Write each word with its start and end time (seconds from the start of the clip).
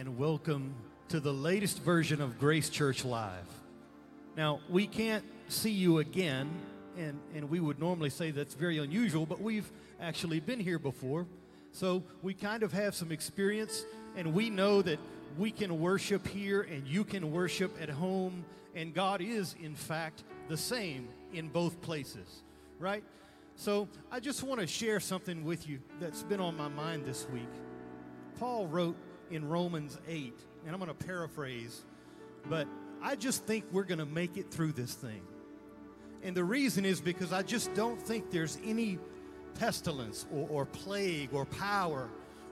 and 0.00 0.16
welcome 0.16 0.72
to 1.10 1.20
the 1.20 1.30
latest 1.30 1.82
version 1.82 2.22
of 2.22 2.38
Grace 2.38 2.70
Church 2.70 3.04
Live. 3.04 3.44
Now, 4.34 4.60
we 4.70 4.86
can't 4.86 5.22
see 5.48 5.72
you 5.72 5.98
again, 5.98 6.48
and, 6.96 7.20
and 7.34 7.50
we 7.50 7.60
would 7.60 7.78
normally 7.78 8.08
say 8.08 8.30
that's 8.30 8.54
very 8.54 8.78
unusual, 8.78 9.26
but 9.26 9.42
we've 9.42 9.70
actually 10.00 10.40
been 10.40 10.58
here 10.58 10.78
before. 10.78 11.26
So 11.72 12.02
we 12.22 12.32
kind 12.32 12.62
of 12.62 12.72
have 12.72 12.94
some 12.94 13.12
experience, 13.12 13.84
and 14.16 14.32
we 14.32 14.48
know 14.48 14.80
that 14.80 14.98
we 15.36 15.50
can 15.50 15.78
worship 15.78 16.26
here 16.26 16.62
and 16.62 16.86
you 16.86 17.04
can 17.04 17.30
worship 17.30 17.70
at 17.78 17.90
home, 17.90 18.46
and 18.74 18.94
God 18.94 19.20
is, 19.20 19.54
in 19.62 19.74
fact, 19.74 20.24
the 20.48 20.56
same 20.56 21.08
in 21.34 21.48
both 21.48 21.78
places, 21.82 22.40
right? 22.78 23.04
So 23.54 23.86
I 24.10 24.20
just 24.20 24.44
want 24.44 24.62
to 24.62 24.66
share 24.66 24.98
something 24.98 25.44
with 25.44 25.68
you 25.68 25.78
that's 26.00 26.22
been 26.22 26.40
on 26.40 26.56
my 26.56 26.68
mind 26.68 27.04
this 27.04 27.26
week. 27.30 27.50
Paul 28.38 28.66
wrote 28.66 28.96
in 29.30 29.48
Romans 29.48 29.98
8, 30.08 30.32
and 30.64 30.74
I'm 30.74 30.80
going 30.80 30.94
to 30.94 31.04
paraphrase, 31.06 31.82
but 32.48 32.66
I 33.02 33.16
just 33.16 33.44
think 33.46 33.64
we're 33.72 33.84
going 33.84 33.98
to 33.98 34.06
make 34.06 34.36
it 34.36 34.50
through 34.50 34.72
this 34.72 34.94
thing. 34.94 35.22
And 36.22 36.36
the 36.36 36.44
reason 36.44 36.84
is 36.84 37.00
because 37.00 37.32
I 37.32 37.42
just 37.42 37.72
don't 37.74 38.00
think 38.00 38.30
there's 38.30 38.58
any 38.64 38.98
pestilence 39.54 40.26
or, 40.32 40.48
or 40.50 40.66
plague 40.66 41.30
or 41.32 41.44
power 41.46 42.08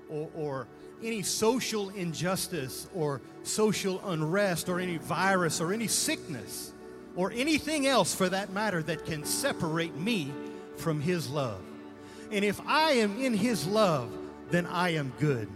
or, 0.09 0.31
or 0.35 0.69
any 1.03 1.23
social 1.23 1.91
injustice 1.91 2.89
or 2.95 3.21
social 3.43 4.01
unrest 4.09 4.69
or 4.69 4.81
any 4.81 4.97
virus 4.97 5.61
or 5.61 5.73
any 5.73 5.87
sickness 5.87 6.73
or 7.15 7.33
anything 7.33 7.87
else 7.87 8.15
for 8.15 8.29
that 8.29 8.51
matter 8.51 8.83
that 8.83 9.05
can 9.05 9.25
separate 9.25 9.95
me 9.97 10.33
from 10.77 11.01
His 11.01 11.29
love. 11.29 11.61
And 12.31 12.45
if 12.45 12.61
I 12.67 12.93
am 12.93 13.21
in 13.21 13.35
His 13.35 13.67
love, 13.67 14.11
then 14.51 14.67
I 14.67 14.91
am 14.91 15.13
good. 15.19 15.49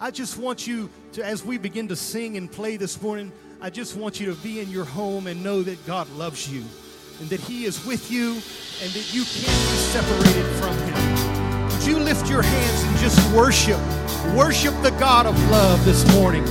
I 0.00 0.10
just 0.10 0.38
want 0.38 0.66
you 0.66 0.90
to, 1.12 1.24
as 1.24 1.44
we 1.44 1.56
begin 1.56 1.88
to 1.88 1.96
sing 1.96 2.36
and 2.36 2.50
play 2.50 2.76
this 2.76 3.00
morning, 3.00 3.30
I 3.60 3.70
just 3.70 3.96
want 3.96 4.18
you 4.18 4.26
to 4.26 4.34
be 4.42 4.60
in 4.60 4.68
your 4.68 4.84
home 4.84 5.26
and 5.26 5.42
know 5.42 5.62
that 5.62 5.84
God 5.86 6.10
loves 6.16 6.52
you 6.52 6.64
and 7.20 7.30
that 7.30 7.40
He 7.40 7.64
is 7.64 7.84
with 7.86 8.10
you 8.10 8.32
and 8.82 8.92
that 8.92 9.14
you 9.14 9.24
can't 9.24 9.46
be 9.46 9.76
separated 9.92 10.46
from 10.56 10.76
Him. 10.76 11.68
Would 11.68 11.86
you 11.86 11.98
lift 11.98 12.28
your 12.28 12.42
hands 12.42 12.82
and 12.82 12.96
just 12.98 13.34
worship? 13.34 13.78
Worship 14.36 14.74
the 14.82 14.90
God 14.98 15.26
of 15.26 15.50
love 15.50 15.84
this 15.84 16.04
morning 16.14 16.44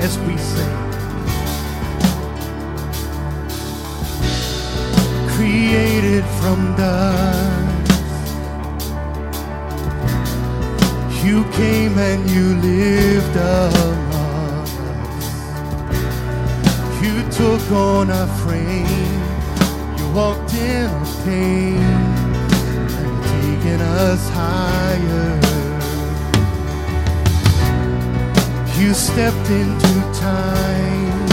as 0.00 0.18
we 0.20 0.36
sing. 0.38 0.86
Created 5.36 6.24
from 6.40 6.74
dust 6.76 7.55
You 11.26 11.42
came 11.50 11.98
and 11.98 12.30
you 12.30 12.54
lived 12.54 13.36
among 13.36 14.12
us. 14.14 14.70
You 17.02 17.14
took 17.32 17.72
on 17.72 18.12
our 18.12 18.28
frame. 18.42 18.86
You 19.98 20.08
walked 20.12 20.54
in 20.54 20.86
our 20.86 21.06
pain. 21.24 21.82
And 23.02 23.24
taken 23.34 23.80
us 23.80 24.28
higher. 24.30 25.40
You 28.78 28.94
stepped 28.94 29.50
into 29.50 29.94
time. 30.14 31.26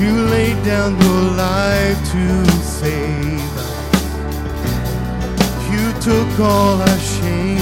You 0.00 0.12
laid 0.34 0.64
down 0.64 1.00
your 1.00 1.22
life 1.36 1.98
to 2.10 2.50
save 2.62 3.58
us 3.58 3.87
took 6.00 6.40
all 6.40 6.80
our 6.80 6.98
shame. 6.98 7.58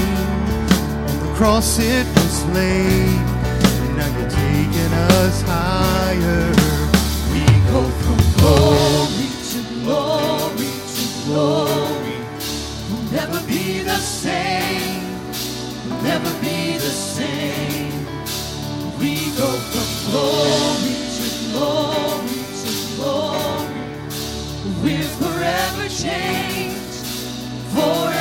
On 1.09 1.19
the 1.21 1.33
cross 1.37 1.79
it 1.79 2.07
was 2.17 2.45
laid. 2.47 3.19
And 3.83 3.97
now 3.97 4.19
you're 4.19 4.31
taking 4.31 4.93
us 5.17 5.43
higher. 5.43 6.51
We 7.33 7.45
go 7.73 7.83
from 8.03 8.19
glory 8.37 9.29
to 9.53 9.61
glory 9.83 10.73
to 10.97 11.05
glory. 11.25 12.19
We'll 12.91 13.11
never 13.13 13.41
be 13.47 13.83
the 13.83 13.97
same. 13.97 15.03
We'll 15.89 16.03
never 16.03 16.31
be 16.41 16.77
the 16.77 16.95
same. 17.17 17.93
We 19.01 19.17
go 19.37 19.51
from 19.73 19.89
glory 20.11 20.97
to 21.17 21.27
glory 21.53 22.43
to 22.63 22.73
glory. 22.97 23.83
We're 24.83 25.11
forever 25.21 25.89
changed. 25.89 26.85
Forever 27.73 28.16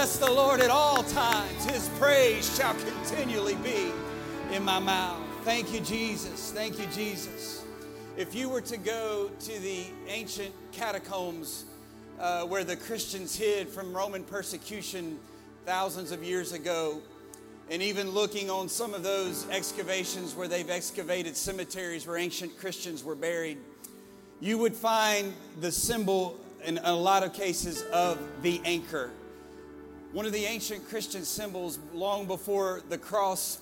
bless 0.00 0.16
the 0.16 0.32
Lord 0.32 0.60
at 0.60 0.70
all 0.70 1.02
times. 1.02 1.66
His 1.66 1.86
praise 1.98 2.56
shall 2.56 2.72
continually 2.72 3.56
be 3.56 3.92
in 4.50 4.64
my 4.64 4.78
mouth. 4.78 5.20
Thank 5.42 5.74
you, 5.74 5.80
Jesus. 5.80 6.52
Thank 6.52 6.78
you, 6.78 6.86
Jesus. 6.86 7.66
If 8.16 8.34
you 8.34 8.48
were 8.48 8.62
to 8.62 8.78
go 8.78 9.30
to 9.40 9.58
the 9.60 9.84
ancient 10.08 10.54
catacombs 10.72 11.66
uh, 12.18 12.46
where 12.46 12.64
the 12.64 12.76
Christians 12.76 13.36
hid 13.36 13.68
from 13.68 13.92
Roman 13.92 14.24
persecution 14.24 15.18
thousands 15.66 16.12
of 16.12 16.24
years 16.24 16.54
ago, 16.54 17.02
and 17.68 17.82
even 17.82 18.08
looking 18.08 18.48
on 18.48 18.70
some 18.70 18.94
of 18.94 19.02
those 19.02 19.46
excavations 19.50 20.34
where 20.34 20.48
they've 20.48 20.70
excavated 20.70 21.36
cemeteries 21.36 22.06
where 22.06 22.16
ancient 22.16 22.58
Christians 22.58 23.04
were 23.04 23.16
buried, 23.16 23.58
you 24.40 24.56
would 24.56 24.74
find 24.74 25.34
the 25.60 25.70
symbol 25.70 26.40
in 26.64 26.78
a 26.84 26.94
lot 26.94 27.22
of 27.22 27.34
cases 27.34 27.82
of 27.92 28.18
the 28.40 28.62
anchor. 28.64 29.10
One 30.12 30.26
of 30.26 30.32
the 30.32 30.44
ancient 30.44 30.88
Christian 30.88 31.24
symbols, 31.24 31.78
long 31.94 32.26
before 32.26 32.82
the 32.88 32.98
cross, 32.98 33.60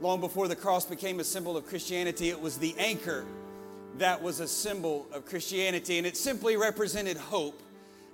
long 0.00 0.20
before 0.20 0.46
the 0.46 0.56
cross 0.56 0.84
became 0.84 1.18
a 1.18 1.24
symbol 1.24 1.56
of 1.56 1.66
Christianity, 1.66 2.28
it 2.28 2.40
was 2.40 2.56
the 2.56 2.74
anchor 2.78 3.24
that 3.98 4.22
was 4.22 4.40
a 4.40 4.46
symbol 4.46 5.06
of 5.12 5.26
Christianity, 5.26 5.98
and 5.98 6.06
it 6.06 6.16
simply 6.16 6.56
represented 6.56 7.16
hope. 7.16 7.62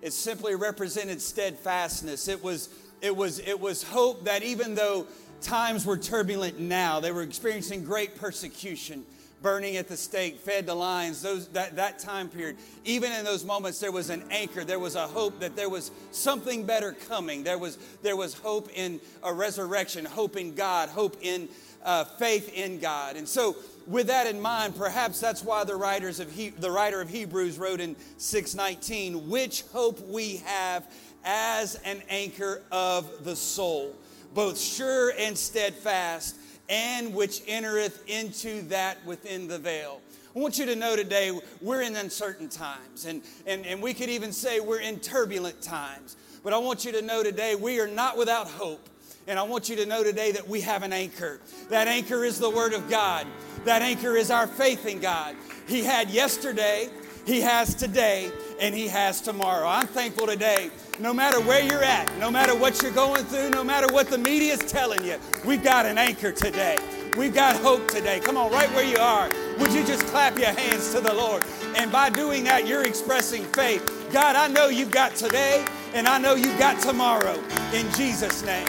It 0.00 0.12
simply 0.12 0.54
represented 0.54 1.20
steadfastness. 1.20 2.28
It 2.28 2.42
was 2.42 2.70
it 3.02 3.14
was, 3.14 3.38
it 3.40 3.60
was 3.60 3.82
hope 3.82 4.24
that 4.24 4.42
even 4.42 4.74
though 4.74 5.06
times 5.42 5.84
were 5.84 5.98
turbulent 5.98 6.58
now, 6.58 7.00
they 7.00 7.12
were 7.12 7.22
experiencing 7.22 7.84
great 7.84 8.16
persecution, 8.16 9.04
burning 9.42 9.76
at 9.76 9.88
the 9.88 9.96
stake, 9.96 10.38
fed 10.38 10.66
to 10.66 10.74
lions, 10.74 11.22
those, 11.22 11.48
that, 11.48 11.76
that 11.76 11.98
time 11.98 12.28
period. 12.28 12.56
Even 12.84 13.12
in 13.12 13.24
those 13.24 13.44
moments, 13.44 13.78
there 13.78 13.92
was 13.92 14.10
an 14.10 14.24
anchor. 14.30 14.64
There 14.64 14.78
was 14.78 14.94
a 14.94 15.06
hope 15.06 15.40
that 15.40 15.56
there 15.56 15.68
was 15.68 15.90
something 16.10 16.64
better 16.64 16.92
coming. 16.92 17.44
There 17.44 17.58
was, 17.58 17.76
there 18.02 18.16
was 18.16 18.34
hope 18.34 18.70
in 18.74 19.00
a 19.22 19.32
resurrection, 19.32 20.04
hope 20.04 20.36
in 20.36 20.54
God, 20.54 20.88
hope 20.88 21.16
in 21.20 21.48
uh, 21.84 22.04
faith 22.04 22.52
in 22.52 22.80
God. 22.80 23.16
And 23.16 23.28
so, 23.28 23.56
with 23.86 24.08
that 24.08 24.26
in 24.26 24.40
mind, 24.40 24.76
perhaps 24.76 25.20
that's 25.20 25.44
why 25.44 25.62
the 25.62 25.76
writers 25.76 26.18
of 26.18 26.32
he- 26.32 26.50
the 26.50 26.70
writer 26.70 27.00
of 27.00 27.08
Hebrews 27.08 27.58
wrote 27.58 27.80
in 27.80 27.94
6:19, 28.18 29.28
"Which 29.28 29.62
hope 29.72 30.00
we 30.08 30.38
have 30.44 30.84
as 31.24 31.76
an 31.84 32.02
anchor 32.08 32.62
of 32.72 33.24
the 33.24 33.36
soul, 33.36 33.94
both 34.34 34.58
sure 34.60 35.12
and 35.16 35.38
steadfast, 35.38 36.36
and 36.68 37.14
which 37.14 37.42
entereth 37.46 38.02
into 38.08 38.62
that 38.68 39.04
within 39.04 39.48
the 39.48 39.58
veil. 39.58 40.00
I 40.34 40.38
want 40.38 40.58
you 40.58 40.66
to 40.66 40.76
know 40.76 40.96
today 40.96 41.38
we're 41.62 41.82
in 41.82 41.96
uncertain 41.96 42.48
times, 42.48 43.06
and, 43.06 43.22
and, 43.46 43.64
and 43.64 43.80
we 43.80 43.94
could 43.94 44.10
even 44.10 44.32
say 44.32 44.60
we're 44.60 44.80
in 44.80 45.00
turbulent 45.00 45.62
times. 45.62 46.16
But 46.44 46.52
I 46.52 46.58
want 46.58 46.84
you 46.84 46.92
to 46.92 47.02
know 47.02 47.22
today 47.22 47.54
we 47.54 47.80
are 47.80 47.88
not 47.88 48.18
without 48.18 48.46
hope. 48.46 48.88
And 49.28 49.38
I 49.38 49.42
want 49.42 49.68
you 49.68 49.74
to 49.76 49.86
know 49.86 50.04
today 50.04 50.30
that 50.32 50.46
we 50.46 50.60
have 50.60 50.84
an 50.84 50.92
anchor. 50.92 51.40
That 51.68 51.88
anchor 51.88 52.24
is 52.24 52.38
the 52.38 52.50
Word 52.50 52.74
of 52.74 52.88
God. 52.88 53.26
That 53.64 53.82
anchor 53.82 54.14
is 54.14 54.30
our 54.30 54.46
faith 54.46 54.86
in 54.86 55.00
God. 55.00 55.34
He 55.66 55.82
had 55.82 56.10
yesterday, 56.10 56.88
He 57.26 57.40
has 57.40 57.74
today, 57.74 58.30
and 58.60 58.74
He 58.74 58.86
has 58.88 59.20
tomorrow. 59.20 59.66
I'm 59.66 59.88
thankful 59.88 60.26
today 60.26 60.70
no 60.98 61.12
matter 61.12 61.40
where 61.40 61.62
you're 61.62 61.82
at, 61.82 62.16
no 62.18 62.30
matter 62.30 62.54
what 62.54 62.80
you're 62.82 62.92
going 62.92 63.24
through, 63.24 63.50
no 63.50 63.62
matter 63.62 63.92
what 63.92 64.08
the 64.08 64.18
media 64.18 64.54
is 64.54 64.60
telling 64.60 65.04
you, 65.04 65.18
we've 65.44 65.62
got 65.62 65.84
an 65.86 65.98
anchor 65.98 66.32
today. 66.32 66.78
We've 67.16 67.34
got 67.34 67.56
hope 67.56 67.88
today. 67.88 68.20
Come 68.20 68.36
on, 68.36 68.50
right 68.52 68.70
where 68.72 68.84
you 68.84 68.98
are, 68.98 69.28
would 69.58 69.72
you 69.72 69.84
just 69.84 70.06
clap 70.06 70.38
your 70.38 70.52
hands 70.52 70.94
to 70.94 71.00
the 71.00 71.12
Lord? 71.12 71.42
And 71.76 71.90
by 71.90 72.10
doing 72.10 72.44
that, 72.44 72.66
you're 72.66 72.84
expressing 72.84 73.42
faith. 73.44 74.08
God, 74.12 74.36
I 74.36 74.48
know 74.48 74.68
you've 74.68 74.90
got 74.90 75.16
today, 75.16 75.64
and 75.94 76.06
I 76.06 76.18
know 76.18 76.34
you've 76.34 76.58
got 76.58 76.80
tomorrow. 76.80 77.42
In 77.72 77.90
Jesus' 77.92 78.44
name. 78.44 78.68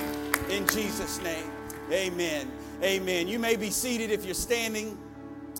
In 0.49 0.67
Jesus' 0.67 1.21
name. 1.21 1.51
Amen. 1.91 2.49
Amen. 2.81 3.27
You 3.27 3.39
may 3.39 3.55
be 3.55 3.69
seated 3.69 4.11
if 4.11 4.25
you're 4.25 4.33
standing. 4.33 4.97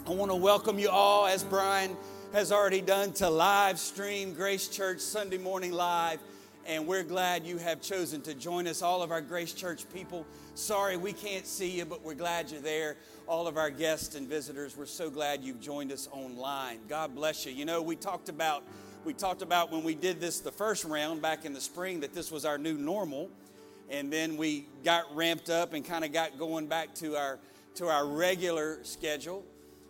I 0.06 0.12
want 0.12 0.32
to 0.32 0.36
welcome 0.36 0.80
you 0.80 0.90
all, 0.90 1.28
as 1.28 1.44
Brian 1.44 1.96
has 2.38 2.52
already 2.52 2.82
done, 2.82 3.12
to 3.12 3.28
live 3.28 3.80
stream 3.80 4.32
Grace 4.32 4.68
Church 4.68 5.00
Sunday 5.00 5.40
Morning 5.40 5.72
Live 5.72 6.20
and 6.68 6.86
we're 6.86 7.02
glad 7.02 7.48
you 7.48 7.58
have 7.58 7.82
chosen 7.82 8.22
to 8.22 8.36
join 8.36 8.68
us. 8.68 8.84
All 8.84 9.02
of 9.02 9.10
our 9.10 9.22
Grace 9.22 9.54
Church 9.54 9.92
people, 9.92 10.24
sorry 10.54 10.98
we 10.98 11.14
can't 11.14 11.48
see 11.48 11.68
you, 11.80 11.84
but 11.84 12.04
we're 12.04 12.14
glad 12.14 12.52
you're 12.52 12.62
there. 12.62 12.96
All 13.26 13.48
of 13.48 13.58
our 13.58 13.72
guests 13.72 14.14
and 14.14 14.28
visitors, 14.28 14.78
we're 14.78 14.86
so 14.86 15.10
glad 15.10 15.44
you've 15.44 15.60
joined 15.60 15.92
us 15.92 16.08
online. 16.12 16.78
God 16.88 17.16
bless 17.16 17.44
you. 17.44 17.54
You 17.54 17.66
know, 17.66 17.82
we 17.82 17.96
talked 17.96 18.30
about 18.30 18.62
we 19.04 19.16
talked 19.16 19.42
about 19.42 19.72
when 19.72 19.84
we 19.84 19.96
did 19.96 20.22
this 20.22 20.40
the 20.40 20.52
first 20.52 20.86
round 20.86 21.24
back 21.24 21.44
in 21.44 21.54
the 21.54 21.62
spring 21.62 22.02
that 22.02 22.14
this 22.14 22.32
was 22.32 22.46
our 22.46 22.60
new 22.60 22.78
normal, 22.78 23.32
and 23.90 24.14
then 24.14 24.38
we 24.38 24.68
got 24.84 25.06
ramped 25.16 25.50
up 25.50 25.74
and 25.74 25.84
kind 25.84 26.06
of 26.06 26.14
got 26.14 26.38
going 26.38 26.68
back 26.68 26.94
to 26.96 27.16
our 27.16 27.40
to 27.78 27.88
our 27.88 28.06
regular 28.06 28.78
schedule. 28.84 29.44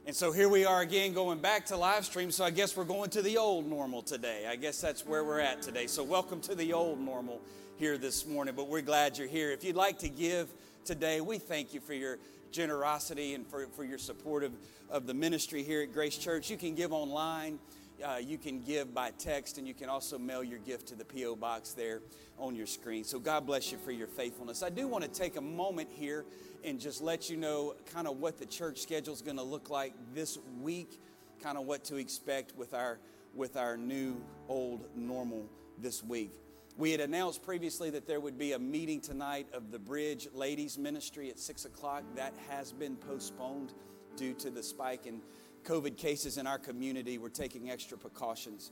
And 0.08 0.16
so 0.16 0.32
here 0.32 0.48
we 0.48 0.64
are 0.64 0.80
again 0.80 1.12
going 1.12 1.40
back 1.40 1.66
to 1.66 1.76
live 1.76 2.06
stream. 2.06 2.32
So 2.32 2.46
I 2.46 2.50
guess 2.50 2.78
we're 2.78 2.86
going 2.86 3.10
to 3.10 3.22
the 3.22 3.38
old 3.38 3.70
normal 3.70 4.02
today. 4.02 4.48
I 4.48 4.56
guess 4.56 4.80
that's 4.80 5.06
where 5.06 5.26
we're 5.26 5.42
at 5.42 5.62
today. 5.62 5.86
So 5.86 6.02
welcome 6.02 6.40
to 6.44 6.56
the 6.56 6.72
old 6.72 6.98
normal 6.98 7.42
here 7.76 7.98
this 7.98 8.26
morning. 8.26 8.54
But 8.56 8.70
we're 8.70 8.80
glad 8.80 9.18
you're 9.18 9.28
here. 9.28 9.52
If 9.52 9.66
you'd 9.66 9.76
like 9.76 10.00
to 10.00 10.08
give 10.08 10.48
today, 10.86 11.20
we 11.20 11.40
thank 11.40 11.74
you 11.74 11.82
for 11.82 11.94
your 11.94 12.20
generosity 12.54 13.34
and 13.34 13.46
for, 13.46 13.68
for 13.68 13.84
your 13.84 13.98
support 13.98 14.46
of, 14.46 14.54
of 14.90 15.08
the 15.08 15.14
ministry 15.14 15.62
here 15.62 15.82
at 15.82 15.92
Grace 15.92 16.18
Church. 16.18 16.50
You 16.50 16.56
can 16.56 16.74
give 16.74 16.94
online. 16.94 17.60
Uh, 18.04 18.18
you 18.18 18.38
can 18.38 18.60
give 18.62 18.94
by 18.94 19.12
text, 19.12 19.58
and 19.58 19.68
you 19.68 19.74
can 19.74 19.90
also 19.90 20.20
mail 20.20 20.44
your 20.44 20.60
gift 20.60 20.88
to 20.88 20.96
the 20.96 21.04
P.O. 21.04 21.36
box 21.36 21.72
there 21.72 22.02
on 22.38 22.56
your 22.56 22.68
screen. 22.68 23.04
So, 23.04 23.20
God 23.20 23.48
bless 23.48 23.72
you 23.72 23.78
for 23.80 23.92
your 23.92 24.08
faithfulness. 24.08 24.62
I 24.62 24.70
do 24.70 24.88
want 24.88 25.04
to 25.04 25.10
take 25.10 25.36
a 25.36 25.42
moment 25.42 25.90
here 25.92 26.24
and 26.64 26.80
just 26.80 27.02
let 27.02 27.30
you 27.30 27.38
know 27.38 27.76
kind 27.92 28.08
of 28.08 28.18
what 28.18 28.38
the 28.38 28.46
church 28.46 28.82
schedule 28.82 29.14
is 29.14 29.22
going 29.22 29.38
to 29.38 29.44
look 29.44 29.70
like 29.70 29.94
this 30.14 30.38
week, 30.62 31.00
kind 31.42 31.58
of 31.58 31.66
what 31.66 31.84
to 31.86 31.96
expect 31.96 32.56
with 32.56 32.74
our 32.74 33.00
with 33.34 33.56
our 33.56 33.78
new 33.78 34.22
old 34.48 34.86
normal 34.96 35.48
this 35.78 36.04
week. 36.04 36.32
We 36.78 36.92
had 36.92 37.00
announced 37.00 37.44
previously 37.44 37.90
that 37.92 38.08
there 38.08 38.20
would 38.20 38.38
be 38.38 38.54
a 38.54 38.60
meeting 38.60 39.02
tonight 39.02 39.48
of 39.54 39.72
the 39.72 39.80
Bridge 39.80 40.28
Ladies 40.34 40.78
Ministry 40.78 41.30
at 41.30 41.40
six 41.40 41.66
o'clock. 41.66 42.04
That 42.16 42.34
has 42.50 42.72
been 42.72 42.96
postponed 42.96 43.74
due 44.16 44.34
to 44.36 44.50
the 44.50 44.62
spike 44.62 45.06
in 45.08 45.22
COVID 45.68 45.98
cases 45.98 46.38
in 46.38 46.48
our 46.48 46.58
community. 46.58 47.18
We're 47.18 47.28
taking 47.28 47.70
extra 47.70 47.98
precautions. 47.98 48.72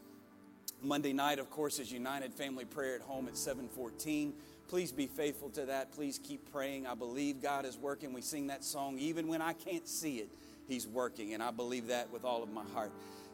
Monday 0.82 1.12
night, 1.12 1.40
of 1.40 1.50
course, 1.50 1.78
is 1.78 1.92
United 1.92 2.34
Family 2.34 2.64
Prayer 2.64 2.96
at 2.96 3.02
Home 3.02 3.28
at 3.28 3.36
714. 3.36 4.34
Please 4.70 4.94
be 4.94 5.06
faithful 5.06 5.50
to 5.50 5.66
that. 5.66 5.92
Please 5.92 6.22
keep 6.24 6.50
praying. 6.54 6.88
I 6.88 6.96
believe 6.96 7.42
God 7.42 7.66
is 7.66 7.78
working. 7.78 8.14
We 8.14 8.22
sing 8.22 8.48
that 8.48 8.64
song, 8.64 8.98
even 8.98 9.28
when 9.28 9.42
I 9.42 9.52
can't 9.52 9.86
see 9.86 10.20
it, 10.20 10.30
He's 10.70 10.88
working. 10.88 11.34
And 11.34 11.44
I 11.44 11.52
believe 11.52 11.88
that 11.88 12.12
with 12.14 12.24
all 12.24 12.42
of 12.42 12.50
my 12.54 12.64
heart. 12.74 12.92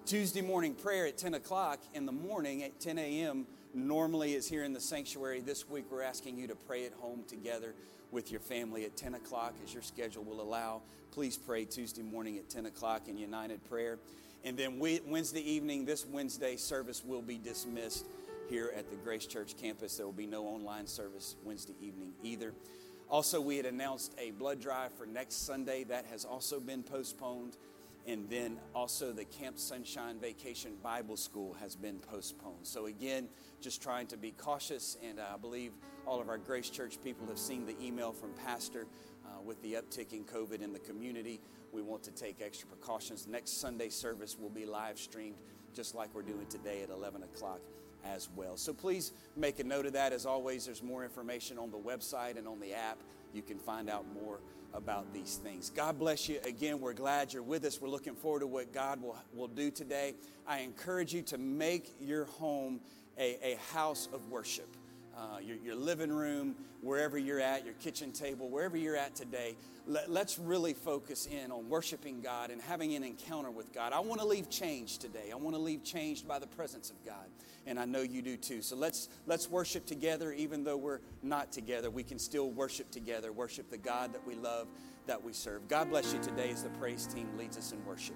Tuesday 0.07 0.41
morning 0.41 0.73
prayer 0.73 1.05
at 1.05 1.19
10 1.19 1.35
o'clock 1.35 1.79
in 1.93 2.07
the 2.07 2.11
morning 2.11 2.63
at 2.63 2.79
10 2.79 2.97
a.m. 2.97 3.45
normally 3.75 4.33
is 4.33 4.49
here 4.49 4.63
in 4.63 4.73
the 4.73 4.81
sanctuary. 4.81 5.39
This 5.39 5.69
week 5.69 5.85
we're 5.91 6.01
asking 6.01 6.39
you 6.39 6.47
to 6.47 6.55
pray 6.55 6.87
at 6.87 6.93
home 6.93 7.23
together 7.27 7.75
with 8.11 8.31
your 8.31 8.41
family 8.41 8.85
at 8.85 8.95
10 8.95 9.15
o'clock 9.15 9.53
as 9.63 9.73
your 9.73 9.83
schedule 9.83 10.23
will 10.23 10.41
allow. 10.41 10.81
Please 11.11 11.37
pray 11.37 11.65
Tuesday 11.65 12.03
morning 12.03 12.37
at 12.37 12.49
10 12.49 12.65
o'clock 12.65 13.07
in 13.07 13.17
United 13.17 13.63
Prayer. 13.69 13.97
And 14.43 14.57
then 14.57 14.79
Wednesday 14.79 15.41
evening, 15.41 15.85
this 15.85 16.05
Wednesday 16.05 16.55
service 16.55 17.03
will 17.05 17.21
be 17.21 17.37
dismissed 17.37 18.05
here 18.49 18.71
at 18.75 18.89
the 18.89 18.97
Grace 18.97 19.25
Church 19.25 19.55
campus. 19.57 19.97
There 19.97 20.05
will 20.05 20.13
be 20.13 20.25
no 20.25 20.45
online 20.45 20.87
service 20.87 21.35
Wednesday 21.43 21.75
evening 21.81 22.13
either. 22.23 22.53
Also, 23.09 23.41
we 23.41 23.57
had 23.57 23.65
announced 23.65 24.15
a 24.17 24.31
blood 24.31 24.59
drive 24.61 24.93
for 24.93 25.05
next 25.05 25.45
Sunday. 25.45 25.83
That 25.83 26.05
has 26.05 26.25
also 26.25 26.59
been 26.59 26.81
postponed. 26.81 27.57
And 28.07 28.29
then 28.29 28.57
also 28.73 29.11
the 29.11 29.25
Camp 29.25 29.59
Sunshine 29.59 30.19
Vacation 30.19 30.73
Bible 30.81 31.17
School 31.17 31.53
has 31.59 31.75
been 31.75 31.99
postponed. 31.99 32.65
So, 32.65 32.87
again, 32.87 33.29
just 33.61 33.81
trying 33.81 34.07
to 34.07 34.17
be 34.17 34.31
cautious. 34.31 34.97
And 35.07 35.19
I 35.19 35.37
believe 35.37 35.73
all 36.05 36.19
of 36.19 36.29
our 36.29 36.37
Grace 36.37 36.69
Church 36.69 36.97
people 37.03 37.27
have 37.27 37.37
seen 37.37 37.65
the 37.65 37.79
email 37.81 38.11
from 38.11 38.31
Pastor 38.45 38.87
uh, 39.25 39.41
with 39.41 39.61
the 39.61 39.73
uptick 39.73 40.13
in 40.13 40.23
COVID 40.23 40.61
in 40.61 40.73
the 40.73 40.79
community. 40.79 41.39
We 41.71 41.81
want 41.81 42.03
to 42.03 42.11
take 42.11 42.41
extra 42.41 42.67
precautions. 42.67 43.27
Next 43.27 43.61
Sunday 43.61 43.89
service 43.89 44.37
will 44.39 44.49
be 44.49 44.65
live 44.65 44.97
streamed, 44.97 45.37
just 45.73 45.95
like 45.95 46.13
we're 46.13 46.23
doing 46.23 46.47
today 46.47 46.81
at 46.81 46.89
11 46.89 47.23
o'clock 47.23 47.61
as 48.05 48.29
well. 48.35 48.57
So 48.57 48.73
please 48.73 49.13
make 49.35 49.59
a 49.59 49.63
note 49.63 49.85
of 49.85 49.93
that. 49.93 50.11
As 50.11 50.25
always, 50.25 50.65
there's 50.65 50.83
more 50.83 51.03
information 51.03 51.57
on 51.57 51.71
the 51.71 51.77
website 51.77 52.37
and 52.37 52.47
on 52.47 52.59
the 52.59 52.73
app. 52.73 52.97
You 53.33 53.41
can 53.41 53.59
find 53.59 53.89
out 53.89 54.05
more 54.13 54.39
about 54.73 55.13
these 55.13 55.39
things. 55.43 55.69
God 55.69 55.99
bless 55.99 56.29
you. 56.29 56.39
Again, 56.45 56.79
we're 56.79 56.93
glad 56.93 57.33
you're 57.33 57.43
with 57.43 57.65
us. 57.65 57.81
We're 57.81 57.89
looking 57.89 58.15
forward 58.15 58.39
to 58.39 58.47
what 58.47 58.73
God 58.73 59.01
will, 59.01 59.17
will 59.33 59.47
do 59.47 59.71
today. 59.71 60.15
I 60.47 60.59
encourage 60.59 61.13
you 61.13 61.21
to 61.23 61.37
make 61.37 61.93
your 61.99 62.25
home 62.25 62.79
a, 63.17 63.53
a 63.53 63.57
house 63.73 64.07
of 64.13 64.29
worship. 64.29 64.67
uh, 65.15 65.39
your, 65.41 65.57
your 65.57 65.75
living 65.75 66.11
room, 66.11 66.55
wherever 66.81 67.17
you're 67.17 67.39
at, 67.39 67.65
your 67.65 67.73
kitchen 67.75 68.11
table, 68.11 68.49
wherever 68.49 68.77
you're 68.77 68.95
at 68.95 69.15
today, 69.15 69.55
let, 69.87 70.09
let's 70.09 70.39
really 70.39 70.73
focus 70.73 71.27
in 71.27 71.51
on 71.51 71.67
worshiping 71.69 72.21
God 72.21 72.49
and 72.49 72.61
having 72.61 72.95
an 72.95 73.03
encounter 73.03 73.51
with 73.51 73.73
God. 73.73 73.93
I 73.93 73.99
want 73.99 74.21
to 74.21 74.27
leave 74.27 74.49
changed 74.49 75.01
today. 75.01 75.31
I 75.31 75.35
want 75.35 75.55
to 75.55 75.61
leave 75.61 75.83
changed 75.83 76.27
by 76.27 76.39
the 76.39 76.47
presence 76.47 76.89
of 76.89 77.03
God. 77.05 77.25
And 77.67 77.79
I 77.79 77.85
know 77.85 78.01
you 78.01 78.21
do 78.21 78.37
too. 78.37 78.61
So 78.61 78.75
let's 78.75 79.09
let's 79.27 79.49
worship 79.49 79.85
together, 79.85 80.31
even 80.33 80.63
though 80.63 80.77
we're 80.77 80.99
not 81.21 81.51
together. 81.51 81.89
We 81.89 82.03
can 82.03 82.17
still 82.17 82.49
worship 82.49 82.89
together, 82.91 83.31
worship 83.31 83.69
the 83.69 83.77
God 83.77 84.13
that 84.13 84.25
we 84.25 84.35
love, 84.35 84.67
that 85.05 85.21
we 85.21 85.33
serve. 85.33 85.67
God 85.67 85.89
bless 85.89 86.13
you 86.13 86.19
today 86.19 86.49
as 86.49 86.63
the 86.63 86.69
praise 86.69 87.05
team 87.05 87.29
leads 87.37 87.57
us 87.57 87.71
in 87.71 87.83
worship. 87.85 88.15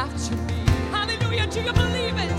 After 0.00 0.34
me. 0.48 0.64
Hallelujah, 0.90 1.46
do 1.46 1.60
you 1.60 1.72
believe 1.74 2.16
it? 2.16 2.38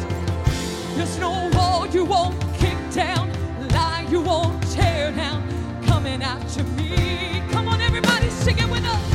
There's 0.96 1.20
no 1.20 1.48
wall 1.54 1.86
you 1.86 2.04
won't 2.06 2.36
kick 2.58 2.78
down, 2.92 3.30
lie 3.70 4.08
you 4.10 4.20
won't 4.20 4.60
tear 4.72 5.12
down, 5.12 5.40
coming 5.86 6.24
after 6.24 6.64
me. 6.64 7.44
Come 7.52 7.68
on, 7.68 7.80
everybody, 7.80 8.30
sing 8.32 8.58
it 8.58 8.68
with 8.68 8.84
us. 8.84 9.11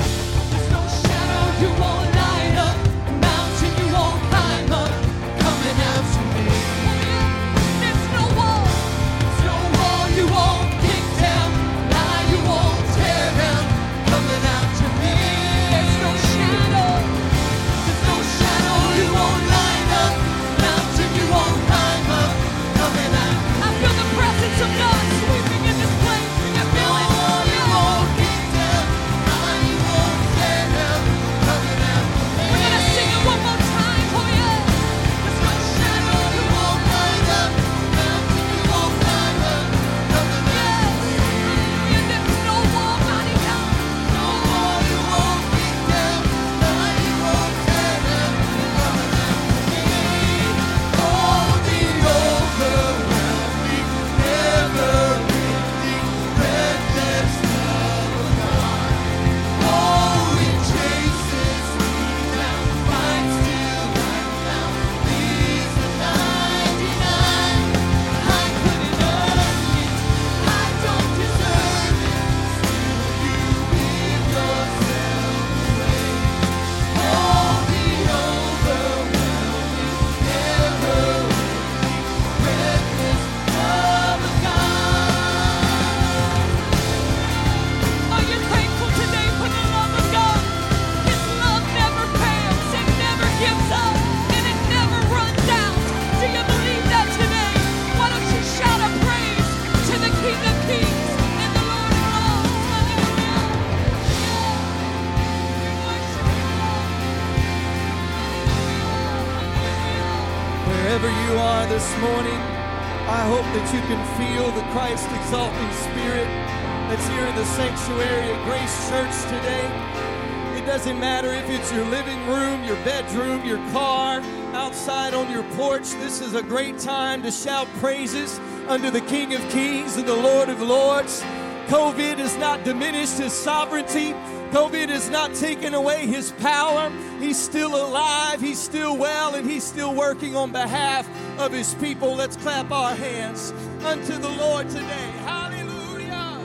A 126.36 126.42
great 126.42 126.78
time 126.78 127.22
to 127.22 127.30
shout 127.30 127.66
praises 127.80 128.38
unto 128.68 128.90
the 128.90 129.00
King 129.00 129.34
of 129.34 129.40
Kings 129.48 129.96
and 129.96 130.06
the 130.06 130.14
Lord 130.14 130.50
of 130.50 130.60
Lords. 130.60 131.22
COVID 131.68 132.18
has 132.18 132.36
not 132.36 132.62
diminished 132.62 133.18
his 133.18 133.32
sovereignty. 133.32 134.12
COVID 134.52 134.90
has 134.90 135.08
not 135.08 135.34
taken 135.34 135.72
away 135.72 136.06
his 136.06 136.32
power. 136.32 136.90
He's 137.20 137.38
still 137.38 137.74
alive, 137.74 138.40
he's 138.40 138.58
still 138.58 138.98
well, 138.98 139.34
and 139.34 139.50
he's 139.50 139.64
still 139.64 139.94
working 139.94 140.36
on 140.36 140.52
behalf 140.52 141.08
of 141.38 141.52
his 141.52 141.74
people. 141.74 142.14
Let's 142.14 142.36
clap 142.36 142.70
our 142.70 142.94
hands 142.94 143.52
unto 143.84 144.18
the 144.18 144.28
Lord 144.28 144.68
today. 144.68 145.10
Hallelujah. 145.24 146.38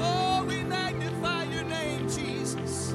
Oh, 0.00 0.44
we 0.48 0.64
magnify 0.64 1.44
your 1.44 1.64
name, 1.64 2.08
Jesus. 2.08 2.94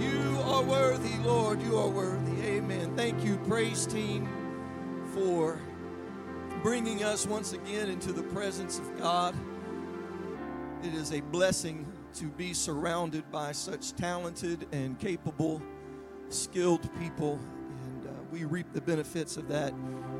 You 0.00 0.40
are 0.44 0.62
worthy, 0.62 1.16
Lord. 1.22 1.60
You 1.62 1.76
are 1.78 1.88
worthy. 1.88 2.42
Amen. 2.42 2.94
Thank 2.96 3.24
you, 3.24 3.36
praise 3.48 3.86
team, 3.86 4.28
for 5.18 5.58
bringing 6.62 7.02
us 7.02 7.26
once 7.26 7.52
again 7.52 7.88
into 7.88 8.12
the 8.12 8.22
presence 8.22 8.78
of 8.78 8.98
God. 8.98 9.34
It 10.84 10.94
is 10.94 11.12
a 11.12 11.20
blessing 11.20 11.92
to 12.14 12.26
be 12.26 12.54
surrounded 12.54 13.28
by 13.32 13.52
such 13.52 13.94
talented 13.94 14.66
and 14.70 14.98
capable, 14.98 15.60
skilled 16.28 16.88
people, 17.00 17.40
and 17.84 18.06
uh, 18.06 18.10
we 18.30 18.44
reap 18.44 18.72
the 18.72 18.80
benefits 18.80 19.36
of 19.36 19.48
that 19.48 19.74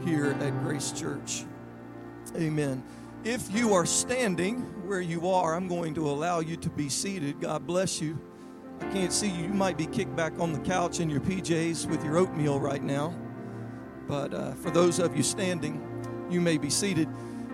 here 0.04 0.36
at 0.40 0.62
Grace 0.64 0.90
Church. 0.90 1.44
Amen. 2.36 2.82
If 3.24 3.52
you 3.54 3.74
are 3.74 3.86
standing 3.86 4.62
where 4.86 5.00
you 5.00 5.28
are, 5.28 5.54
I'm 5.54 5.68
going 5.68 5.94
to 5.94 6.08
allow 6.08 6.40
you 6.40 6.56
to 6.56 6.70
be 6.70 6.88
seated. 6.88 7.40
God 7.40 7.66
bless 7.66 8.00
you. 8.00 8.18
I 8.80 8.86
can't 8.90 9.12
see 9.12 9.30
you. 9.30 9.44
You 9.44 9.54
might 9.54 9.76
be 9.76 9.86
kicked 9.86 10.14
back 10.16 10.38
on 10.40 10.52
the 10.52 10.60
couch 10.60 10.98
in 10.98 11.08
your 11.08 11.20
PJs 11.20 11.86
with 11.86 12.04
your 12.04 12.16
oatmeal 12.16 12.58
right 12.58 12.82
now. 12.82 13.14
But 14.08 14.32
uh, 14.32 14.52
for 14.52 14.70
those 14.70 14.98
of 14.98 15.14
you 15.14 15.22
standing, 15.22 15.84
you 16.30 16.40
may 16.40 16.56
be 16.56 16.70
seated. 16.70 17.08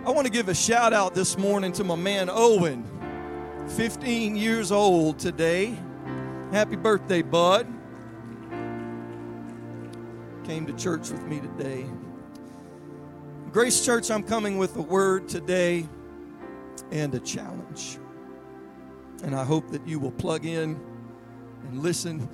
I 0.05 0.11
want 0.11 0.25
to 0.25 0.31
give 0.31 0.47
a 0.47 0.55
shout 0.55 0.93
out 0.93 1.13
this 1.13 1.37
morning 1.37 1.73
to 1.73 1.83
my 1.83 1.95
man 1.95 2.29
Owen, 2.31 2.85
15 3.75 4.37
years 4.37 4.71
old 4.71 5.19
today. 5.19 5.77
Happy 6.53 6.77
birthday, 6.77 7.21
bud. 7.21 7.67
Came 10.45 10.65
to 10.65 10.73
church 10.73 11.09
with 11.09 11.23
me 11.23 11.41
today. 11.41 11.85
Grace 13.51 13.83
Church, 13.83 14.09
I'm 14.09 14.23
coming 14.23 14.57
with 14.57 14.77
a 14.77 14.81
word 14.81 15.27
today 15.27 15.89
and 16.91 17.13
a 17.15 17.19
challenge. 17.19 17.97
And 19.23 19.35
I 19.35 19.43
hope 19.43 19.69
that 19.71 19.85
you 19.85 19.99
will 19.99 20.11
plug 20.11 20.45
in 20.45 20.79
and 21.67 21.79
listen. 21.83 22.29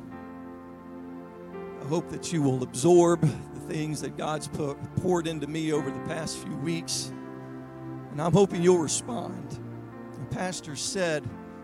I 1.82 1.88
hope 1.88 2.10
that 2.10 2.32
you 2.32 2.44
will 2.44 2.62
absorb 2.62 3.28
things 3.72 4.02
that 4.02 4.18
God's 4.18 4.50
put, 4.50 4.78
poured 4.98 5.28
into 5.28 5.48
me 5.48 5.72
over 5.72 5.90
the 5.90 6.00
past 6.02 6.40
few 6.40 6.56
weeks. 6.58 7.14
And 8.12 8.22
I'm 8.22 8.34
hoping 8.34 8.62
you'll 8.62 8.80
respond. 8.80 9.60
The 10.20 10.36
Pastor 10.36 10.76
said 10.76 11.24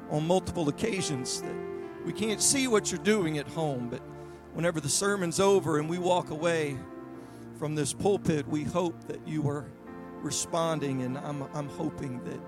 on 0.10 0.26
multiple 0.26 0.70
occasions 0.70 1.42
that 1.42 1.56
we 2.06 2.14
can't 2.14 2.42
see 2.42 2.70
what 2.70 2.92
you're 2.92 3.04
doing 3.04 3.40
at 3.40 3.48
home, 3.50 3.90
but 3.90 4.00
whenever 4.54 4.80
the 4.80 4.88
sermon's 4.88 5.42
over 5.42 5.80
and 5.80 5.90
we 5.90 5.98
walk 5.98 6.30
away 6.30 6.78
from 7.60 7.76
this 7.76 7.92
pulpit, 7.92 8.48
we 8.48 8.64
hope 8.64 8.96
that 9.08 9.20
you 9.28 9.46
are 9.50 9.66
responding. 10.22 11.02
And 11.02 11.18
I'm, 11.18 11.44
I'm 11.54 11.68
hoping 11.68 12.24
that 12.24 12.40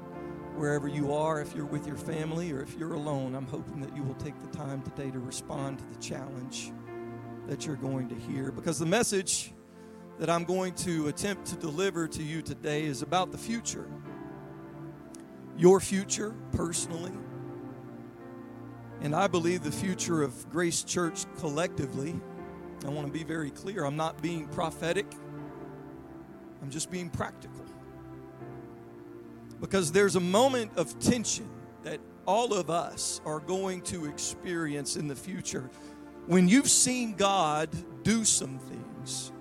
wherever 0.56 0.88
you 0.88 1.14
are, 1.14 1.42
if 1.42 1.54
you're 1.54 1.66
with 1.66 1.86
your 1.86 1.98
family 1.98 2.54
or 2.54 2.62
if 2.62 2.78
you're 2.78 2.94
alone, 2.94 3.36
I'm 3.36 3.48
hoping 3.48 3.82
that 3.82 3.94
you 3.94 4.04
will 4.04 4.16
take 4.16 4.40
the 4.40 4.58
time 4.58 4.82
today 4.84 5.12
to 5.12 5.20
respond 5.20 5.80
to 5.80 5.86
the 5.86 5.98
challenge 5.98 6.72
that 7.50 7.66
you're 7.66 7.76
going 7.76 8.08
to 8.08 8.16
hear. 8.16 8.52
Because 8.52 8.78
the 8.78 8.86
message 8.86 9.54
that 10.20 10.30
I'm 10.30 10.44
going 10.44 10.74
to 10.76 11.08
attempt 11.08 11.48
to 11.48 11.56
deliver 11.56 12.08
to 12.08 12.22
you 12.22 12.44
today 12.44 12.84
is 12.84 13.02
about 13.02 13.32
the 13.32 13.40
future. 13.40 13.90
Your 15.58 15.80
future, 15.80 16.36
personally. 16.52 17.12
And 19.02 19.16
I 19.16 19.26
believe 19.26 19.64
the 19.64 19.72
future 19.72 20.22
of 20.22 20.48
Grace 20.52 20.84
Church 20.84 21.26
collectively. 21.40 22.20
I 22.86 22.90
want 22.90 23.08
to 23.08 23.14
be 23.14 23.24
very 23.24 23.50
clear. 23.50 23.84
I'm 23.84 23.98
not 23.98 24.22
being 24.22 24.48
prophetic, 24.48 25.08
I'm 26.62 26.70
just 26.70 26.92
being 26.92 27.10
practical. 27.10 27.66
Because 29.60 29.92
there's 29.92 30.16
a 30.16 30.22
moment 30.22 30.72
of 30.78 30.98
tension 31.00 31.50
that 31.84 32.00
all 32.28 32.54
of 32.54 32.70
us 32.70 33.22
are 33.26 33.40
going 33.40 33.82
to 33.82 34.06
experience 34.06 34.96
in 34.96 35.08
the 35.08 35.16
future. 35.16 35.70
When 36.30 36.48
you've 36.48 36.70
seen 36.70 37.16
God 37.16 37.70
do 38.04 38.24
some 38.24 38.60
things, 38.60 39.32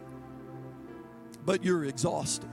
but 1.45 1.63
you're 1.63 1.85
exhausted. 1.85 2.49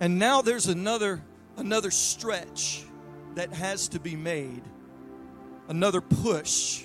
And 0.00 0.18
now 0.18 0.42
there's 0.42 0.66
another 0.66 1.22
another 1.56 1.92
stretch 1.92 2.82
that 3.36 3.52
has 3.52 3.86
to 3.90 4.00
be 4.00 4.16
made. 4.16 4.62
Another 5.68 6.00
push, 6.00 6.82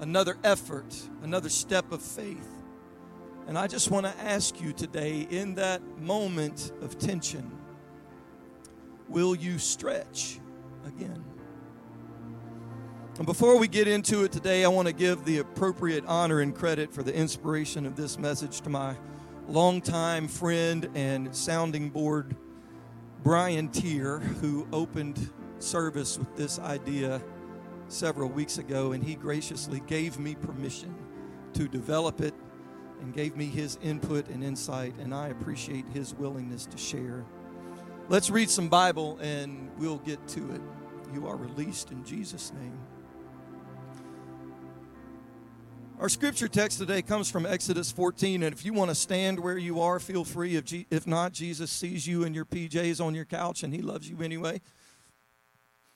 another 0.00 0.36
effort, 0.44 0.94
another 1.22 1.48
step 1.48 1.90
of 1.90 2.02
faith. 2.02 2.50
And 3.46 3.56
I 3.56 3.66
just 3.66 3.90
want 3.90 4.04
to 4.04 4.12
ask 4.20 4.60
you 4.60 4.74
today 4.74 5.26
in 5.30 5.54
that 5.54 5.80
moment 5.98 6.70
of 6.82 6.98
tension, 6.98 7.50
will 9.08 9.34
you 9.34 9.58
stretch 9.58 10.38
again? 10.86 11.33
And 13.16 13.26
before 13.26 13.58
we 13.58 13.68
get 13.68 13.86
into 13.86 14.24
it 14.24 14.32
today, 14.32 14.64
I 14.64 14.68
want 14.68 14.88
to 14.88 14.92
give 14.92 15.24
the 15.24 15.38
appropriate 15.38 16.04
honor 16.08 16.40
and 16.40 16.52
credit 16.52 16.92
for 16.92 17.04
the 17.04 17.14
inspiration 17.14 17.86
of 17.86 17.94
this 17.94 18.18
message 18.18 18.60
to 18.62 18.70
my 18.70 18.96
longtime 19.46 20.26
friend 20.26 20.90
and 20.96 21.34
sounding 21.34 21.90
board, 21.90 22.34
Brian 23.22 23.68
Tier, 23.68 24.18
who 24.18 24.66
opened 24.72 25.30
service 25.60 26.18
with 26.18 26.34
this 26.34 26.58
idea 26.58 27.22
several 27.86 28.28
weeks 28.28 28.58
ago, 28.58 28.90
and 28.90 29.04
he 29.04 29.14
graciously 29.14 29.80
gave 29.86 30.18
me 30.18 30.34
permission 30.34 30.92
to 31.52 31.68
develop 31.68 32.20
it 32.20 32.34
and 33.00 33.14
gave 33.14 33.36
me 33.36 33.46
his 33.46 33.78
input 33.80 34.28
and 34.28 34.42
insight, 34.42 34.92
and 34.98 35.14
I 35.14 35.28
appreciate 35.28 35.86
his 35.94 36.14
willingness 36.14 36.66
to 36.66 36.76
share. 36.76 37.24
Let's 38.08 38.28
read 38.28 38.50
some 38.50 38.68
Bible 38.68 39.18
and 39.20 39.70
we'll 39.78 39.98
get 39.98 40.26
to 40.28 40.52
it. 40.52 40.60
You 41.12 41.28
are 41.28 41.36
released 41.36 41.92
in 41.92 42.04
Jesus' 42.04 42.52
name. 42.52 42.76
Our 46.04 46.10
scripture 46.10 46.48
text 46.48 46.78
today 46.78 47.00
comes 47.00 47.30
from 47.30 47.46
Exodus 47.46 47.90
14, 47.90 48.42
and 48.42 48.54
if 48.54 48.62
you 48.62 48.74
want 48.74 48.90
to 48.90 48.94
stand 48.94 49.40
where 49.40 49.56
you 49.56 49.80
are, 49.80 49.98
feel 49.98 50.22
free. 50.22 50.54
If, 50.54 50.66
G- 50.66 50.86
if 50.90 51.06
not, 51.06 51.32
Jesus 51.32 51.70
sees 51.70 52.06
you 52.06 52.24
in 52.24 52.34
your 52.34 52.44
PJs 52.44 53.02
on 53.02 53.14
your 53.14 53.24
couch, 53.24 53.62
and 53.62 53.72
He 53.72 53.80
loves 53.80 54.06
you 54.10 54.20
anyway. 54.20 54.60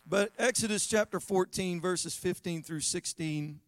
But 0.07 0.31
Exodus 0.39 0.87
chapter 0.87 1.21
14, 1.21 1.79
verses 1.83 2.15
15 2.15 2.63
through 2.63 2.81
16, 2.81 3.61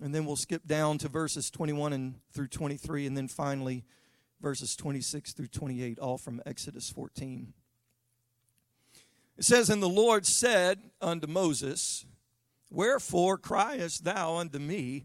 and 0.00 0.14
then 0.14 0.24
we'll 0.24 0.36
skip 0.36 0.68
down 0.68 0.98
to 0.98 1.08
verses 1.08 1.50
21 1.50 1.92
and 1.92 2.14
through 2.32 2.46
23, 2.46 3.04
and 3.04 3.16
then 3.16 3.26
finally 3.26 3.82
verses 4.40 4.76
26 4.76 5.32
through 5.32 5.48
28, 5.48 5.98
all 5.98 6.16
from 6.16 6.40
Exodus 6.46 6.90
14. 6.90 7.52
It 9.36 9.44
says, 9.44 9.68
And 9.68 9.82
the 9.82 9.88
Lord 9.88 10.26
said 10.26 10.78
unto 11.00 11.26
Moses, 11.26 12.06
Wherefore 12.72 13.36
criest 13.36 14.04
thou 14.04 14.36
unto 14.36 14.58
me? 14.58 15.04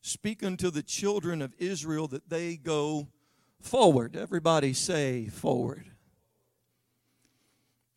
Speak 0.00 0.42
unto 0.42 0.70
the 0.70 0.82
children 0.82 1.42
of 1.42 1.54
Israel 1.58 2.08
that 2.08 2.30
they 2.30 2.56
go 2.56 3.08
forward. 3.60 4.16
Everybody 4.16 4.72
say 4.72 5.26
forward. 5.26 5.90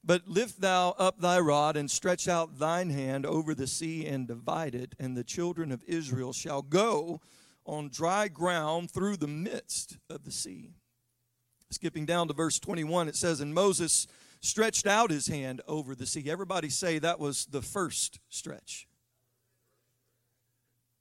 But 0.03 0.27
lift 0.27 0.59
thou 0.59 0.95
up 0.99 1.19
thy 1.19 1.39
rod 1.39 1.77
and 1.77 1.89
stretch 1.89 2.27
out 2.27 2.59
thine 2.59 2.89
hand 2.89 3.25
over 3.25 3.55
the 3.55 3.67
sea 3.67 4.05
and 4.05 4.27
divide 4.27 4.75
it, 4.75 4.93
and 4.99 5.15
the 5.15 5.23
children 5.23 5.71
of 5.71 5.81
Israel 5.87 6.33
shall 6.33 6.61
go 6.61 7.21
on 7.65 7.89
dry 7.89 8.27
ground 8.27 8.91
through 8.91 9.15
the 9.15 9.27
midst 9.27 9.97
of 10.09 10.25
the 10.25 10.31
sea. 10.31 10.73
Skipping 11.71 12.05
down 12.05 12.27
to 12.27 12.33
verse 12.33 12.59
21, 12.59 13.07
it 13.07 13.15
says, 13.15 13.39
And 13.39 13.53
Moses 13.53 14.07
stretched 14.41 14.85
out 14.85 15.09
his 15.09 15.27
hand 15.27 15.61
over 15.67 15.95
the 15.95 16.05
sea. 16.05 16.29
Everybody 16.29 16.69
say 16.69 16.99
that 16.99 17.19
was 17.19 17.45
the 17.45 17.61
first 17.61 18.19
stretch. 18.29 18.87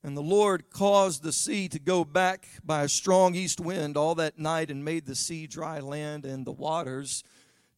And 0.04 0.14
the 0.14 0.22
Lord 0.22 0.68
caused 0.68 1.22
the 1.22 1.32
sea 1.32 1.66
to 1.70 1.78
go 1.78 2.04
back 2.04 2.46
by 2.62 2.82
a 2.82 2.88
strong 2.90 3.34
east 3.34 3.58
wind 3.58 3.96
all 3.96 4.14
that 4.16 4.38
night 4.38 4.70
and 4.70 4.84
made 4.84 5.06
the 5.06 5.14
sea 5.14 5.46
dry 5.46 5.80
land, 5.80 6.26
and 6.26 6.46
the 6.46 6.52
waters 6.52 7.24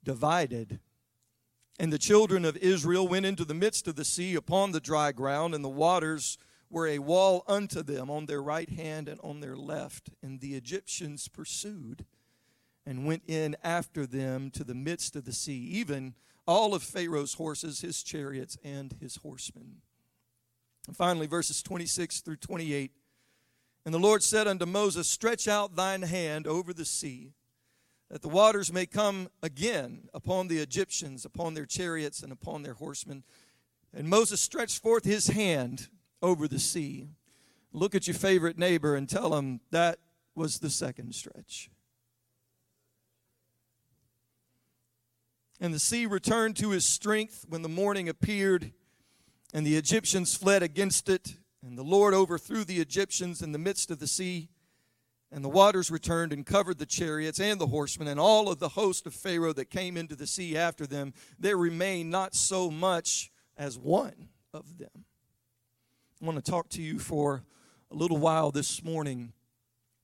divided. 0.02 0.80
And 1.78 1.92
the 1.92 1.98
children 1.98 2.44
of 2.44 2.56
Israel 2.56 3.06
went 3.06 3.26
into 3.26 3.44
the 3.44 3.54
midst 3.54 3.86
of 3.86 3.94
the 3.94 4.04
sea 4.04 4.34
upon 4.34 4.72
the 4.72 4.80
dry 4.80 5.12
ground, 5.12 5.54
and 5.54 5.64
the 5.64 5.68
waters 5.68 6.36
were 6.68 6.88
a 6.88 6.98
wall 6.98 7.44
unto 7.46 7.80
them 7.80 8.10
on 8.10 8.26
their 8.26 8.42
right 8.42 8.70
hand 8.70 9.08
and 9.08 9.20
on 9.22 9.38
their 9.38 9.56
left. 9.56 10.10
And 10.20 10.40
the 10.40 10.56
Egyptians 10.56 11.28
pursued 11.28 12.06
and 12.84 13.06
went 13.06 13.22
in 13.28 13.54
after 13.62 14.04
them 14.04 14.50
to 14.50 14.64
the 14.64 14.74
midst 14.74 15.14
of 15.14 15.26
the 15.26 15.32
sea, 15.32 15.68
even 15.70 16.14
all 16.44 16.74
of 16.74 16.82
Pharaoh's 16.82 17.34
horses, 17.34 17.82
his 17.82 18.02
chariots, 18.02 18.58
and 18.64 18.96
his 19.00 19.16
horsemen. 19.16 19.82
And 20.87 20.96
finally, 20.96 21.27
verses 21.27 21.62
26 21.62 22.20
through 22.20 22.37
28. 22.37 22.92
And 23.85 23.94
the 23.94 23.99
Lord 23.99 24.22
said 24.22 24.49
unto 24.49 24.66
Moses, 24.66 25.09
Stretch 25.09 25.46
out 25.49 25.77
thine 25.77 26.03
hand 26.03 26.46
over 26.46 26.72
the 26.72 26.85
sea, 26.85 27.33
that 28.11 28.22
the 28.22 28.29
waters 28.29 28.72
may 28.72 28.87
come 28.87 29.29
again 29.42 30.09
upon 30.14 30.49
the 30.49 30.59
Egyptians, 30.59 31.25
upon 31.25 31.55
their 31.55 31.66
chariots, 31.66 32.22
and 32.22 32.33
upon 32.33 32.62
their 32.62 32.75
horsemen. 32.75 33.25
And 33.92 34.09
Moses 34.09 34.40
stretched 34.40 34.83
forth 34.83 35.05
his 35.05 35.29
hand 35.29 35.88
over 36.22 36.49
the 36.49 36.59
sea. 36.59 37.09
Look 37.72 37.94
at 37.94 38.07
your 38.07 38.14
favorite 38.14 38.59
neighbor 38.59 38.96
and 38.96 39.09
tell 39.09 39.37
him 39.37 39.61
that 39.70 39.99
was 40.35 40.59
the 40.59 40.70
second 40.70 41.14
stretch. 41.14 41.70
And 45.61 45.72
the 45.72 45.79
sea 45.79 46.07
returned 46.07 46.57
to 46.57 46.70
his 46.70 46.85
strength 46.85 47.46
when 47.49 47.62
the 47.62 47.68
morning 47.68 48.09
appeared, 48.09 48.72
and 49.52 49.66
the 49.66 49.76
Egyptians 49.76 50.37
fled 50.37 50.62
against 50.62 51.09
it. 51.09 51.37
And 51.62 51.76
the 51.76 51.82
Lord 51.82 52.14
overthrew 52.14 52.64
the 52.64 52.80
Egyptians 52.80 53.42
in 53.42 53.52
the 53.52 53.59
midst 53.59 53.90
of 53.90 53.98
the 53.98 54.06
sea. 54.06 54.48
And 55.32 55.44
the 55.44 55.48
waters 55.48 55.90
returned 55.90 56.32
and 56.32 56.46
covered 56.46 56.78
the 56.78 56.87
chariots 56.87 57.40
and 57.40 57.61
the 57.61 57.66
horsemen 57.66 58.06
and 58.06 58.20
all 58.20 58.48
of 58.48 58.61
the 58.61 58.70
host 58.70 59.06
of 59.06 59.14
Pharaoh 59.14 59.52
that 59.54 59.70
came 59.70 59.96
into 59.96 60.14
the 60.14 60.26
sea 60.26 60.56
after 60.56 60.87
them. 60.87 61.12
There 61.38 61.56
remained 61.56 62.11
not 62.11 62.35
so 62.35 62.70
much 62.70 63.32
as 63.56 63.78
one 63.78 64.28
of 64.54 64.78
them. 64.78 65.04
I 66.22 66.24
want 66.24 66.42
to 66.42 66.50
talk 66.50 66.68
to 66.70 66.82
you 66.82 66.98
for 66.98 67.42
a 67.90 67.94
little 67.94 68.18
while 68.18 68.50
this 68.50 68.85
morning 68.85 69.32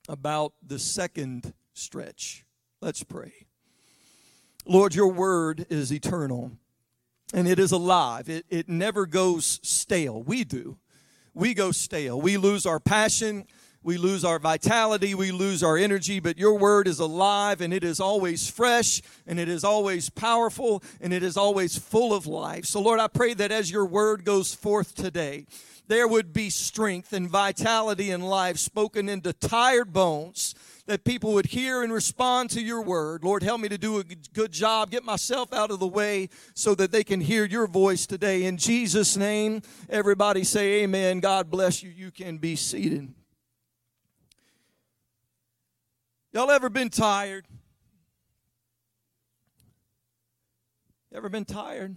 about 0.09 0.55
the 0.67 0.79
second 0.79 1.55
stretch. 1.75 2.45
Let's 2.81 3.05
pray. 3.05 3.47
Lord, 4.67 4.95
your 4.95 5.09
word 5.09 5.67
is 5.71 5.93
eternal 5.93 6.53
and 7.33 7.49
it 7.49 7.59
is 7.59 7.73
alive. 7.73 8.29
It, 8.29 8.47
it 8.49 8.69
never 8.69 9.07
goes 9.07 9.61
stale. 9.63 10.23
We 10.23 10.45
do. 10.45 10.79
We 11.35 11.55
go 11.55 11.73
stale. 11.73 12.21
We 12.21 12.37
lose 12.37 12.67
our 12.67 12.81
passion. 12.81 13.47
We 13.83 13.97
lose 13.97 14.25
our 14.25 14.39
vitality. 14.39 15.15
We 15.15 15.33
lose 15.33 15.63
our 15.63 15.77
energy. 15.77 16.21
But 16.21 16.39
your 16.39 16.57
word 16.59 16.87
is 16.87 17.01
alive 17.01 17.61
and 17.61 17.73
it 17.73 17.83
is 17.83 18.01
always 18.01 18.49
fresh 18.49 19.03
and 19.27 19.41
it 19.41 19.49
is 19.49 19.65
always 19.65 20.11
powerful 20.11 20.83
and 21.01 21.13
it 21.13 21.23
is 21.23 21.37
always 21.37 21.77
full 21.77 22.15
of 22.15 22.27
life. 22.27 22.67
So, 22.67 22.81
Lord, 22.81 23.01
I 23.01 23.09
pray 23.09 23.35
that 23.35 23.51
as 23.51 23.71
your 23.71 23.87
word 23.87 24.25
goes 24.25 24.55
forth 24.55 24.95
today, 24.95 25.47
there 25.89 26.07
would 26.07 26.33
be 26.33 26.49
strength 26.49 27.13
and 27.13 27.29
vitality 27.29 28.11
and 28.11 28.29
life 28.29 28.59
spoken 28.59 29.09
into 29.09 29.33
tired 29.33 29.93
bones 29.93 30.55
that 30.87 31.05
people 31.05 31.33
would 31.35 31.47
hear 31.47 31.83
and 31.83 31.93
respond 31.93 32.51
to 32.51 32.61
your 32.61 32.83
word. 32.83 33.23
Lord, 33.23 33.43
help 33.43 33.61
me 33.61 33.69
to 33.69 33.79
do 33.79 33.99
a 33.99 34.05
good 34.05 34.51
job, 34.51 34.91
get 34.91 35.05
myself 35.05 35.53
out 35.53 35.71
of 35.71 35.79
the 35.79 35.87
way 35.87 36.29
so 36.55 36.75
that 36.75 36.91
they 36.91 37.05
can 37.05 37.21
hear 37.21 37.45
your 37.45 37.67
voice 37.67 38.07
today. 38.07 38.45
In 38.45 38.57
Jesus' 38.57 39.17
name, 39.17 39.63
everybody 39.89 40.43
say 40.45 40.83
amen. 40.83 41.21
God 41.21 41.51
bless 41.51 41.83
you. 41.83 41.91
You 41.91 42.11
can 42.11 42.39
be 42.39 42.57
seated. 42.57 43.15
Y'all 46.33 46.51
ever 46.51 46.69
been 46.69 46.89
tired? 46.89 47.47
Ever 51.15 51.29
been 51.29 51.45
tired? 51.45 51.95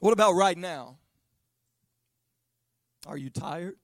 What 0.00 0.12
about 0.12 0.32
right 0.32 0.58
now? 0.58 0.98
Are 3.06 3.16
you 3.16 3.30
tired? 3.30 3.76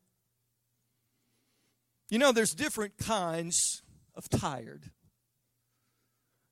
You 2.11 2.18
know, 2.18 2.33
there's 2.33 2.55
different 2.55 2.99
kinds 2.99 3.83
of 4.16 4.29
tired. 4.29 4.90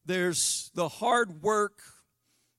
There's 0.07 0.71
the 0.75 0.89
hard 0.89 1.43
work, 1.43 1.83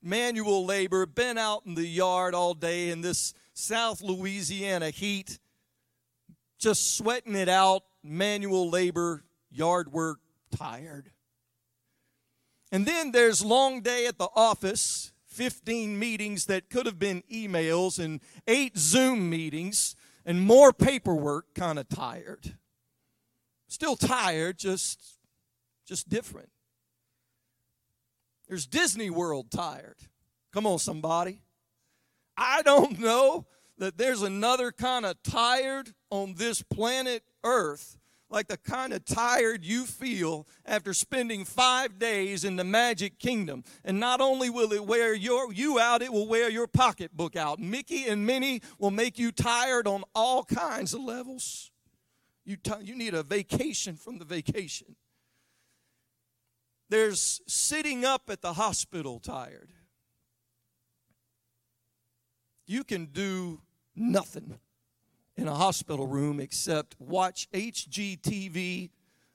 manual 0.04 0.66
labor, 0.66 1.06
been 1.06 1.38
out 1.38 1.66
in 1.66 1.76
the 1.76 1.88
yard 1.88 2.36
all 2.36 2.54
day 2.54 2.90
in 2.90 3.00
this 3.00 3.34
South 3.54 4.02
Louisiana 4.02 4.90
heat, 4.90 5.40
just 6.60 6.98
sweating 6.98 7.36
it 7.36 7.48
out, 7.48 7.84
manual 8.04 8.70
labor, 8.70 9.24
yard 9.50 9.94
work, 9.94 10.20
tired. 10.56 11.12
And 12.70 12.86
then 12.86 13.14
there's 13.14 13.44
long 13.44 13.82
day 13.82 14.08
at 14.08 14.18
the 14.18 14.28
office, 14.36 15.14
15 15.28 15.98
meetings 15.98 16.48
that 16.48 16.70
could 16.70 16.86
have 16.86 17.00
been 17.00 17.24
emails 17.32 17.98
and 17.98 18.20
eight 18.46 18.78
Zoom 18.78 19.30
meetings 19.30 19.96
and 20.26 20.42
more 20.42 20.74
paperwork, 20.74 21.56
kind 21.56 21.80
of 21.80 21.88
tired. 21.88 22.58
Still 23.70 23.96
tired, 23.96 24.58
just 24.58 25.00
just 25.86 26.10
different. 26.10 26.50
There's 28.48 28.66
Disney 28.66 29.10
World 29.10 29.50
tired. 29.52 29.98
Come 30.52 30.68
on 30.68 30.80
somebody. 30.80 31.42
I 32.36 32.62
don't 32.64 33.00
know. 33.00 33.46
that 33.78 33.98
there's 33.98 34.22
another 34.22 34.72
kind 34.72 35.06
of 35.06 35.22
tired 35.24 35.94
on 36.10 36.34
this 36.36 36.62
planet 36.62 37.24
Earth, 37.44 37.98
like 38.30 38.48
the 38.48 38.58
kind 38.58 38.92
of 38.92 39.06
tired 39.06 39.64
you 39.64 39.86
feel 39.86 40.46
after 40.66 40.94
spending 40.94 41.46
five 41.46 41.98
days 41.98 42.44
in 42.44 42.58
the 42.58 42.64
magic 42.64 43.20
kingdom. 43.20 43.64
And 43.86 44.00
not 44.00 44.20
only 44.20 44.50
will 44.50 44.74
it 44.74 44.86
wear 44.86 45.14
your, 45.14 45.54
you 45.54 45.80
out, 45.80 46.02
it 46.02 46.12
will 46.12 46.28
wear 46.28 46.50
your 46.50 46.68
pocketbook 46.68 47.36
out. 47.36 47.60
Mickey 47.60 48.08
and 48.08 48.26
Minnie 48.26 48.62
will 48.80 48.92
make 48.92 49.18
you 49.18 49.32
tired 49.32 49.88
on 49.88 50.04
all 50.14 50.44
kinds 50.44 50.94
of 50.94 51.02
levels. 51.02 51.72
You, 52.50 52.56
t- 52.56 52.72
you 52.82 52.96
need 52.96 53.14
a 53.14 53.22
vacation 53.22 53.96
from 53.96 54.18
the 54.18 54.26
vacation. 54.26 54.96
There's 56.90 57.42
sitting 57.46 58.06
up 58.06 58.24
at 58.28 58.42
the 58.42 58.54
hospital 58.54 59.20
tired. 59.20 59.70
You 62.66 62.84
can 62.84 63.06
do 63.06 63.62
nothing 63.96 64.58
in 65.38 65.48
a 65.48 65.54
hospital 65.54 66.08
room 66.08 66.40
except 66.40 66.96
watch 66.98 67.48
HGTV, 67.54 68.90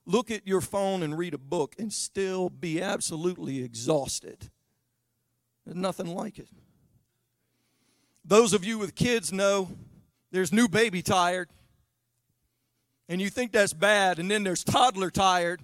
look 0.06 0.32
at 0.32 0.44
your 0.44 0.60
phone, 0.60 1.04
and 1.04 1.16
read 1.16 1.34
a 1.34 1.38
book 1.38 1.76
and 1.78 1.92
still 1.92 2.50
be 2.50 2.82
absolutely 2.82 3.62
exhausted. 3.62 4.50
There's 5.64 5.76
nothing 5.76 6.08
like 6.08 6.40
it. 6.40 6.48
Those 8.24 8.54
of 8.54 8.64
you 8.64 8.76
with 8.76 8.96
kids 8.96 9.32
know 9.32 9.68
there's 10.32 10.52
new 10.52 10.66
baby 10.66 11.00
tired, 11.00 11.48
and 13.08 13.20
you 13.20 13.30
think 13.30 13.52
that's 13.52 13.72
bad, 13.72 14.18
and 14.18 14.30
then 14.30 14.44
there's 14.44 14.64
toddler 14.64 15.10
tired, 15.10 15.62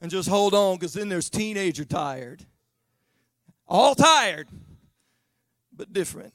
and 0.00 0.10
just 0.10 0.28
hold 0.28 0.54
on 0.54 0.76
because 0.76 0.94
then 0.94 1.08
there's 1.08 1.30
teenager 1.30 1.84
tired. 1.84 2.44
All 3.68 3.94
tired, 3.94 4.48
but 5.72 5.92
different. 5.92 6.34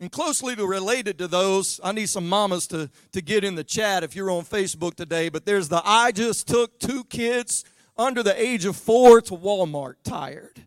And 0.00 0.10
closely 0.10 0.56
related 0.56 1.18
to 1.18 1.28
those, 1.28 1.78
I 1.84 1.92
need 1.92 2.08
some 2.08 2.28
mamas 2.28 2.66
to, 2.68 2.90
to 3.12 3.22
get 3.22 3.44
in 3.44 3.54
the 3.54 3.62
chat 3.62 4.02
if 4.02 4.16
you're 4.16 4.30
on 4.30 4.42
Facebook 4.42 4.94
today. 4.94 5.28
But 5.28 5.44
there's 5.44 5.68
the 5.68 5.80
I 5.84 6.10
just 6.10 6.48
took 6.48 6.80
two 6.80 7.04
kids 7.04 7.64
under 7.96 8.22
the 8.22 8.40
age 8.40 8.64
of 8.64 8.76
four 8.76 9.20
to 9.20 9.34
Walmart 9.34 9.94
tired. 10.02 10.60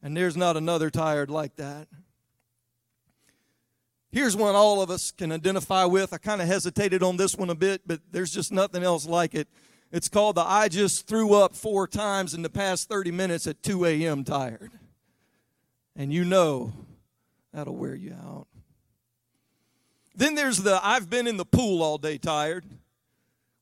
And 0.00 0.16
there's 0.16 0.36
not 0.36 0.56
another 0.56 0.90
tired 0.90 1.28
like 1.28 1.56
that. 1.56 1.88
Here's 4.10 4.36
one 4.36 4.54
all 4.54 4.80
of 4.80 4.90
us 4.90 5.10
can 5.10 5.32
identify 5.32 5.84
with. 5.84 6.14
I 6.14 6.18
kind 6.18 6.40
of 6.40 6.48
hesitated 6.48 7.02
on 7.02 7.18
this 7.18 7.36
one 7.36 7.50
a 7.50 7.54
bit, 7.54 7.82
but 7.86 8.00
there's 8.10 8.32
just 8.32 8.50
nothing 8.50 8.82
else 8.82 9.06
like 9.06 9.34
it. 9.34 9.48
It's 9.92 10.08
called 10.08 10.36
the 10.36 10.42
I 10.42 10.68
just 10.68 11.06
threw 11.06 11.34
up 11.34 11.54
four 11.54 11.86
times 11.86 12.34
in 12.34 12.42
the 12.42 12.50
past 12.50 12.88
30 12.88 13.10
minutes 13.10 13.46
at 13.46 13.62
2 13.62 13.84
a.m. 13.84 14.24
tired. 14.24 14.72
And 15.94 16.12
you 16.12 16.24
know 16.24 16.72
that'll 17.52 17.76
wear 17.76 17.94
you 17.94 18.14
out. 18.14 18.46
Then 20.14 20.34
there's 20.34 20.58
the 20.58 20.80
I've 20.82 21.10
been 21.10 21.26
in 21.26 21.36
the 21.36 21.44
pool 21.44 21.82
all 21.82 21.98
day 21.98 22.18
tired, 22.18 22.64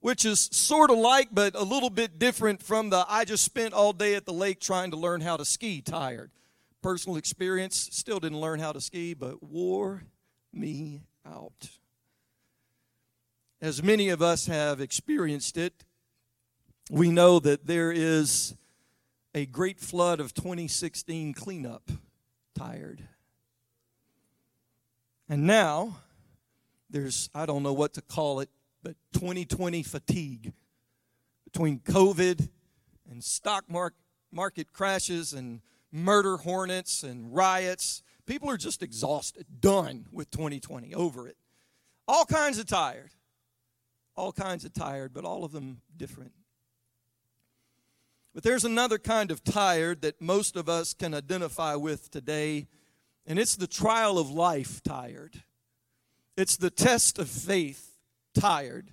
which 0.00 0.24
is 0.24 0.48
sort 0.52 0.90
of 0.90 0.98
like, 0.98 1.28
but 1.32 1.54
a 1.54 1.62
little 1.62 1.90
bit 1.90 2.18
different 2.18 2.62
from 2.62 2.90
the 2.90 3.04
I 3.08 3.24
just 3.24 3.44
spent 3.44 3.74
all 3.74 3.92
day 3.92 4.14
at 4.14 4.26
the 4.26 4.32
lake 4.32 4.60
trying 4.60 4.90
to 4.92 4.96
learn 4.96 5.20
how 5.20 5.36
to 5.36 5.44
ski 5.44 5.80
tired. 5.80 6.30
Personal 6.82 7.16
experience, 7.16 7.88
still 7.92 8.20
didn't 8.20 8.40
learn 8.40 8.60
how 8.60 8.72
to 8.72 8.80
ski, 8.80 9.12
but 9.12 9.42
wore 9.42 10.02
me 10.56 11.02
out. 11.26 11.70
As 13.60 13.82
many 13.82 14.08
of 14.08 14.22
us 14.22 14.46
have 14.46 14.80
experienced 14.80 15.56
it, 15.56 15.84
we 16.90 17.10
know 17.10 17.38
that 17.40 17.66
there 17.66 17.90
is 17.90 18.54
a 19.34 19.46
great 19.46 19.80
flood 19.80 20.20
of 20.20 20.34
2016 20.34 21.34
cleanup 21.34 21.90
tired. 22.54 23.02
And 25.28 25.46
now, 25.46 25.98
there's, 26.88 27.28
I 27.34 27.46
don't 27.46 27.62
know 27.62 27.72
what 27.72 27.94
to 27.94 28.02
call 28.02 28.40
it, 28.40 28.48
but 28.82 28.94
2020 29.12 29.82
fatigue 29.82 30.52
between 31.44 31.80
COVID 31.80 32.48
and 33.10 33.24
stock 33.24 33.64
market 34.30 34.72
crashes 34.72 35.32
and 35.32 35.60
murder 35.90 36.36
hornets 36.36 37.02
and 37.02 37.34
riots. 37.34 38.02
People 38.26 38.50
are 38.50 38.56
just 38.56 38.82
exhausted, 38.82 39.46
done 39.60 40.06
with 40.10 40.30
2020, 40.30 40.94
over 40.94 41.28
it. 41.28 41.36
All 42.08 42.24
kinds 42.24 42.58
of 42.58 42.66
tired. 42.66 43.10
All 44.16 44.32
kinds 44.32 44.64
of 44.64 44.72
tired, 44.72 45.12
but 45.14 45.24
all 45.24 45.44
of 45.44 45.52
them 45.52 45.80
different. 45.96 46.32
But 48.34 48.42
there's 48.42 48.64
another 48.64 48.98
kind 48.98 49.30
of 49.30 49.44
tired 49.44 50.02
that 50.02 50.20
most 50.20 50.56
of 50.56 50.68
us 50.68 50.92
can 50.92 51.14
identify 51.14 51.74
with 51.74 52.10
today, 52.10 52.66
and 53.26 53.38
it's 53.38 53.56
the 53.56 53.66
trial 53.66 54.18
of 54.18 54.28
life 54.30 54.82
tired. 54.82 55.42
It's 56.36 56.56
the 56.56 56.70
test 56.70 57.18
of 57.18 57.28
faith, 57.28 57.96
tired. 58.34 58.90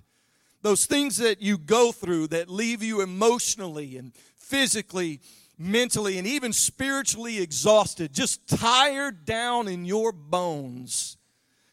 Those 0.62 0.86
things 0.86 1.18
that 1.18 1.42
you 1.42 1.58
go 1.58 1.92
through 1.92 2.28
that 2.28 2.48
leave 2.48 2.82
you 2.82 3.02
emotionally 3.02 3.98
and 3.98 4.14
physically, 4.36 5.20
mentally, 5.58 6.18
and 6.18 6.26
even 6.26 6.52
spiritually 6.52 7.40
exhausted, 7.40 8.12
just 8.12 8.46
tired 8.48 9.24
down 9.24 9.68
in 9.68 9.84
your 9.84 10.12
bones. 10.12 11.16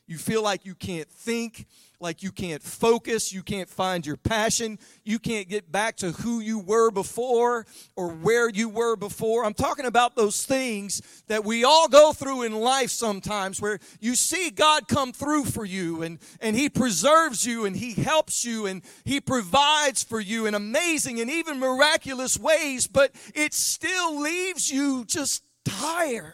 You 0.07 0.17
feel 0.17 0.43
like 0.43 0.65
you 0.65 0.75
can't 0.75 1.09
think, 1.09 1.67
like 2.01 2.23
you 2.23 2.31
can't 2.31 2.61
focus, 2.61 3.31
you 3.31 3.43
can't 3.43 3.69
find 3.69 4.05
your 4.05 4.17
passion, 4.17 4.79
you 5.03 5.19
can't 5.19 5.47
get 5.47 5.71
back 5.71 5.97
to 5.97 6.11
who 6.11 6.39
you 6.39 6.59
were 6.59 6.91
before 6.91 7.65
or 7.95 8.09
where 8.09 8.49
you 8.49 8.69
were 8.69 8.95
before. 8.95 9.45
I'm 9.45 9.53
talking 9.53 9.85
about 9.85 10.15
those 10.15 10.43
things 10.45 11.01
that 11.27 11.43
we 11.45 11.63
all 11.63 11.87
go 11.87 12.13
through 12.13 12.43
in 12.43 12.53
life 12.53 12.89
sometimes 12.89 13.61
where 13.61 13.79
you 13.99 14.15
see 14.15 14.49
God 14.49 14.87
come 14.87 15.13
through 15.13 15.45
for 15.45 15.65
you 15.65 16.01
and, 16.01 16.19
and 16.39 16.55
He 16.55 16.69
preserves 16.69 17.45
you 17.45 17.65
and 17.65 17.75
He 17.75 17.93
helps 17.93 18.43
you 18.43 18.65
and 18.65 18.81
He 19.05 19.21
provides 19.21 20.03
for 20.03 20.19
you 20.19 20.45
in 20.45 20.55
amazing 20.55 21.19
and 21.19 21.29
even 21.29 21.59
miraculous 21.59 22.37
ways, 22.37 22.87
but 22.87 23.13
it 23.35 23.53
still 23.53 24.19
leaves 24.19 24.71
you 24.71 25.05
just 25.05 25.43
tired. 25.65 26.33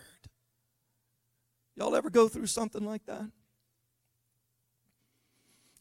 Y'all 1.75 1.95
ever 1.95 2.09
go 2.09 2.27
through 2.27 2.47
something 2.47 2.83
like 2.83 3.05
that? 3.05 3.29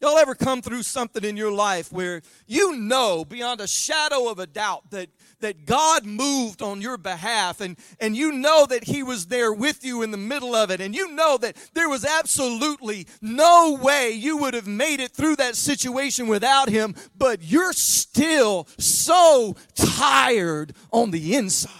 Y'all 0.06 0.18
ever 0.18 0.36
come 0.36 0.62
through 0.62 0.84
something 0.84 1.24
in 1.24 1.36
your 1.36 1.50
life 1.50 1.90
where 1.90 2.22
you 2.46 2.76
know 2.76 3.24
beyond 3.24 3.60
a 3.60 3.66
shadow 3.66 4.28
of 4.28 4.38
a 4.38 4.46
doubt 4.46 4.88
that, 4.92 5.08
that 5.40 5.66
God 5.66 6.06
moved 6.06 6.62
on 6.62 6.80
your 6.80 6.96
behalf 6.96 7.60
and, 7.60 7.76
and 7.98 8.16
you 8.16 8.30
know 8.30 8.66
that 8.66 8.84
He 8.84 9.02
was 9.02 9.26
there 9.26 9.52
with 9.52 9.84
you 9.84 10.02
in 10.02 10.12
the 10.12 10.16
middle 10.16 10.54
of 10.54 10.70
it 10.70 10.80
and 10.80 10.94
you 10.94 11.10
know 11.10 11.36
that 11.38 11.56
there 11.74 11.88
was 11.88 12.04
absolutely 12.04 13.08
no 13.20 13.76
way 13.82 14.12
you 14.12 14.36
would 14.36 14.54
have 14.54 14.68
made 14.68 15.00
it 15.00 15.10
through 15.10 15.34
that 15.36 15.56
situation 15.56 16.28
without 16.28 16.68
Him, 16.68 16.94
but 17.18 17.42
you're 17.42 17.72
still 17.72 18.68
so 18.78 19.56
tired 19.74 20.72
on 20.92 21.10
the 21.10 21.34
inside? 21.34 21.72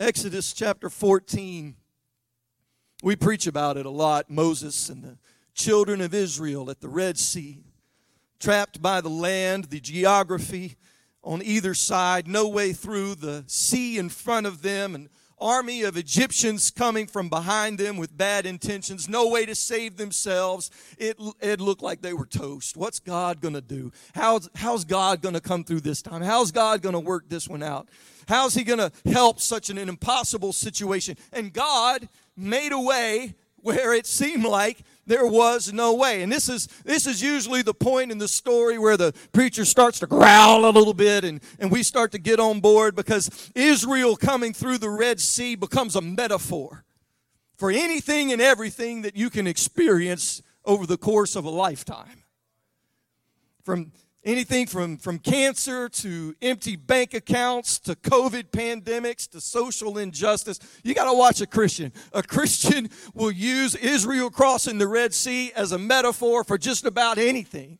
Exodus 0.00 0.54
chapter 0.54 0.88
14 0.88 1.76
we 3.04 3.16
preach 3.16 3.46
about 3.46 3.76
it 3.76 3.84
a 3.84 3.90
lot. 3.90 4.30
Moses 4.30 4.88
and 4.88 5.02
the 5.02 5.18
children 5.54 6.00
of 6.00 6.12
Israel 6.12 6.70
at 6.70 6.80
the 6.80 6.88
Red 6.88 7.18
Sea, 7.18 7.64
trapped 8.38 8.82
by 8.82 9.00
the 9.00 9.08
land, 9.08 9.64
the 9.64 9.80
geography 9.80 10.76
on 11.22 11.42
either 11.42 11.72
side, 11.74 12.28
no 12.28 12.48
way 12.48 12.72
through, 12.72 13.14
the 13.14 13.44
sea 13.46 13.96
in 13.96 14.08
front 14.10 14.46
of 14.46 14.62
them, 14.62 14.94
an 14.94 15.08
army 15.40 15.82
of 15.82 15.96
Egyptians 15.96 16.70
coming 16.70 17.06
from 17.06 17.28
behind 17.28 17.78
them 17.78 17.96
with 17.96 18.16
bad 18.16 18.46
intentions, 18.46 19.08
no 19.08 19.28
way 19.28 19.46
to 19.46 19.54
save 19.54 19.96
themselves. 19.96 20.70
It, 20.98 21.18
it 21.40 21.60
looked 21.60 21.82
like 21.82 22.02
they 22.02 22.12
were 22.12 22.26
toast. 22.26 22.76
What's 22.76 23.00
God 23.00 23.40
going 23.40 23.54
to 23.54 23.60
do? 23.60 23.92
How's, 24.14 24.48
how's 24.54 24.84
God 24.84 25.22
going 25.22 25.34
to 25.34 25.40
come 25.40 25.64
through 25.64 25.80
this 25.80 26.02
time? 26.02 26.22
How's 26.22 26.52
God 26.52 26.82
going 26.82 26.94
to 26.94 27.00
work 27.00 27.28
this 27.28 27.48
one 27.48 27.62
out? 27.62 27.88
How's 28.28 28.54
He 28.54 28.64
going 28.64 28.78
to 28.78 28.92
help 29.10 29.40
such 29.40 29.70
an, 29.70 29.78
an 29.78 29.88
impossible 29.88 30.52
situation? 30.52 31.16
And 31.32 31.52
God 31.52 32.08
made 32.36 32.72
a 32.72 32.80
way 32.80 33.34
where 33.56 33.94
it 33.94 34.06
seemed 34.06 34.44
like 34.44 34.82
there 35.06 35.26
was 35.26 35.72
no 35.72 35.94
way. 35.94 36.22
And 36.22 36.32
this 36.32 36.48
is 36.48 36.66
this 36.84 37.06
is 37.06 37.22
usually 37.22 37.62
the 37.62 37.74
point 37.74 38.10
in 38.10 38.18
the 38.18 38.28
story 38.28 38.78
where 38.78 38.96
the 38.96 39.12
preacher 39.32 39.64
starts 39.64 39.98
to 40.00 40.06
growl 40.06 40.64
a 40.64 40.70
little 40.70 40.94
bit 40.94 41.24
and, 41.24 41.40
and 41.58 41.70
we 41.70 41.82
start 41.82 42.12
to 42.12 42.18
get 42.18 42.40
on 42.40 42.60
board 42.60 42.94
because 42.94 43.50
Israel 43.54 44.16
coming 44.16 44.52
through 44.52 44.78
the 44.78 44.90
Red 44.90 45.20
Sea 45.20 45.54
becomes 45.54 45.96
a 45.96 46.00
metaphor 46.00 46.84
for 47.56 47.70
anything 47.70 48.32
and 48.32 48.40
everything 48.40 49.02
that 49.02 49.16
you 49.16 49.30
can 49.30 49.46
experience 49.46 50.42
over 50.64 50.86
the 50.86 50.96
course 50.96 51.36
of 51.36 51.44
a 51.44 51.50
lifetime. 51.50 52.24
From 53.62 53.92
Anything 54.24 54.66
from, 54.66 54.96
from 54.96 55.18
cancer 55.18 55.88
to 55.90 56.34
empty 56.40 56.76
bank 56.76 57.12
accounts 57.12 57.78
to 57.80 57.94
COVID 57.94 58.44
pandemics 58.50 59.28
to 59.30 59.40
social 59.40 59.98
injustice. 59.98 60.58
You 60.82 60.94
got 60.94 61.10
to 61.10 61.16
watch 61.16 61.42
a 61.42 61.46
Christian. 61.46 61.92
A 62.12 62.22
Christian 62.22 62.88
will 63.14 63.30
use 63.30 63.74
Israel 63.74 64.30
crossing 64.30 64.78
the 64.78 64.88
Red 64.88 65.12
Sea 65.12 65.52
as 65.52 65.72
a 65.72 65.78
metaphor 65.78 66.42
for 66.42 66.56
just 66.56 66.86
about 66.86 67.18
anything. 67.18 67.78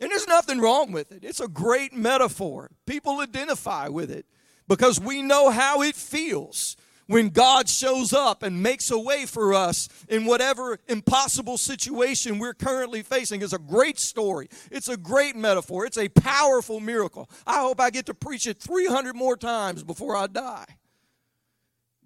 And 0.00 0.10
there's 0.10 0.28
nothing 0.28 0.60
wrong 0.60 0.92
with 0.92 1.12
it. 1.12 1.24
It's 1.24 1.40
a 1.40 1.48
great 1.48 1.94
metaphor. 1.94 2.70
People 2.86 3.20
identify 3.20 3.88
with 3.88 4.10
it 4.10 4.26
because 4.68 5.00
we 5.00 5.22
know 5.22 5.50
how 5.50 5.82
it 5.82 5.94
feels 5.94 6.76
when 7.10 7.30
God 7.30 7.68
shows 7.68 8.12
up 8.12 8.44
and 8.44 8.62
makes 8.62 8.88
a 8.92 8.98
way 8.98 9.26
for 9.26 9.52
us 9.52 9.88
in 10.08 10.26
whatever 10.26 10.78
impossible 10.86 11.58
situation 11.58 12.38
we're 12.38 12.54
currently 12.54 13.02
facing 13.02 13.42
is 13.42 13.52
a 13.52 13.58
great 13.58 13.98
story. 13.98 14.48
It's 14.70 14.88
a 14.88 14.96
great 14.96 15.34
metaphor. 15.34 15.86
It's 15.86 15.98
a 15.98 16.08
powerful 16.08 16.78
miracle. 16.78 17.28
I 17.44 17.62
hope 17.62 17.80
I 17.80 17.90
get 17.90 18.06
to 18.06 18.14
preach 18.14 18.46
it 18.46 18.60
300 18.60 19.16
more 19.16 19.36
times 19.36 19.82
before 19.82 20.14
I 20.14 20.28
die. 20.28 20.66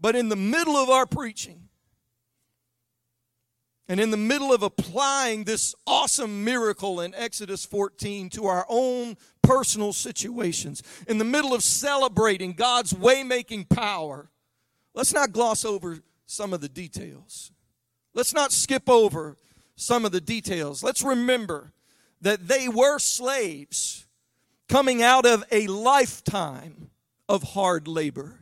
But 0.01 0.17
in 0.17 0.31
the 0.31 0.37
middle 0.37 0.79
of 0.79 0.89
our 0.89 1.05
preaching, 1.05 1.69
and 3.87 4.01
in 4.01 4.11
the 4.11 4.17
middle 4.17 4.55
of 4.55 4.63
applying 4.63 5.45
this 5.45 5.75
awesome 5.87 6.45
miracle 6.45 7.03
in 7.03 7.15
Exodus 7.15 7.67
14 7.67 8.31
to 8.31 8.47
our 8.47 8.65
own 8.71 9.19
personal 9.43 9.93
situations, 9.93 10.83
in 11.07 11.19
the 11.19 11.27
middle 11.27 11.53
of 11.53 11.63
celebrating 11.63 12.55
God's 12.55 12.95
way-making 12.95 13.67
power, 13.67 14.31
let's 14.95 15.13
not 15.13 15.33
gloss 15.33 15.65
over 15.65 15.99
some 16.27 16.53
of 16.53 16.61
the 16.61 16.69
details. 16.69 17.53
Let's 18.15 18.33
not 18.33 18.53
skip 18.53 18.89
over 18.89 19.37
some 19.77 20.05
of 20.05 20.13
the 20.13 20.21
details. 20.21 20.83
Let's 20.83 21.03
remember 21.03 21.73
that 22.21 22.49
they 22.49 22.69
were 22.69 22.99
slaves 22.99 24.07
coming 24.69 25.03
out 25.03 25.27
of 25.27 25.45
a 25.51 25.67
lifetime 25.67 26.91
of 27.29 27.43
hard 27.43 27.87
labor. 27.89 28.41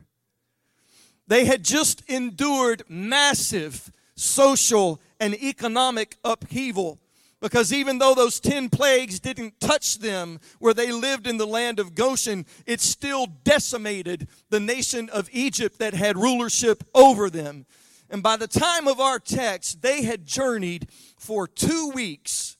They 1.27 1.45
had 1.45 1.63
just 1.63 2.01
endured 2.09 2.83
massive 2.87 3.91
social 4.15 5.01
and 5.19 5.33
economic 5.35 6.17
upheaval. 6.23 6.99
Because 7.43 7.73
even 7.73 7.97
though 7.97 8.15
those 8.15 8.39
10 8.39 8.69
plagues 8.69 9.19
didn't 9.19 9.59
touch 9.59 9.99
them 9.99 10.39
where 10.59 10.73
they 10.73 10.93
lived 10.93 11.27
in 11.27 11.37
the 11.37 11.45
land 11.45 11.77
of 11.77 11.93
Goshen, 11.93 12.45
it 12.65 12.79
still 12.79 13.25
decimated 13.25 14.29
the 14.49 14.61
nation 14.61 15.09
of 15.09 15.27
Egypt 15.33 15.77
that 15.79 15.93
had 15.93 16.15
rulership 16.15 16.85
over 16.95 17.29
them. 17.29 17.65
And 18.09 18.23
by 18.23 18.37
the 18.37 18.47
time 18.47 18.87
of 18.87 19.01
our 19.01 19.19
text, 19.19 19.81
they 19.81 20.03
had 20.03 20.25
journeyed 20.25 20.87
for 21.17 21.45
two 21.45 21.91
weeks 21.93 22.55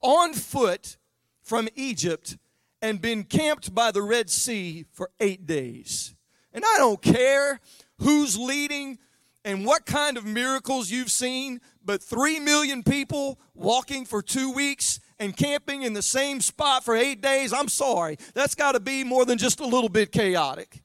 on 0.00 0.34
foot 0.34 0.98
from 1.42 1.68
Egypt 1.74 2.38
and 2.80 3.00
been 3.00 3.24
camped 3.24 3.74
by 3.74 3.90
the 3.90 4.02
Red 4.02 4.30
Sea 4.30 4.84
for 4.92 5.10
eight 5.18 5.48
days. 5.48 6.14
And 6.52 6.62
I 6.64 6.78
don't 6.78 7.02
care 7.02 7.58
who's 7.98 8.38
leading 8.38 8.98
and 9.44 9.64
what 9.64 9.86
kind 9.86 10.16
of 10.16 10.24
miracles 10.24 10.90
you've 10.90 11.10
seen, 11.10 11.60
but 11.84 12.02
three 12.02 12.38
million 12.38 12.82
people 12.82 13.40
walking 13.54 14.04
for 14.04 14.22
two 14.22 14.52
weeks 14.52 15.00
and 15.18 15.36
camping 15.36 15.82
in 15.82 15.92
the 15.92 16.02
same 16.02 16.40
spot 16.40 16.84
for 16.84 16.96
eight 16.96 17.20
days, 17.20 17.52
I'm 17.52 17.68
sorry. 17.68 18.18
That's 18.34 18.54
got 18.54 18.72
to 18.72 18.80
be 18.80 19.04
more 19.04 19.24
than 19.24 19.38
just 19.38 19.60
a 19.60 19.66
little 19.66 19.88
bit 19.88 20.12
chaotic. 20.12 20.82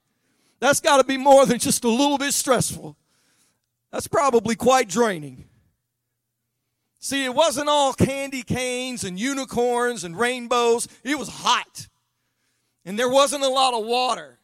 That's 0.60 0.80
got 0.80 0.98
to 0.98 1.04
be 1.04 1.18
more 1.18 1.46
than 1.46 1.60
just 1.60 1.84
a 1.84 1.90
little 1.90 2.18
bit 2.18 2.34
stressful. 2.34 2.98
That's 3.92 4.08
probably 4.08 4.56
quite 4.56 4.90
draining. 4.90 5.46
See, 7.00 7.24
it 7.24 7.34
wasn't 7.34 7.70
all 7.70 7.94
candy 7.94 8.42
canes 8.42 9.04
and 9.04 9.20
unicorns 9.20 10.04
and 10.04 10.18
rainbows. 10.18 10.88
It 11.04 11.18
was 11.18 11.30
hot. 11.30 11.88
And 12.86 12.98
there 12.98 13.10
wasn't 13.10 13.44
a 13.44 13.50
lot 13.50 13.74
of 13.74 13.86
water 13.86 14.37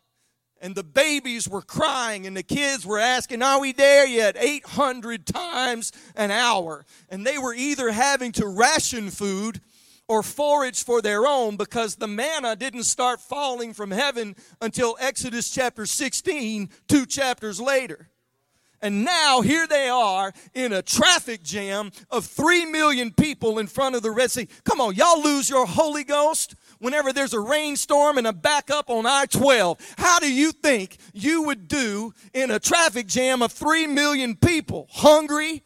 and 0.64 0.76
the 0.76 0.84
babies 0.84 1.47
were 1.47 1.61
crying 1.61 2.26
and 2.26 2.38
the 2.38 2.41
kids 2.41 2.86
were 2.86 2.97
asking, 2.97 3.43
Are 3.43 3.59
we 3.59 3.74
there 3.74 4.07
yet? 4.07 4.38
800 4.39 5.28
times 5.28 5.91
an 6.16 6.32
hour. 6.32 6.86
And 7.09 7.28
they 7.28 7.38
were 7.38 7.53
either 7.53 7.91
having 7.91 8.32
to 8.32 8.47
ration 8.47 9.11
food 9.11 9.59
or 10.07 10.24
forage 10.24 10.84
for 10.84 11.01
their 11.01 11.28
own 11.28 11.57
because 11.57 11.95
the 11.95 12.07
manna 12.07 12.55
didn't 12.55 12.86
start 12.86 13.20
falling 13.20 13.74
from 13.74 13.91
heaven 13.91 14.38
until 14.61 14.95
Exodus 15.01 15.51
chapter 15.51 15.86
16, 15.86 16.70
two 16.88 17.05
chapters 17.05 17.59
later. 17.59 18.07
And 18.82 19.05
now 19.05 19.41
here 19.41 19.68
they 19.68 19.88
are 19.88 20.34
in 20.53 20.74
a 20.74 20.82
traffic 20.82 21.43
jam 21.43 21.91
of 22.09 22.26
three 22.26 22.66
million 22.66 23.11
people 23.11 23.59
in 23.59 23.68
front 23.68 23.95
of 23.95 24.01
the 24.01 24.11
Red 24.11 24.32
Sea. 24.32 24.47
Come 24.64 24.82
on, 24.82 24.95
y'all 24.95 25.22
lose 25.22 25.49
your 25.49 25.66
Holy 25.66 26.03
Ghost 26.03 26.55
whenever 26.84 27.13
there's 27.13 27.34
a 27.34 27.39
rainstorm 27.39 28.17
and 28.17 28.27
a 28.27 28.34
backup 28.34 28.89
on 28.89 29.05
I 29.05 29.25
12. 29.25 29.95
How 29.97 30.19
do 30.19 30.31
you 30.31 30.51
think 30.51 30.97
you 31.13 31.43
would 31.43 31.69
do 31.69 32.13
in 32.34 32.51
a 32.51 32.59
traffic 32.59 33.07
jam 33.07 33.41
of 33.41 33.53
3 33.53 33.88
million 33.88 34.36
people? 34.36 34.89
Hungry, 34.91 35.63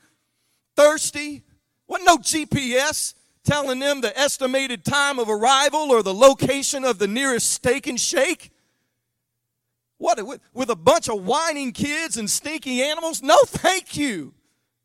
thirsty, 0.76 1.42
what 1.88 2.04
no 2.04 2.18
GPS 2.18 3.16
telling 3.44 3.80
them 3.80 4.02
the 4.02 4.16
estimated 4.16 4.86
time 4.86 5.18
of 5.18 5.28
arrival 5.28 5.92
or 5.92 6.04
the 6.04 6.14
location 6.14 6.86
of 6.86 7.00
the 7.00 7.08
nearest 7.08 7.52
steak 7.52 7.88
and 7.88 8.00
shake? 8.00 8.52
What, 9.98 10.24
with, 10.54 10.70
a 10.70 10.76
bunch 10.76 11.10
of 11.10 11.26
whining 11.26 11.72
kids 11.72 12.18
and 12.18 12.30
stinky 12.30 12.84
animals? 12.84 13.24
No, 13.24 13.38
thank 13.44 13.98
you. 13.98 14.36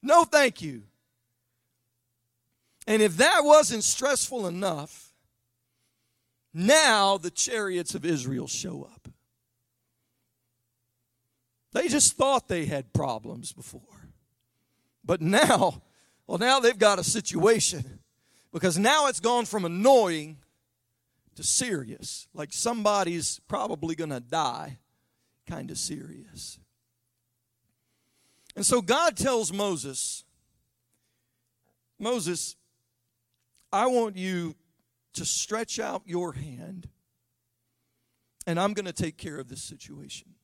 No, 0.03 0.25
thank 0.25 0.63
you. 0.63 0.85
And 2.87 3.03
if 3.03 3.19
that 3.19 3.45
wasn't 3.45 3.85
stressful 3.85 4.47
enough, 4.47 5.12
now 6.55 7.17
the 7.19 7.31
chariots 7.31 7.95
of 7.95 8.05
Israel 8.05 8.47
show 8.47 8.83
up. 8.83 9.09
They 11.73 11.89
just 11.89 12.17
thought 12.17 12.49
they 12.49 12.67
had 12.67 12.93
problems 12.93 13.53
before. 13.53 13.81
But 15.05 15.21
now, 15.21 15.83
well, 16.27 16.39
now 16.39 16.61
they've 16.61 16.79
got 16.79 16.99
a 16.99 17.05
situation 17.05 18.01
because 18.53 18.79
now 18.79 19.09
it's 19.09 19.21
gone 19.21 19.47
from 19.47 19.65
annoying 19.65 20.37
to 21.37 21.43
serious. 21.43 22.29
Like 22.35 22.53
somebody's 22.53 23.41
probably 23.49 23.95
going 23.95 24.11
to 24.11 24.21
die, 24.21 24.79
kind 25.47 25.71
of 25.71 25.79
serious. 25.79 26.59
And 28.55 28.67
so 28.67 28.83
God 28.83 29.17
tells 29.17 29.53
Moses, 29.53 30.25
Moses, 31.99 32.57
I 33.73 33.87
want 33.87 34.17
you 34.17 34.55
to 35.15 35.25
stretch 35.25 35.79
out 35.79 36.03
your 36.07 36.33
hand, 36.33 36.89
and 38.47 38.59
I'm 38.59 38.73
going 38.73 38.87
to 38.87 38.93
take 38.93 39.17
care 39.17 39.39
of 39.39 39.49
this 39.49 39.63
situation. 39.63 40.35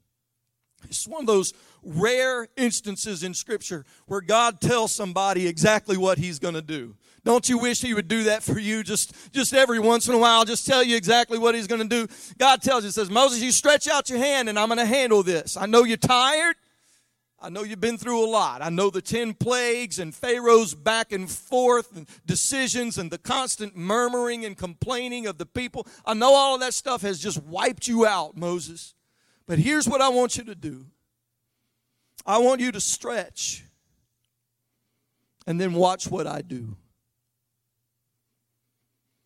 It's 0.85 1.09
one 1.09 1.23
of 1.23 1.27
those 1.27 1.53
rare 1.83 2.47
instances 2.57 3.25
in 3.25 3.35
Scripture 3.35 3.85
where 4.07 4.21
God 4.21 4.61
tells 4.61 4.93
somebody 4.93 5.47
exactly 5.49 5.97
what 5.97 6.19
He's 6.19 6.39
going 6.39 6.55
to 6.55 6.63
do. 6.63 6.95
Don't 7.25 7.49
you 7.49 7.59
wish 7.59 7.81
He 7.81 7.95
would 7.95 8.07
do 8.07 8.25
that 8.25 8.45
for 8.45 8.59
you 8.59 8.85
just, 8.85 9.13
just 9.33 9.53
every 9.53 9.81
once 9.81 10.09
in 10.09 10.15
a 10.15 10.19
while? 10.19 10.45
Just 10.45 10.67
tell 10.67 10.83
you 10.83 10.97
exactly 10.97 11.39
what 11.39 11.55
He's 11.55 11.67
going 11.67 11.83
to 11.83 12.07
do. 12.07 12.13
God 12.39 12.63
tells 12.63 12.85
you, 12.85 12.91
says, 12.91 13.11
Moses, 13.11 13.43
you 13.43 13.51
stretch 13.51 13.89
out 13.89 14.09
your 14.09 14.19
hand 14.19 14.49
and 14.49 14.59
I'm 14.59 14.69
going 14.69 14.79
to 14.79 14.87
handle 14.87 15.23
this. 15.23 15.57
I 15.57 15.67
know 15.67 15.83
you're 15.83 15.97
tired. 15.97 16.55
I 17.41 17.51
know 17.51 17.63
you've 17.63 17.81
been 17.81 17.99
through 17.99 18.25
a 18.25 18.27
lot. 18.29 18.63
I 18.63 18.69
know 18.69 18.91
the 18.91 19.01
10 19.01 19.35
plagues 19.35 20.01
and 20.01 20.13
Pharaoh's 20.13 20.75
back 20.75 21.13
and 21.13 21.31
forth 21.31 21.97
and 21.97 22.09
decisions 22.27 22.99
and 22.99 23.13
the 23.13 23.19
constant 23.19 23.77
murmuring 23.77 24.45
and 24.45 24.57
complaining 24.57 25.27
of 25.27 25.39
the 25.39 25.47
people. 25.47 25.87
I 26.05 26.15
know 26.15 26.35
all 26.35 26.55
of 26.55 26.61
that 26.63 26.75
stuff 26.75 27.03
has 27.03 27.21
just 27.21 27.41
wiped 27.45 27.87
you 27.87 28.05
out, 28.07 28.37
Moses. 28.37 28.95
But 29.47 29.61
here's 29.61 29.89
what 29.89 30.01
I 30.01 30.09
want 30.09 30.37
you 30.37 30.45
to 30.45 30.55
do 30.55 30.87
I 32.27 32.39
want 32.39 32.61
you 32.61 32.73
to 32.73 32.81
stretch 32.81 33.65
and 35.47 35.61
then 35.61 35.73
watch 35.73 36.11
what 36.11 36.27
I 36.27 36.43
do. 36.43 36.77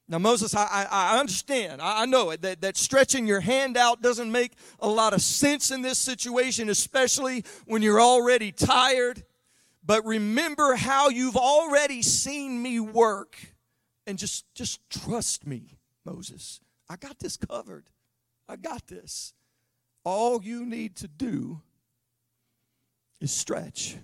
Now, 0.08 0.18
Moses, 0.18 0.54
I, 0.54 0.86
I, 0.90 1.18
understand. 1.18 1.80
I, 1.80 2.04
know 2.06 2.34
that, 2.36 2.60
that 2.60 2.76
stretching 2.76 3.26
your 3.26 3.40
hand 3.40 3.76
out 3.76 4.02
doesn't 4.02 4.30
make 4.30 4.52
a 4.80 4.88
lot 4.88 5.14
of 5.14 5.22
sense 5.22 5.70
in 5.70 5.80
this 5.80 5.98
situation, 5.98 6.68
especially 6.68 7.44
when 7.66 7.82
you're 7.82 8.00
already 8.00 8.52
tired. 8.52 9.22
But 9.84 10.04
remember 10.04 10.74
how 10.74 11.08
you've 11.08 11.36
already 11.36 12.02
seen 12.02 12.60
me 12.60 12.78
work. 12.80 13.36
And 14.06 14.18
just, 14.18 14.44
just 14.54 14.80
trust 14.90 15.46
me, 15.46 15.78
Moses. 16.04 16.60
I 16.90 16.96
got 16.96 17.18
this 17.18 17.36
covered. 17.36 17.84
I 18.48 18.56
got 18.56 18.86
this. 18.88 19.32
All 20.04 20.42
you 20.42 20.66
need 20.66 20.96
to 20.96 21.08
do 21.08 21.62
is 23.20 23.32
stretch. 23.32 23.96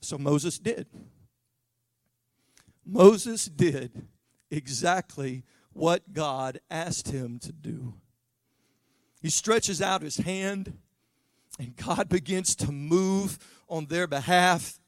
So 0.00 0.18
Moses 0.18 0.58
did. 0.58 0.86
Moses 2.86 3.46
did 3.46 4.06
exactly 4.50 5.42
what 5.72 6.12
God 6.12 6.60
asked 6.70 7.08
him 7.08 7.38
to 7.40 7.52
do. 7.52 7.94
He 9.20 9.30
stretches 9.30 9.82
out 9.82 10.02
his 10.02 10.18
hand, 10.18 10.78
and 11.58 11.76
God 11.76 12.08
begins 12.08 12.54
to 12.56 12.70
move 12.70 13.38
on 13.68 13.86
their 13.86 14.06
behalf. 14.06 14.78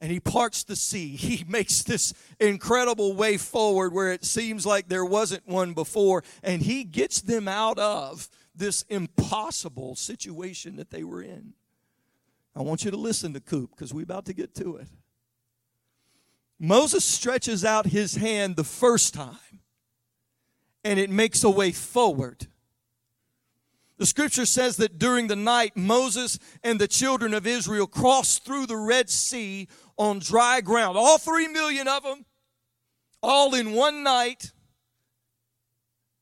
And 0.00 0.10
he 0.10 0.20
parts 0.20 0.64
the 0.64 0.76
sea. 0.76 1.16
He 1.16 1.44
makes 1.48 1.82
this 1.82 2.14
incredible 2.40 3.14
way 3.14 3.36
forward 3.36 3.92
where 3.92 4.12
it 4.12 4.24
seems 4.24 4.64
like 4.64 4.88
there 4.88 5.04
wasn't 5.04 5.46
one 5.46 5.74
before. 5.74 6.24
And 6.42 6.62
he 6.62 6.84
gets 6.84 7.20
them 7.20 7.48
out 7.48 7.78
of 7.78 8.28
this 8.54 8.82
impossible 8.88 9.96
situation 9.96 10.76
that 10.76 10.90
they 10.90 11.04
were 11.04 11.22
in. 11.22 11.54
I 12.54 12.62
want 12.62 12.84
you 12.84 12.90
to 12.90 12.96
listen 12.96 13.32
to 13.34 13.40
Coop 13.40 13.70
because 13.70 13.94
we're 13.94 14.02
about 14.02 14.26
to 14.26 14.34
get 14.34 14.54
to 14.56 14.76
it. 14.76 14.88
Moses 16.62 17.04
stretches 17.04 17.64
out 17.64 17.86
his 17.86 18.14
hand 18.14 18.54
the 18.54 18.62
first 18.62 19.14
time 19.14 19.58
and 20.84 20.96
it 20.96 21.10
makes 21.10 21.42
a 21.42 21.50
way 21.50 21.72
forward. 21.72 22.46
The 23.98 24.06
scripture 24.06 24.46
says 24.46 24.76
that 24.76 24.96
during 24.96 25.26
the 25.26 25.34
night, 25.34 25.76
Moses 25.76 26.38
and 26.62 26.80
the 26.80 26.86
children 26.86 27.34
of 27.34 27.48
Israel 27.48 27.88
crossed 27.88 28.44
through 28.44 28.66
the 28.66 28.76
Red 28.76 29.10
Sea 29.10 29.66
on 29.96 30.20
dry 30.20 30.60
ground. 30.60 30.96
All 30.96 31.18
three 31.18 31.48
million 31.48 31.88
of 31.88 32.04
them, 32.04 32.24
all 33.24 33.56
in 33.56 33.72
one 33.72 34.04
night. 34.04 34.52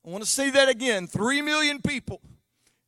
I 0.06 0.08
want 0.08 0.24
to 0.24 0.30
say 0.30 0.48
that 0.48 0.70
again 0.70 1.06
three 1.06 1.42
million 1.42 1.82
people 1.82 2.22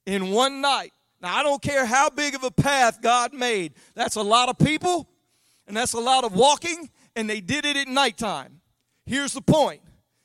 in 0.06 0.30
one 0.30 0.62
night. 0.62 0.94
Now, 1.20 1.36
I 1.36 1.42
don't 1.42 1.60
care 1.60 1.84
how 1.84 2.08
big 2.08 2.34
of 2.34 2.44
a 2.44 2.50
path 2.50 3.02
God 3.02 3.34
made, 3.34 3.74
that's 3.94 4.16
a 4.16 4.22
lot 4.22 4.48
of 4.48 4.56
people, 4.58 5.10
and 5.66 5.76
that's 5.76 5.92
a 5.92 6.00
lot 6.00 6.24
of 6.24 6.32
walking, 6.34 6.88
and 7.16 7.28
they 7.28 7.40
did 7.40 7.64
it 7.64 7.76
at 7.76 7.88
nighttime. 7.88 8.60
Here's 9.06 9.32
the 9.32 9.40
point 9.40 9.80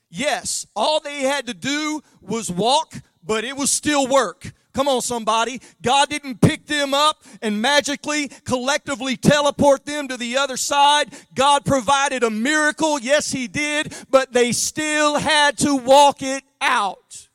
yes, 0.09 0.65
all 0.75 0.99
they 0.99 1.21
had 1.23 1.47
to 1.47 1.53
do 1.53 2.01
was 2.21 2.51
walk, 2.51 2.93
but 3.23 3.43
it 3.43 3.57
was 3.57 3.71
still 3.71 4.07
work. 4.07 4.51
Come 4.73 4.87
on, 4.87 5.01
somebody. 5.01 5.59
God 5.81 6.07
didn't 6.07 6.39
pick 6.39 6.67
them 6.67 6.93
up 6.93 7.23
and 7.41 7.59
magically, 7.59 8.27
collectively 8.45 9.17
teleport 9.17 9.87
them 9.87 10.07
to 10.07 10.17
the 10.17 10.37
other 10.37 10.55
side. 10.55 11.11
God 11.33 11.65
provided 11.65 12.21
a 12.21 12.29
miracle. 12.29 12.99
Yes, 12.99 13.31
He 13.31 13.47
did, 13.47 13.91
but 14.11 14.33
they 14.33 14.51
still 14.51 15.17
had 15.17 15.57
to 15.59 15.75
walk 15.75 16.21
it 16.21 16.43
out. 16.61 17.27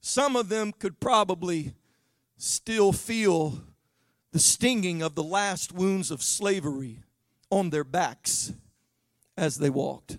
Some 0.00 0.36
of 0.36 0.48
them 0.48 0.72
could 0.72 1.00
probably 1.00 1.74
still 2.38 2.92
feel 2.92 3.62
the 4.34 4.40
stinging 4.40 5.00
of 5.00 5.14
the 5.14 5.22
last 5.22 5.72
wounds 5.72 6.10
of 6.10 6.20
slavery 6.20 6.98
on 7.50 7.70
their 7.70 7.84
backs 7.84 8.52
as 9.36 9.58
they 9.58 9.70
walked. 9.70 10.18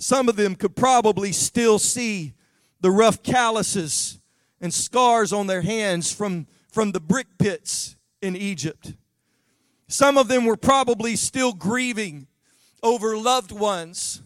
Some 0.00 0.28
of 0.28 0.34
them 0.34 0.56
could 0.56 0.74
probably 0.74 1.30
still 1.30 1.78
see 1.78 2.34
the 2.80 2.90
rough 2.90 3.22
calluses 3.22 4.18
and 4.60 4.74
scars 4.74 5.32
on 5.32 5.46
their 5.46 5.62
hands 5.62 6.12
from, 6.12 6.48
from 6.72 6.90
the 6.90 6.98
brick 6.98 7.28
pits 7.38 7.94
in 8.20 8.34
Egypt. 8.34 8.94
Some 9.86 10.18
of 10.18 10.26
them 10.26 10.44
were 10.44 10.56
probably 10.56 11.14
still 11.14 11.52
grieving 11.52 12.26
over 12.82 13.16
loved 13.16 13.52
ones 13.52 14.20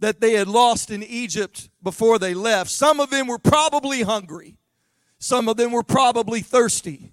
that 0.00 0.20
they 0.20 0.32
had 0.32 0.48
lost 0.48 0.90
in 0.90 1.04
Egypt 1.04 1.70
before 1.84 2.18
they 2.18 2.34
left. 2.34 2.70
Some 2.70 2.98
of 2.98 3.10
them 3.10 3.28
were 3.28 3.38
probably 3.38 4.02
hungry. 4.02 4.56
Some 5.20 5.48
of 5.48 5.56
them 5.56 5.70
were 5.70 5.84
probably 5.84 6.40
thirsty. 6.40 7.12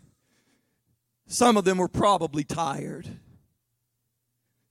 Some 1.27 1.57
of 1.57 1.65
them 1.65 1.77
were 1.77 1.87
probably 1.87 2.43
tired 2.43 3.07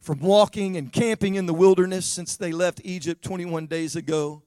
from 0.01 0.21
walking 0.21 0.77
and 0.77 0.93
camping 0.93 1.35
in 1.35 1.47
the 1.47 1.55
wilderness 1.55 2.05
since 2.05 2.37
they 2.37 2.53
left 2.53 2.81
Egypt 2.85 3.25
21 3.25 3.67
days 3.67 3.97
ago. 3.97 4.43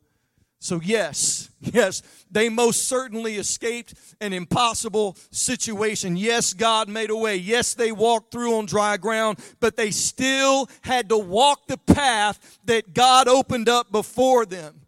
So, 0.60 0.80
yes, 0.84 1.50
yes, 1.60 2.02
they 2.30 2.50
most 2.50 2.88
certainly 2.88 3.36
escaped 3.36 3.94
an 4.22 4.34
impossible 4.34 5.18
situation. 5.32 6.16
Yes, 6.16 6.54
God 6.54 6.90
made 6.90 7.10
a 7.10 7.16
way. 7.16 7.36
Yes, 7.36 7.74
they 7.74 7.92
walked 7.92 8.32
through 8.32 8.56
on 8.56 8.66
dry 8.66 8.98
ground, 8.98 9.40
but 9.60 9.76
they 9.76 9.92
still 9.92 10.70
had 10.82 11.10
to 11.10 11.18
walk 11.18 11.68
the 11.68 11.78
path 11.78 12.60
that 12.66 12.94
God 12.94 13.28
opened 13.28 13.68
up 13.68 13.92
before 13.92 14.46
them. 14.46 14.82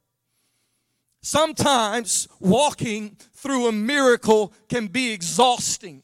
Sometimes 1.22 2.28
walking 2.40 3.18
through 3.34 3.68
a 3.68 3.72
miracle 3.72 4.54
can 4.70 4.88
be 4.88 5.12
exhausting. 5.12 6.04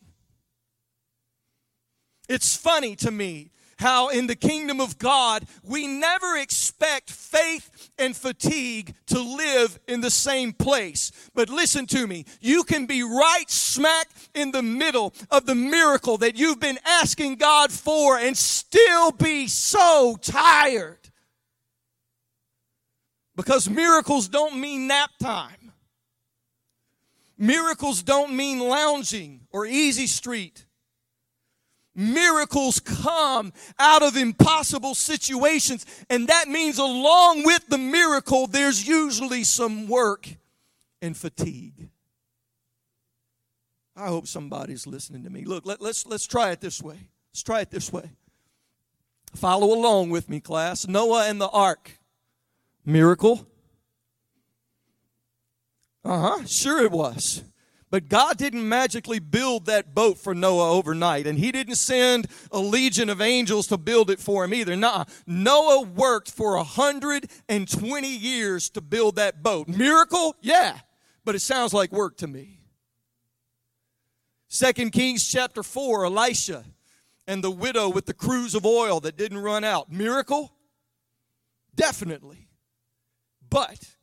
It's 2.28 2.56
funny 2.56 2.96
to 2.98 3.12
me 3.12 3.52
how 3.78 4.10
in 4.10 4.28
the 4.28 4.36
kingdom 4.36 4.80
of 4.80 4.98
God, 4.98 5.46
we 5.64 5.88
never 5.88 6.38
expect 6.38 7.10
faith 7.10 7.92
and 7.98 8.16
fatigue 8.16 8.96
to 9.08 9.20
live 9.20 9.80
in 9.88 10.02
the 10.02 10.10
same 10.10 10.54
place. 10.54 11.12
But 11.34 11.50
listen 11.50 11.86
to 11.88 12.08
me, 12.08 12.26
you 12.40 12.64
can 12.64 12.86
be 12.86 13.04
right 13.04 13.50
smack 13.50 14.08
in 14.34 14.52
the 14.52 14.64
middle 14.64 15.14
of 15.30 15.46
the 15.46 15.56
miracle 15.56 16.18
that 16.20 16.38
you've 16.38 16.60
been 16.60 16.80
asking 16.86 17.36
God 17.36 17.72
for 17.72 18.18
and 18.18 18.38
still 18.38 19.12
be 19.12 19.48
so 19.48 20.18
tired. 20.22 21.00
Because 23.36 23.70
miracles 23.70 24.30
don't 24.30 24.58
mean 24.60 24.88
nap 24.88 25.12
time. 25.22 25.74
Miracles 27.38 28.02
don't 28.02 28.34
mean 28.34 28.60
lounging 28.60 29.42
or 29.52 29.66
easy 29.66 30.08
street. 30.08 30.65
Miracles 31.96 32.82
come 32.82 33.54
out 33.80 34.04
of 34.04 34.18
impossible 34.18 34.94
situations, 34.94 35.86
and 36.10 36.28
that 36.28 36.50
means 36.50 36.78
along 36.78 37.44
with 37.44 37.66
the 37.68 37.78
miracle, 37.78 38.48
there's 38.48 38.86
usually 38.86 39.46
some 39.46 39.88
work 39.88 40.28
and 41.02 41.16
fatigue. 41.16 41.90
I 43.96 44.08
hope 44.08 44.28
somebody's 44.28 44.86
listening 44.86 45.24
to 45.24 45.30
me. 45.30 45.46
Look, 45.46 45.66
let, 45.66 45.82
let's, 45.82 46.06
let's 46.06 46.28
try 46.28 46.52
it 46.52 46.60
this 46.60 46.82
way. 46.82 46.98
Let's 47.32 47.44
try 47.44 47.62
it 47.62 47.72
this 47.72 47.94
way. 47.94 48.10
Follow 49.34 49.74
along 49.74 50.10
with 50.10 50.30
me, 50.30 50.42
class. 50.42 50.88
Noah 50.88 51.28
and 51.28 51.40
the 51.40 51.50
ark. 51.50 52.00
Miracle. 52.86 53.48
Uh 56.04 56.20
huh, 56.20 56.46
sure 56.46 56.84
it 56.84 56.92
was. 56.92 57.44
But 57.96 58.10
God 58.10 58.36
didn't 58.36 58.68
magically 58.68 59.20
build 59.20 59.68
that 59.68 59.96
boat 59.96 60.18
for 60.18 60.36
Noah 60.36 60.72
overnight, 60.72 61.26
and 61.26 61.40
He 61.40 61.50
didn't 61.54 61.76
send 61.76 62.28
a 62.52 62.60
legion 62.60 63.10
of 63.10 63.22
angels 63.22 63.68
to 63.68 63.78
build 63.78 64.10
it 64.10 64.20
for 64.20 64.44
him 64.44 64.54
either. 64.54 64.76
Nah, 64.76 65.06
Noah 65.26 65.84
worked 65.84 66.30
for 66.30 66.58
120 66.58 68.08
years 68.10 68.70
to 68.72 68.82
build 68.82 69.16
that 69.16 69.42
boat. 69.42 69.70
Miracle? 69.70 70.36
Yeah, 70.42 70.78
but 71.24 71.36
it 71.36 71.40
sounds 71.40 71.74
like 71.74 71.94
work 71.94 72.18
to 72.18 72.28
me. 72.28 72.60
Second 74.50 74.92
Kings 74.92 75.26
chapter 75.26 75.64
4, 75.64 76.08
Elisha 76.08 76.66
and 77.26 77.42
the 77.42 77.50
widow 77.50 77.88
with 77.88 78.08
the 78.08 78.14
cruse 78.14 78.56
of 78.56 78.66
oil 78.66 79.00
that 79.00 79.16
didn't 79.16 79.38
run 79.38 79.64
out. 79.64 79.90
Miracle? 79.90 80.52
Definitely. 81.74 82.50
But 83.50 83.96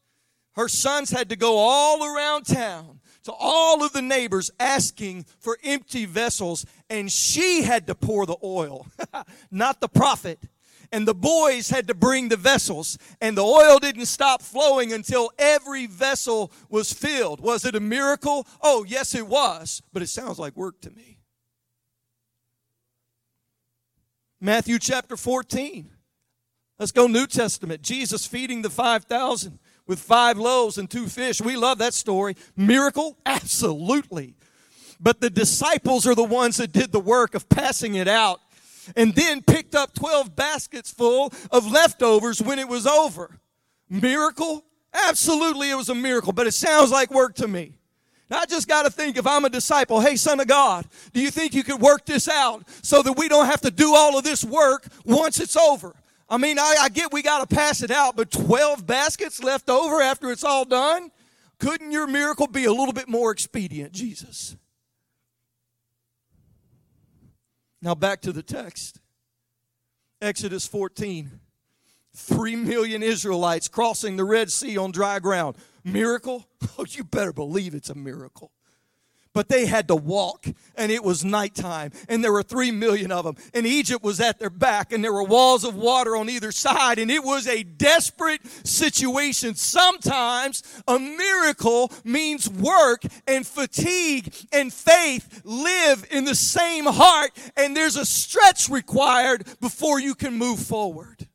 her 0.53 0.69
sons 0.69 1.11
had 1.11 1.29
to 1.29 1.37
go 1.37 1.59
all 1.59 2.03
around 2.07 2.47
town 2.47 3.01
to 3.25 3.33
all 3.33 3.85
of 3.85 3.93
the 3.93 4.03
neighbors 4.03 4.51
asking 4.59 5.27
for 5.39 5.59
empty 5.63 6.07
vessels, 6.07 6.67
and 6.91 7.11
she 7.11 7.63
had 7.63 7.87
to 7.87 7.95
pour 7.95 8.27
the 8.27 8.37
oil, 8.43 8.87
not 9.51 9.81
the 9.81 9.89
prophet. 9.89 10.39
And 10.95 11.09
the 11.09 11.15
boys 11.15 11.71
had 11.71 11.89
to 11.89 11.95
bring 11.95 12.29
the 12.29 12.37
vessels, 12.37 12.99
and 13.21 13.37
the 13.37 13.45
oil 13.45 13.79
didn't 13.79 14.07
stop 14.07 14.43
flowing 14.43 14.93
until 14.93 15.33
every 15.39 15.87
vessel 15.87 16.53
was 16.69 16.93
filled. 16.93 17.41
Was 17.41 17.65
it 17.65 17.75
a 17.75 17.81
miracle? 17.81 18.47
Oh, 18.61 18.85
yes, 18.87 19.15
it 19.15 19.27
was, 19.27 19.81
but 19.93 20.03
it 20.03 20.09
sounds 20.09 20.39
like 20.39 20.55
work 20.55 20.83
to 20.83 20.91
me. 20.91 21.19
Matthew 24.39 24.79
chapter 24.79 25.17
14. 25.17 25.89
Let's 26.79 26.93
go 26.93 27.07
New 27.07 27.27
Testament. 27.27 27.81
Jesus 27.81 28.27
feeding 28.27 28.63
the 28.63 28.69
5,000 28.69 29.61
with 29.93 30.01
five 30.01 30.39
loaves 30.39 30.79
and 30.79 30.91
two 30.91 31.07
fish. 31.07 31.43
We 31.43 31.55
love 31.55 31.77
that 31.77 31.93
story. 31.93 32.35
Miracle? 32.57 33.19
Absolutely. 33.27 34.33
But 34.99 35.21
the 35.21 35.29
disciples 35.29 36.07
are 36.07 36.15
the 36.15 36.25
ones 36.25 36.57
that 36.57 36.73
did 36.73 36.93
the 36.93 36.99
work 36.99 37.35
of 37.35 37.47
passing 37.51 37.95
it 37.97 38.09
out 38.09 38.41
and 38.97 39.15
then 39.15 39.43
picked 39.43 39.75
up 39.75 39.93
12 39.93 40.35
baskets 40.35 40.91
full 40.91 41.31
of 41.51 41.71
leftovers 41.71 42.41
when 42.41 42.59
it 42.59 42.69
was 42.69 42.87
over. 42.87 43.39
Miracle? 43.91 44.65
Absolutely, 44.95 45.69
it 45.69 45.75
was 45.75 45.91
a 45.91 45.95
miracle, 45.95 46.33
but 46.33 46.47
it 46.47 46.53
sounds 46.53 46.91
like 46.91 47.11
work 47.11 47.35
to 47.35 47.47
me. 47.47 47.75
I 48.31 48.47
just 48.47 48.67
got 48.67 48.85
to 48.85 48.91
think 48.91 49.19
if 49.19 49.27
I'm 49.27 49.45
a 49.45 49.51
disciple, 49.51 50.01
hey, 50.01 50.17
son 50.17 50.41
of 50.41 50.47
God, 50.47 50.87
do 51.13 51.21
you 51.21 51.31
think 51.31 51.53
you 51.53 51.63
could 51.63 51.83
work 51.83 52.07
this 52.07 52.31
out 52.31 52.67
so 52.81 53.03
that 53.03 53.13
we 53.13 53.29
don't 53.29 53.45
have 53.45 53.61
to 53.61 53.71
do 53.71 53.95
all 53.95 54.17
of 54.17 54.25
this 54.25 54.43
work 54.43 54.87
once 55.05 55.39
it's 55.39 55.55
over? 55.55 55.95
I 56.33 56.39
mean, 56.39 56.59
I, 56.59 56.77
I 56.81 56.89
get 56.89 57.13
we 57.13 57.21
got 57.21 57.47
to 57.47 57.55
pass 57.55 57.83
it 57.83 57.91
out, 57.91 58.17
but 58.17 58.31
12 58.31 58.87
baskets 58.87 59.43
left 59.43 59.69
over 59.69 60.01
after 60.01 60.33
it's 60.33 60.43
all 60.43 60.65
done? 60.65 61.11
Couldn't 61.59 61.93
your 61.93 62.07
miracle 62.07 62.47
be 62.47 62.65
a 62.65 62.73
little 62.73 62.95
bit 62.95 63.07
more 63.07 63.31
expedient, 63.31 63.93
Jesus? 63.93 64.57
Now 67.83 67.95
back 67.95 68.23
to 68.23 68.33
the 68.33 68.43
text 68.43 68.99
Exodus 70.23 70.67
14. 70.67 71.39
Three 72.15 72.57
million 72.57 73.03
Israelites 73.03 73.69
crossing 73.69 74.17
the 74.17 74.25
Red 74.25 74.51
Sea 74.51 74.79
on 74.79 74.91
dry 74.91 75.19
ground. 75.19 75.57
Miracle? 75.85 76.49
Oh, 76.79 76.87
you 76.89 77.05
better 77.05 77.35
believe 77.35 77.75
it's 77.75 77.91
a 77.91 77.95
miracle 77.95 78.51
but 79.35 79.49
they 79.49 79.67
had 79.67 79.89
to 79.89 79.97
walk 79.97 80.47
and 80.77 80.93
it 80.93 81.03
was 81.03 81.25
nighttime 81.25 81.91
and 82.09 82.23
there 82.23 82.33
were 82.33 82.43
three 82.43 82.71
million 82.71 83.13
of 83.13 83.25
them 83.25 83.37
and 83.55 83.67
egypt 83.67 84.03
was 84.03 84.21
at 84.21 84.39
their 84.39 84.51
back 84.51 84.93
and 84.93 85.03
there 85.03 85.13
were 85.13 85.25
walls 85.25 85.65
of 85.65 85.75
water 85.75 86.17
on 86.17 86.29
either 86.29 86.53
side 86.53 86.99
and 86.99 87.11
it 87.11 87.23
was 87.23 87.47
a 87.47 87.63
desperate 87.63 88.41
situation. 88.65 89.55
Sometimes 89.55 90.63
a 90.87 90.99
miracle 90.99 91.93
means 92.05 92.49
work 92.49 93.03
and 93.27 93.47
fatigue 93.47 94.35
and 94.53 94.73
faith 94.73 95.43
live 95.45 96.07
in 96.11 96.25
the 96.25 96.35
same 96.35 96.85
heart 96.87 97.31
and 97.57 97.77
there's 97.77 97.97
a 97.97 98.07
stretch 98.07 98.69
required 98.69 99.47
before 99.61 100.01
you 100.01 100.15
can 100.15 100.35
move 100.35 100.59
forward 100.59 101.27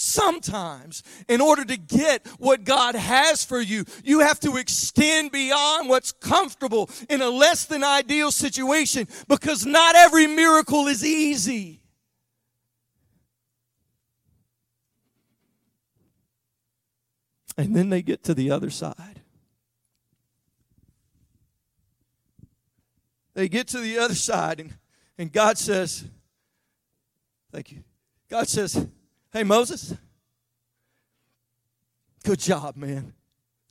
Sometimes, 0.00 1.02
in 1.28 1.40
order 1.40 1.64
to 1.64 1.76
get 1.76 2.24
what 2.38 2.62
God 2.62 2.94
has 2.94 3.44
for 3.44 3.60
you, 3.60 3.84
you 4.04 4.20
have 4.20 4.38
to 4.38 4.56
extend 4.56 5.32
beyond 5.32 5.88
what's 5.88 6.12
comfortable 6.12 6.88
in 7.08 7.20
a 7.20 7.28
less 7.28 7.64
than 7.64 7.82
ideal 7.82 8.30
situation 8.30 9.08
because 9.26 9.66
not 9.66 9.96
every 9.96 10.28
miracle 10.28 10.86
is 10.86 11.04
easy. 11.04 11.80
And 17.56 17.74
then 17.74 17.88
they 17.88 18.00
get 18.00 18.22
to 18.22 18.34
the 18.34 18.52
other 18.52 18.70
side. 18.70 19.20
They 23.34 23.48
get 23.48 23.66
to 23.68 23.80
the 23.80 23.98
other 23.98 24.14
side, 24.14 24.60
and, 24.60 24.76
and 25.18 25.32
God 25.32 25.58
says, 25.58 26.04
Thank 27.50 27.72
you. 27.72 27.82
God 28.28 28.46
says, 28.46 28.86
Hey, 29.38 29.44
Moses, 29.44 29.94
good 32.24 32.40
job, 32.40 32.76
man. 32.76 33.12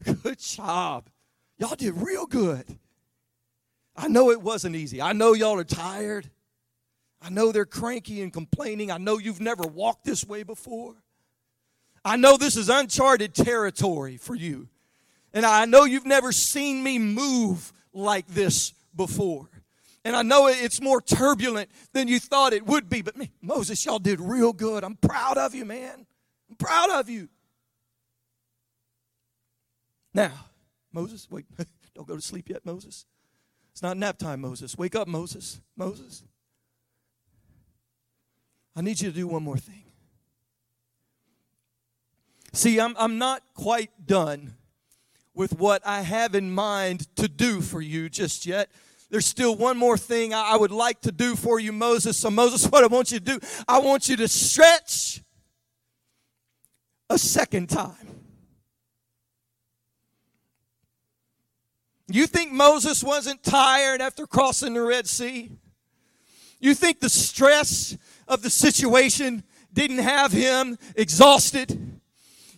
Good 0.02 0.40
job. 0.40 1.10
Y'all 1.58 1.76
did 1.76 1.94
real 1.98 2.26
good. 2.26 2.80
I 3.94 4.08
know 4.08 4.32
it 4.32 4.42
wasn't 4.42 4.78
easy. 4.78 5.02
I 5.02 5.12
know 5.12 5.34
y'all 5.34 5.60
are 5.60 5.66
tired. 5.66 6.30
I 7.22 7.32
know 7.32 7.52
they're 7.52 7.66
cranky 7.66 8.22
and 8.22 8.32
complaining. 8.32 8.92
I 8.92 8.98
know 8.98 9.18
you've 9.18 9.42
never 9.42 9.64
walked 9.64 10.06
this 10.06 10.26
way 10.26 10.44
before. 10.44 10.96
I 12.06 12.16
know 12.16 12.38
this 12.38 12.56
is 12.56 12.70
uncharted 12.70 13.36
territory 13.36 14.16
for 14.16 14.36
you. 14.36 14.70
And 15.34 15.46
I 15.46 15.66
know 15.66 15.84
you've 15.84 16.06
never 16.06 16.32
seen 16.32 16.82
me 16.82 16.98
move 16.98 17.74
like 17.92 18.26
this 18.28 18.72
before. 18.96 19.50
And 20.08 20.16
I 20.16 20.22
know 20.22 20.48
it's 20.48 20.80
more 20.80 21.02
turbulent 21.02 21.70
than 21.92 22.08
you 22.08 22.18
thought 22.18 22.54
it 22.54 22.66
would 22.66 22.88
be. 22.88 23.02
But 23.02 23.18
man, 23.18 23.28
Moses, 23.42 23.86
y'all 23.86 24.00
did 24.00 24.22
real 24.22 24.54
good. 24.54 24.86
I'm 24.86 24.96
proud 24.96 25.38
of 25.38 25.54
you, 25.54 25.66
man. 25.66 26.06
I'm 26.50 26.56
proud 26.56 26.92
of 26.92 27.10
you. 27.10 27.28
Now, 30.14 30.32
Moses, 30.94 31.28
wait, 31.30 31.46
don't 31.94 32.08
go 32.08 32.16
to 32.16 32.22
sleep 32.22 32.48
yet, 32.48 32.66
Moses. 32.66 33.06
It's 33.74 33.82
not 33.82 33.98
nap 33.98 34.18
time, 34.18 34.40
Moses. 34.40 34.78
Wake 34.78 34.96
up, 34.96 35.10
Moses. 35.10 35.60
Moses. 35.76 36.24
I 38.78 38.80
need 38.80 39.02
you 39.02 39.10
to 39.10 39.14
do 39.14 39.28
one 39.28 39.44
more 39.44 39.58
thing. 39.58 39.84
See, 42.54 42.80
I'm, 42.80 42.96
I'm 42.98 43.18
not 43.18 43.44
quite 43.56 43.92
done 44.06 44.54
with 45.34 45.60
what 45.60 45.86
I 45.86 46.04
have 46.04 46.34
in 46.34 46.50
mind 46.50 47.14
to 47.18 47.28
do 47.28 47.60
for 47.60 47.82
you 47.82 48.08
just 48.08 48.46
yet. 48.46 48.70
There's 49.10 49.26
still 49.26 49.56
one 49.56 49.78
more 49.78 49.98
thing 49.98 50.34
I 50.34 50.58
would 50.58 50.72
like 50.72 51.02
to 51.02 51.12
do 51.12 51.36
for 51.36 51.60
you, 51.60 51.72
Moses. 51.72 52.18
So, 52.18 52.30
Moses, 52.30 52.68
what 52.72 52.84
I 52.84 52.88
want 52.88 53.12
you 53.12 53.20
to 53.20 53.26
do, 53.26 53.40
I 53.68 53.80
want 53.80 54.10
you 54.10 54.18
to 54.18 54.28
stretch 54.28 55.22
a 57.10 57.18
second 57.18 57.70
time. 57.70 57.96
You 62.10 62.26
think 62.26 62.52
Moses 62.52 63.04
wasn't 63.04 63.44
tired 63.44 64.02
after 64.02 64.26
crossing 64.26 64.74
the 64.74 64.82
Red 64.82 65.08
Sea? 65.08 65.52
You 66.60 66.74
think 66.74 67.00
the 67.00 67.10
stress 67.10 67.98
of 68.28 68.42
the 68.42 68.50
situation 68.50 69.44
didn't 69.74 70.00
have 70.00 70.32
him 70.32 70.78
exhausted? 70.96 71.97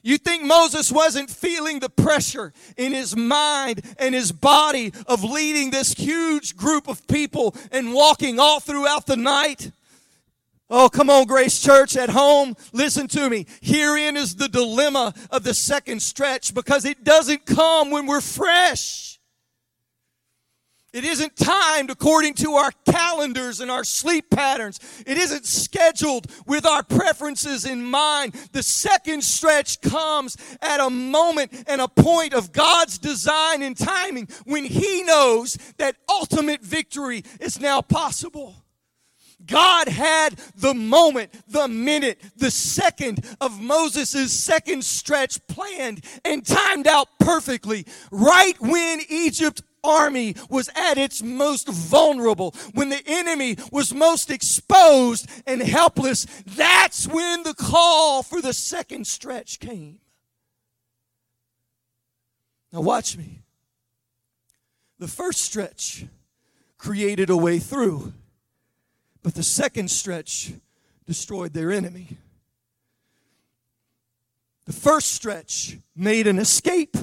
You 0.01 0.17
think 0.17 0.43
Moses 0.43 0.91
wasn't 0.91 1.29
feeling 1.29 1.79
the 1.79 1.89
pressure 1.89 2.53
in 2.77 2.93
his 2.93 3.15
mind 3.15 3.81
and 3.97 4.15
his 4.15 4.31
body 4.31 4.93
of 5.07 5.23
leading 5.23 5.71
this 5.71 5.93
huge 5.93 6.55
group 6.55 6.87
of 6.87 7.07
people 7.07 7.55
and 7.71 7.93
walking 7.93 8.39
all 8.39 8.59
throughout 8.59 9.05
the 9.05 9.17
night? 9.17 9.71
Oh, 10.69 10.87
come 10.87 11.09
on, 11.09 11.25
Grace 11.25 11.59
Church 11.59 11.97
at 11.97 12.09
home. 12.09 12.55
Listen 12.73 13.07
to 13.09 13.29
me. 13.29 13.47
Herein 13.61 14.15
is 14.15 14.35
the 14.35 14.47
dilemma 14.47 15.15
of 15.31 15.43
the 15.43 15.55
second 15.55 16.01
stretch 16.01 16.53
because 16.53 16.85
it 16.85 17.03
doesn't 17.03 17.47
come 17.47 17.89
when 17.89 18.05
we're 18.05 18.21
fresh. 18.21 19.08
It 20.91 21.03
isn't 21.03 21.35
timed 21.35 21.91
according 21.91 22.33
to 22.35 22.53
our 22.53 22.71
calendars 22.85 23.59
and 23.59 23.69
our 23.69 23.83
sleep 23.83 24.31
patterns. 24.31 24.79
It 25.05 25.17
isn't 25.17 25.45
scheduled 25.45 26.31
with 26.47 26.65
our 26.65 26.81
preferences 26.81 27.65
in 27.65 27.83
mind. 27.83 28.33
The 28.53 28.63
second 28.63 29.23
stretch 29.23 29.81
comes 29.81 30.35
at 30.61 30.79
a 30.79 30.89
moment 30.89 31.51
and 31.67 31.79
a 31.79 31.87
point 31.87 32.33
of 32.33 32.51
God's 32.51 32.97
design 32.97 33.61
and 33.61 33.77
timing 33.77 34.29
when 34.45 34.65
He 34.65 35.03
knows 35.03 35.57
that 35.77 35.95
ultimate 36.09 36.63
victory 36.63 37.23
is 37.39 37.59
now 37.59 37.81
possible. 37.81 38.55
God 39.45 39.87
had 39.87 40.35
the 40.55 40.73
moment, 40.73 41.33
the 41.47 41.67
minute, 41.67 42.21
the 42.35 42.51
second 42.51 43.25
of 43.39 43.61
Moses' 43.61 44.31
second 44.33 44.83
stretch 44.83 45.45
planned 45.47 46.03
and 46.25 46.45
timed 46.45 46.87
out 46.87 47.07
perfectly 47.19 47.85
right 48.11 48.59
when 48.59 48.99
Egypt 49.09 49.61
army 49.83 50.35
was 50.49 50.69
at 50.75 50.97
its 50.97 51.21
most 51.21 51.67
vulnerable, 51.67 52.55
when 52.73 52.89
the 52.89 53.01
enemy 53.05 53.57
was 53.71 53.93
most 53.93 54.29
exposed 54.29 55.29
and 55.45 55.61
helpless, 55.61 56.25
that's 56.45 57.07
when 57.07 57.43
the 57.43 57.53
call 57.53 58.23
for 58.23 58.41
the 58.41 58.53
second 58.53 59.07
stretch 59.07 59.59
came. 59.59 59.99
Now, 62.71 62.81
watch 62.81 63.17
me. 63.17 63.41
The 64.99 65.07
first 65.07 65.41
stretch 65.41 66.05
created 66.77 67.29
a 67.29 67.37
way 67.37 67.59
through, 67.59 68.13
but 69.23 69.33
the 69.33 69.43
second 69.43 69.89
stretch 69.89 70.51
destroyed 71.05 71.53
their 71.53 71.71
enemy. 71.71 72.17
The 74.65 74.73
first 74.73 75.13
stretch 75.13 75.77
made 75.95 76.27
an 76.27 76.37
escape, 76.37 76.95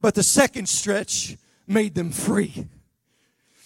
but 0.00 0.14
the 0.14 0.22
second 0.22 0.68
stretch 0.68 1.36
made 1.66 1.94
them 1.94 2.10
free. 2.10 2.66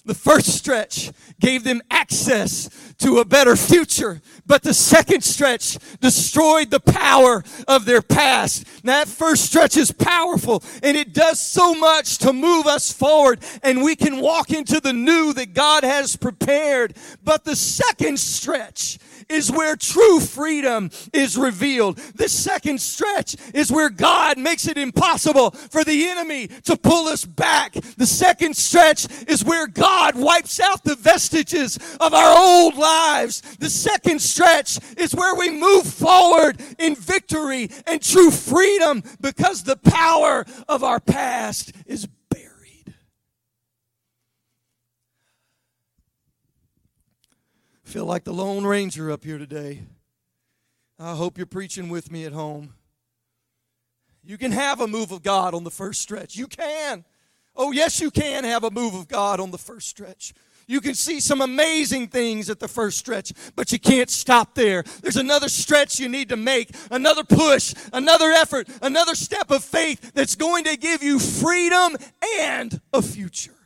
The 0.05 0.15
first 0.15 0.57
stretch 0.57 1.13
gave 1.39 1.63
them 1.63 1.83
access 1.91 2.95
to 2.99 3.19
a 3.19 3.25
better 3.25 3.55
future, 3.55 4.21
but 4.47 4.63
the 4.63 4.75
second 4.75 5.23
stretch 5.23 5.79
destroyed 6.01 6.71
the 6.71 6.81
power 6.81 7.45
of 7.69 7.85
their 7.85 8.03
past. 8.03 8.67
Now, 8.83 9.01
that 9.01 9.09
first 9.09 9.45
stretch 9.45 9.77
is 9.77 9.93
powerful 9.93 10.63
and 10.83 10.97
it 10.97 11.13
does 11.13 11.39
so 11.39 11.75
much 11.75 12.19
to 12.19 12.33
move 12.33 12.67
us 12.67 12.93
forward 12.93 13.41
and 13.63 13.83
we 13.83 13.95
can 13.95 14.21
walk 14.21 14.51
into 14.51 14.81
the 14.81 14.93
new 14.93 15.33
that 15.35 15.55
God 15.55 15.85
has 15.85 16.17
prepared. 16.17 16.97
But 17.23 17.45
the 17.45 17.57
second 17.57 18.19
stretch 18.19 18.99
is 19.31 19.51
where 19.51 19.77
true 19.77 20.21
freedom 20.21 20.91
is 21.13 21.37
revealed. 21.37 21.97
The 21.97 22.29
second 22.29 22.81
stretch 22.81 23.37
is 23.55 23.71
where 23.71 23.91
God 23.91 24.39
makes 24.39 24.67
it 24.67 24.77
impossible 24.77 25.51
for 25.51 25.85
the 25.85 26.09
enemy 26.09 26.49
to 26.65 26.77
pull 26.77 27.09
us 27.09 27.25
back. 27.25 27.73
The 27.73 28.07
second 28.07 28.57
stretch 28.57 29.07
is 29.29 29.45
where 29.45 29.67
God 29.67 30.17
wipes 30.17 30.61
out 30.61 30.85
the 30.85 30.97
vestiges 30.97 31.79
of 32.01 32.13
our 32.13 32.39
old 32.39 32.77
lives. 32.77 33.41
The 33.59 33.71
second 33.71 34.21
stretch 34.21 34.79
is 34.97 35.15
where 35.15 35.35
we 35.35 35.51
move 35.51 35.87
forward 35.87 36.61
in 36.79 36.95
victory 36.95 37.71
and 37.87 38.03
true 38.03 38.31
freedom 38.31 39.03
because 39.21 39.63
the 39.63 39.77
power 39.77 40.45
of 40.69 40.83
our 40.83 41.01
past 41.01 41.73
is 41.87 42.09
feel 47.91 48.05
like 48.05 48.23
the 48.23 48.33
Lone 48.33 48.65
Ranger 48.65 49.11
up 49.11 49.25
here 49.25 49.37
today. 49.37 49.83
I 50.97 51.17
hope 51.17 51.37
you're 51.37 51.45
preaching 51.45 51.89
with 51.89 52.09
me 52.13 52.25
at 52.25 52.31
home. 52.31 52.75
You 54.23 54.39
can 54.39 54.53
have 54.53 54.81
a 54.81 54.87
move 54.87 55.11
of 55.11 55.25
God 55.25 55.55
on 55.55 55.65
the 55.65 55.73
first 55.73 56.01
stretch. 56.01 56.37
You 56.37 56.47
can. 56.47 57.05
Oh, 57.57 57.73
yes, 57.73 58.01
you 58.01 58.13
can 58.13 58.45
have 58.45 58.63
a 58.63 58.71
move 58.71 58.95
of 58.95 59.09
God 59.09 59.41
on 59.41 59.51
the 59.51 59.59
first 59.59 59.89
stretch. 59.89 60.33
You 60.69 60.81
can 60.81 60.95
see 60.95 61.19
some 61.19 61.41
amazing 61.41 62.07
things 62.09 62.49
at 62.49 62.61
the 62.61 62.69
first 62.69 62.97
stretch, 62.97 63.33
but 63.57 63.73
you 63.73 63.81
can't 63.81 64.09
stop 64.09 64.55
there. 64.55 64.85
There's 65.03 65.17
another 65.17 65.49
stretch 65.49 65.99
you 65.99 66.09
need 66.09 66.29
to 66.29 66.37
make, 66.37 66.71
another 66.93 67.25
push, 67.25 67.75
another 67.93 68.31
effort, 68.31 68.69
another 68.83 69.17
step 69.17 69.51
of 69.51 69.65
faith 69.65 70.13
that's 70.15 70.37
going 70.37 70.63
to 70.63 70.77
give 70.77 71.03
you 71.03 71.19
freedom 71.19 71.97
and 72.39 72.81
a 72.93 73.03
future. 73.03 73.60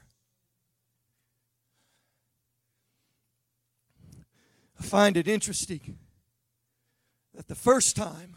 Find 4.85 5.17
it 5.17 5.27
interesting 5.27 5.99
that 7.35 7.49
the 7.49 7.55
first 7.55 7.97
time 7.97 8.37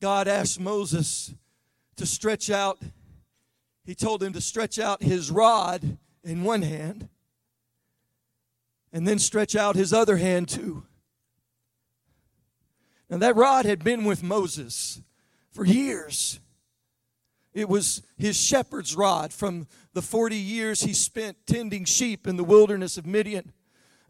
God 0.00 0.28
asked 0.28 0.60
Moses 0.60 1.34
to 1.96 2.06
stretch 2.06 2.50
out, 2.50 2.80
he 3.84 3.94
told 3.94 4.22
him 4.22 4.32
to 4.32 4.40
stretch 4.40 4.78
out 4.78 5.02
his 5.02 5.30
rod 5.30 5.98
in 6.22 6.44
one 6.44 6.62
hand 6.62 7.08
and 8.92 9.06
then 9.06 9.18
stretch 9.18 9.56
out 9.56 9.74
his 9.74 9.92
other 9.92 10.16
hand 10.16 10.48
too. 10.48 10.84
Now, 13.08 13.18
that 13.18 13.36
rod 13.36 13.66
had 13.66 13.84
been 13.84 14.04
with 14.04 14.22
Moses 14.22 15.00
for 15.50 15.66
years. 15.66 16.40
It 17.52 17.68
was 17.68 18.02
his 18.16 18.40
shepherd's 18.40 18.96
rod 18.96 19.32
from 19.32 19.66
the 19.92 20.02
40 20.02 20.36
years 20.36 20.82
he 20.82 20.94
spent 20.94 21.36
tending 21.46 21.84
sheep 21.84 22.26
in 22.26 22.36
the 22.36 22.44
wilderness 22.44 22.96
of 22.96 23.04
Midian. 23.04 23.52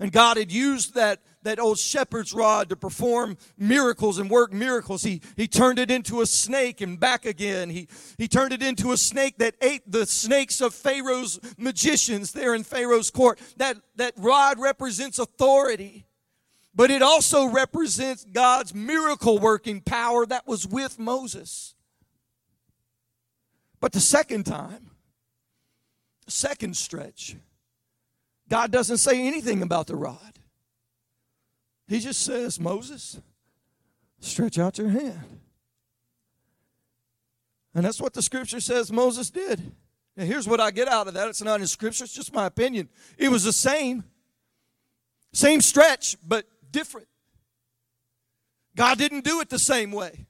And 0.03 0.11
God 0.11 0.37
had 0.37 0.51
used 0.51 0.97
that, 0.97 1.21
that 1.45 1.61
old 1.61 1.79
shepherd's 1.79 2.33
rod 2.33 2.71
to 2.71 2.77
perform 2.77 3.37
miracles 3.57 4.19
and 4.19 4.29
work 4.29 4.53
miracles. 4.53 5.05
He, 5.05 5.21
he 5.37 5.47
turned 5.47 5.79
it 5.79 5.93
into 5.93 6.23
a 6.23 6.27
snake 6.27 6.81
and 6.81 6.99
back 6.99 7.25
again. 7.25 7.71
He, 7.71 7.87
he 8.19 8.27
turned 8.27 8.53
it 8.53 8.65
into 8.65 8.91
a 8.91 8.97
snake 8.97 9.39
that 9.39 9.55
ate 9.63 9.83
the 9.87 10.05
snakes 10.05 10.61
of 10.61 10.75
Pharaoh's 10.75 11.39
magicians 11.57 12.33
there 12.33 12.53
in 12.53 12.65
Pharaoh's 12.65 13.13
court. 13.13 13.39
That, 13.59 13.77
that 13.95 14.15
rod 14.17 14.59
represents 14.59 15.21
authority, 15.21 16.05
but 16.75 16.91
it 16.91 17.01
also 17.01 17.47
represents 17.47 18.25
God's 18.25 18.75
miracle 18.75 19.39
working 19.39 19.81
power 19.83 20.27
that 20.27 20.49
was 20.49 20.67
with 20.67 20.99
Moses. 20.99 21.77
But 23.79 23.93
the 23.93 24.01
second 24.01 24.47
time, 24.47 24.91
the 26.25 26.33
second 26.33 26.77
stretch, 26.77 27.37
God 28.53 28.71
doesn't 28.71 28.99
say 28.99 29.27
anything 29.27 29.63
about 29.63 29.87
the 29.87 29.97
rod. 29.97 30.39
He 31.89 32.01
just 32.01 32.23
says, 32.23 32.61
Moses, 32.61 33.19
stretch 34.21 34.59
out 34.59 34.77
your 34.77 34.91
hand. 34.91 35.41
And 37.75 37.83
that's 37.83 37.99
what 37.99 38.13
the 38.13 38.21
scripture 38.21 38.61
says 38.61 38.93
Moses 38.93 39.31
did. 39.31 39.73
Now, 40.19 40.25
here's 40.27 40.47
what 40.47 40.61
I 40.61 40.71
get 40.71 40.87
out 40.87 41.09
of 41.09 41.15
that. 41.15 41.31
It's 41.31 41.41
not 41.41 41.63
in 41.63 41.67
scripture, 41.67 42.05
it's 42.05 42.13
just 42.13 42.35
my 42.35 42.45
opinion. 42.45 42.91
It 43.17 43.31
was 43.31 43.43
the 43.43 43.55
same. 43.55 44.05
Same 45.33 45.63
stretch, 45.63 46.19
but 46.23 46.45
different. 46.71 47.09
God 48.77 48.99
didn't 48.99 49.25
do 49.25 49.41
it 49.41 49.49
the 49.49 49.59
same 49.59 49.93
way. 49.93 50.27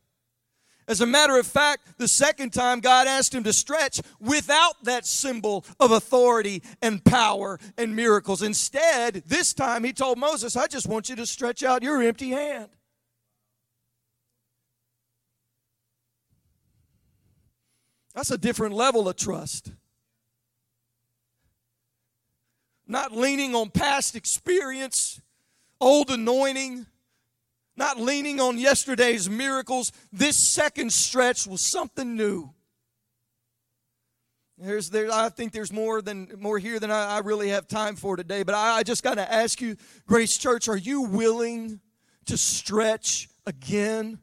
As 0.89 1.01
a 1.01 1.07
matter 1.07 1.39
of 1.39 1.47
fact, 1.47 1.99
the 1.99 2.09
second 2.09 2.53
time 2.53 2.81
God 2.81 3.07
asked 3.07 3.35
him 3.35 3.45
to 3.45 3.53
stretch 3.53 4.01
without 4.21 4.83
that 4.85 5.07
symbol 5.07 5.65
of 5.79 5.93
authority 5.93 6.63
and 6.83 7.05
power 7.05 7.59
and 7.79 7.95
miracles. 7.95 8.43
Instead, 8.43 9.23
this 9.27 9.55
time 9.55 9.85
he 9.85 9.93
told 9.93 10.19
Moses, 10.19 10.57
I 10.57 10.67
just 10.67 10.89
want 10.89 11.09
you 11.09 11.17
to 11.17 11.27
stretch 11.27 11.63
out 11.63 11.83
your 11.83 12.03
empty 12.03 12.31
hand. 12.31 12.69
That's 18.15 18.31
a 18.31 18.39
different 18.39 18.75
level 18.75 19.09
of 19.09 19.17
trust. 19.17 19.73
Not 22.87 23.13
leaning 23.13 23.55
on 23.55 23.71
past 23.71 24.17
experience, 24.17 25.21
old 25.81 26.11
anointing, 26.11 26.87
not 27.77 27.99
leaning 27.99 28.41
on 28.41 28.59
yesterday's 28.59 29.29
miracles. 29.29 29.93
This 30.13 30.37
second 30.37 30.93
stretch 30.93 31.47
was 31.47 31.61
something 31.61 32.17
new. 32.17 32.53
There's, 34.59 34.91
there, 34.91 35.11
I 35.11 35.29
think 35.29 35.53
there's 35.53 35.73
more 35.73 36.03
than 36.03 36.29
more 36.39 36.59
here 36.59 36.79
than 36.79 36.91
I, 36.91 37.17
I 37.17 37.19
really 37.21 37.49
have 37.49 37.67
time 37.67 37.97
for 37.97 38.17
today. 38.17 38.43
But 38.43 38.55
I, 38.55 38.79
I 38.79 38.83
just 38.83 39.03
got 39.03 39.15
to 39.15 39.33
ask 39.33 39.61
you, 39.61 39.77
Grace 40.07 40.39
Church, 40.39 40.69
are 40.69 40.77
you 40.77 41.03
willing 41.03 41.81
to 42.27 42.37
stretch 42.37 43.29
again? 43.47 44.19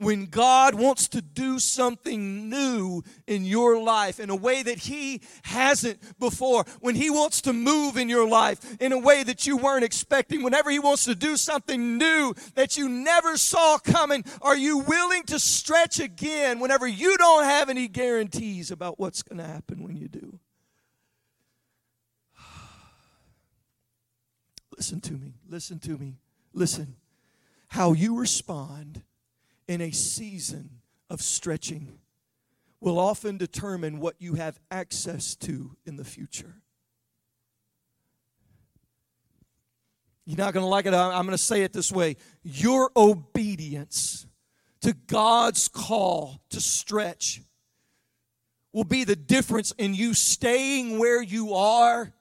When 0.00 0.26
God 0.26 0.74
wants 0.74 1.08
to 1.08 1.20
do 1.20 1.58
something 1.58 2.48
new 2.48 3.02
in 3.26 3.44
your 3.44 3.80
life 3.82 4.18
in 4.18 4.30
a 4.30 4.36
way 4.36 4.62
that 4.62 4.78
He 4.78 5.20
hasn't 5.42 6.18
before, 6.18 6.64
when 6.80 6.94
He 6.94 7.10
wants 7.10 7.42
to 7.42 7.52
move 7.52 7.98
in 7.98 8.08
your 8.08 8.26
life 8.26 8.80
in 8.80 8.92
a 8.92 8.98
way 8.98 9.22
that 9.22 9.46
you 9.46 9.58
weren't 9.58 9.84
expecting, 9.84 10.42
whenever 10.42 10.70
He 10.70 10.78
wants 10.78 11.04
to 11.04 11.14
do 11.14 11.36
something 11.36 11.98
new 11.98 12.34
that 12.54 12.78
you 12.78 12.88
never 12.88 13.36
saw 13.36 13.76
coming, 13.76 14.24
are 14.40 14.56
you 14.56 14.78
willing 14.78 15.24
to 15.24 15.38
stretch 15.38 16.00
again 16.00 16.60
whenever 16.60 16.86
you 16.86 17.18
don't 17.18 17.44
have 17.44 17.68
any 17.68 17.86
guarantees 17.86 18.70
about 18.70 18.98
what's 18.98 19.22
going 19.22 19.36
to 19.38 19.46
happen 19.46 19.82
when 19.82 19.98
you 19.98 20.08
do? 20.08 20.38
Listen 24.74 25.02
to 25.02 25.12
me, 25.12 25.34
listen 25.46 25.78
to 25.80 25.98
me, 25.98 26.16
listen. 26.54 26.96
How 27.68 27.92
you 27.92 28.18
respond 28.18 29.02
in 29.70 29.80
a 29.80 29.92
season 29.92 30.68
of 31.08 31.22
stretching 31.22 32.00
will 32.80 32.98
often 32.98 33.36
determine 33.36 34.00
what 34.00 34.16
you 34.18 34.34
have 34.34 34.58
access 34.68 35.36
to 35.36 35.76
in 35.86 35.96
the 35.96 36.04
future. 36.04 36.56
You're 40.26 40.38
not 40.38 40.54
going 40.54 40.64
to 40.64 40.68
like 40.68 40.86
it. 40.86 40.94
I'm 40.94 41.24
going 41.24 41.30
to 41.30 41.38
say 41.38 41.62
it 41.62 41.72
this 41.72 41.92
way 41.92 42.16
Your 42.42 42.90
obedience 42.96 44.26
to 44.80 44.92
God's 45.06 45.68
call 45.68 46.42
to 46.50 46.60
stretch 46.60 47.40
will 48.72 48.84
be 48.84 49.04
the 49.04 49.16
difference 49.16 49.72
in 49.78 49.94
you 49.94 50.14
staying 50.14 50.98
where 50.98 51.22
you 51.22 51.54
are 51.54 52.12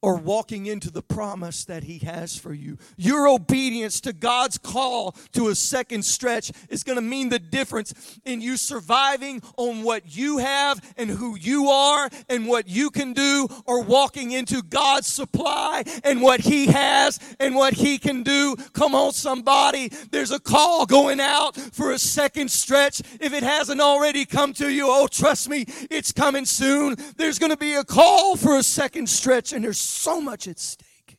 or 0.00 0.16
walking 0.16 0.66
into 0.66 0.90
the 0.90 1.02
promise 1.02 1.64
that 1.64 1.84
He 1.84 1.98
has 1.98 2.36
for 2.36 2.52
you. 2.54 2.78
Your 2.96 3.26
obedience 3.28 4.00
to 4.02 4.12
God's 4.12 4.56
call 4.56 5.16
to 5.32 5.48
a 5.48 5.54
second 5.54 6.04
stretch 6.04 6.52
is 6.68 6.84
going 6.84 6.96
to 6.96 7.02
mean 7.02 7.30
the 7.30 7.38
difference 7.38 8.18
in 8.24 8.40
you 8.40 8.56
surviving 8.56 9.42
on 9.56 9.82
what 9.82 10.16
you 10.16 10.38
have 10.38 10.80
and 10.96 11.10
who 11.10 11.36
you 11.36 11.68
are 11.68 12.08
and 12.28 12.46
what 12.46 12.68
you 12.68 12.90
can 12.90 13.12
do, 13.12 13.48
or 13.66 13.82
walking 13.82 14.30
into 14.30 14.62
God's 14.62 15.08
supply 15.08 15.82
and 16.04 16.22
what 16.22 16.40
He 16.40 16.66
has 16.66 17.18
and 17.40 17.54
what 17.54 17.74
He 17.74 17.98
can 17.98 18.22
do. 18.22 18.54
Come 18.72 18.94
on, 18.94 19.12
somebody. 19.12 19.90
There's 20.10 20.30
a 20.30 20.40
call 20.40 20.86
going 20.86 21.20
out 21.20 21.56
for 21.56 21.90
a 21.90 21.98
second 21.98 22.50
stretch. 22.50 23.00
If 23.20 23.32
it 23.32 23.42
hasn't 23.42 23.80
already 23.80 24.24
come 24.24 24.52
to 24.54 24.68
you, 24.68 24.86
oh, 24.88 25.08
trust 25.08 25.48
me, 25.48 25.64
it's 25.90 26.12
coming 26.12 26.44
soon. 26.44 26.96
There's 27.16 27.38
going 27.38 27.50
to 27.50 27.56
be 27.56 27.74
a 27.74 27.84
call 27.84 28.36
for 28.36 28.56
a 28.56 28.62
second 28.62 29.08
stretch, 29.08 29.52
and 29.52 29.64
there's 29.64 29.87
so 29.88 30.20
much 30.20 30.46
at 30.48 30.58
stake. 30.58 31.18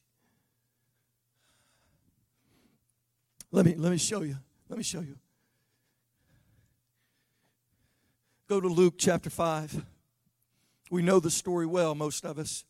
Let 3.51 3.65
me, 3.65 3.75
let 3.75 3.91
me 3.91 3.97
show 3.97 4.21
you. 4.21 4.37
Let 4.69 4.77
me 4.77 4.83
show 4.83 5.01
you. 5.01 5.17
Go 8.47 8.59
to 8.59 8.67
Luke 8.67 8.95
chapter 8.97 9.29
5. 9.29 9.83
We 10.91 11.01
know 11.01 11.19
the 11.19 11.31
story 11.31 11.65
well, 11.65 11.93
most 11.95 12.25
of 12.25 12.39
us. 12.39 12.65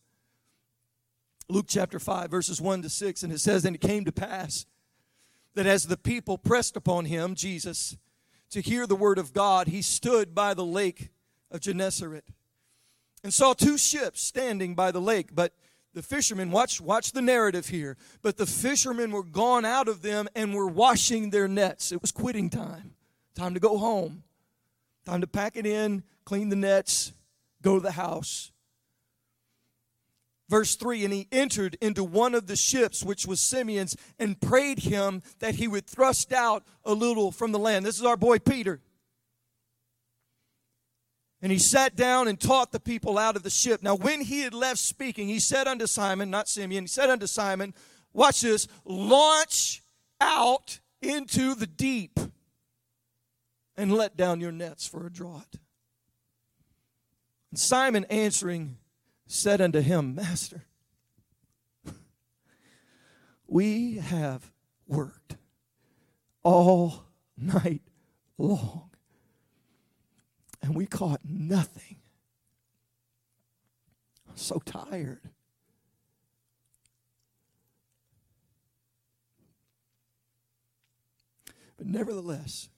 Luke 1.48 1.66
chapter 1.68 2.00
5, 2.00 2.30
verses 2.30 2.62
1 2.62 2.84
to 2.84 2.90
6, 2.90 3.24
and 3.24 3.34
it 3.34 3.40
says, 3.40 3.66
And 3.66 3.76
it 3.76 3.82
came 3.82 4.06
to 4.06 4.12
pass 4.12 4.66
that 5.56 5.66
as 5.66 5.88
the 5.88 5.98
people 5.98 6.38
pressed 6.38 6.76
upon 6.76 7.06
him, 7.06 7.34
Jesus, 7.34 7.98
to 8.52 8.62
hear 8.62 8.86
the 8.86 8.96
word 8.96 9.18
of 9.18 9.34
God, 9.34 9.68
he 9.68 9.82
stood 9.82 10.36
by 10.36 10.54
the 10.54 10.66
lake 10.66 11.10
of 11.50 11.62
Gennesaret 11.62 12.26
and 13.24 13.34
saw 13.34 13.54
two 13.54 13.78
ships 13.78 14.22
standing 14.22 14.76
by 14.76 14.92
the 14.92 15.02
lake, 15.02 15.34
but 15.34 15.54
the 15.94 16.04
fishermen 16.04 16.52
watch 16.52 16.80
watch 16.80 17.12
the 17.12 17.22
narrative 17.22 17.70
here 17.70 17.98
but 18.22 18.38
the 18.38 18.46
fishermen 18.46 19.12
were 19.12 19.24
gone 19.24 19.66
out 19.66 19.88
of 19.88 20.02
them 20.02 20.28
and 20.36 20.54
were 20.54 20.68
washing 20.68 21.30
their 21.30 21.48
nets. 21.48 21.92
It 21.92 22.02
was 22.02 22.12
quitting 22.12 22.50
time. 22.50 22.96
Time 23.36 23.54
to 23.54 23.60
go 23.60 23.78
home. 23.78 24.24
Time 25.06 25.22
to 25.22 25.28
pack 25.28 25.56
it 25.56 25.66
in 25.66 26.04
clean 26.26 26.50
the 26.50 26.56
nets 26.56 27.14
go 27.62 27.76
to 27.76 27.82
the 27.82 27.92
house. 27.92 28.52
Verse 30.48 30.76
3 30.76 31.06
and 31.06 31.14
he 31.14 31.28
entered 31.32 31.78
into 31.82 32.04
one 32.04 32.34
of 32.34 32.48
the 32.48 32.56
ships 32.56 33.04
which 33.04 33.28
was 33.28 33.40
simeon's 33.40 33.96
and 34.18 34.40
prayed 34.40 34.80
him 34.80 35.22
that 35.40 35.56
he 35.56 35.68
would 35.68 35.86
thrust 35.86 36.34
out 36.34 36.64
a 36.84 36.94
little 36.94 37.32
from 37.32 37.52
the 37.52 37.60
land. 37.60 37.86
This 37.86 38.00
is 38.00 38.06
our 38.06 38.18
boy 38.18 38.40
peter 38.40 38.82
and 41.42 41.52
he 41.52 41.58
sat 41.58 41.96
down 41.96 42.28
and 42.28 42.40
taught 42.40 42.72
the 42.72 42.80
people 42.80 43.18
out 43.18 43.36
of 43.36 43.44
the 43.44 43.50
ship. 43.50 43.82
Now, 43.82 43.96
when 43.96 44.22
he 44.22 44.42
had 44.42 44.54
left 44.54 44.80
speaking, 44.80 45.28
he 45.28 45.40
said 45.40 45.68
unto 45.68 45.88
Simon, 45.88 46.30
not 46.30 46.50
Simeon, 46.50 46.84
he 46.84 46.88
said 46.88 47.10
unto 47.10 47.28
Simon, 47.28 47.74
Watch 48.12 48.42
this, 48.42 48.68
launch 48.86 49.84
out 50.20 50.80
into 51.02 51.56
the 51.56 51.68
deep 51.68 52.20
and 53.78 53.94
let 53.94 54.18
down 54.18 54.42
your 54.42 54.52
nets 54.52 54.86
for 54.86 55.06
a 55.06 55.10
draught. 55.10 55.56
And 57.52 57.60
Simon 57.60 58.06
answering 58.10 58.78
said 59.28 59.62
unto 59.62 59.80
him, 59.80 60.16
Master, 60.16 60.66
we 63.48 63.96
have 63.96 64.52
worked 64.88 65.38
all 66.44 67.06
night 67.38 67.84
long 68.38 68.89
and 70.62 70.76
we 70.76 70.86
caught 70.86 71.22
nothing. 71.24 71.98
I'm 74.28 74.38
so 74.38 74.62
tired. 74.66 75.30
But 81.78 81.88
nevertheless, 81.88 82.70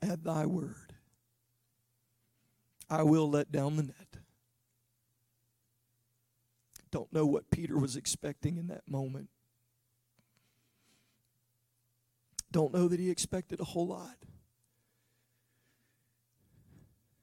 at 0.00 0.24
thy 0.24 0.46
word, 0.46 0.94
I 2.88 3.02
will 3.02 3.28
let 3.28 3.52
down 3.52 3.76
the 3.76 3.82
net. 3.82 4.16
Don't 6.90 7.12
know 7.12 7.26
what 7.26 7.50
Peter 7.50 7.78
was 7.78 7.94
expecting 7.94 8.56
in 8.56 8.66
that 8.68 8.88
moment. 8.88 9.28
Don't 12.50 12.72
know 12.72 12.88
that 12.88 12.98
he 12.98 13.10
expected 13.10 13.60
a 13.60 13.64
whole 13.64 13.86
lot. 13.86 14.16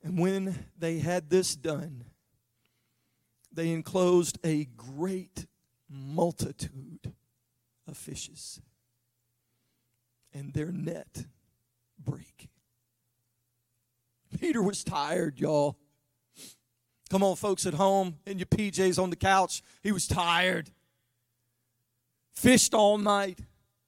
And 0.04 0.20
when 0.20 0.66
they 0.78 1.00
had 1.00 1.30
this 1.30 1.56
done, 1.56 2.06
they 3.52 3.72
enclosed 3.72 4.38
a 4.44 4.66
great 4.66 5.46
multitude 5.90 7.14
of 7.88 7.98
fishes, 7.98 8.62
and 10.34 10.54
their 10.54 10.72
net 10.72 11.26
break. 11.98 12.50
Peter 14.40 14.62
was 14.62 14.84
tired, 14.84 15.40
y'all. 15.40 15.78
Come 17.10 17.24
on, 17.24 17.38
folks 17.38 17.66
at 17.66 17.74
home, 17.74 18.18
in 18.26 18.38
your 18.38 18.48
PJs 18.48 19.02
on 19.02 19.10
the 19.10 19.16
couch. 19.16 19.64
He 19.82 19.92
was 19.92 20.08
tired. 20.08 20.70
Fished 22.36 22.74
all 22.74 22.98
night, 22.98 23.40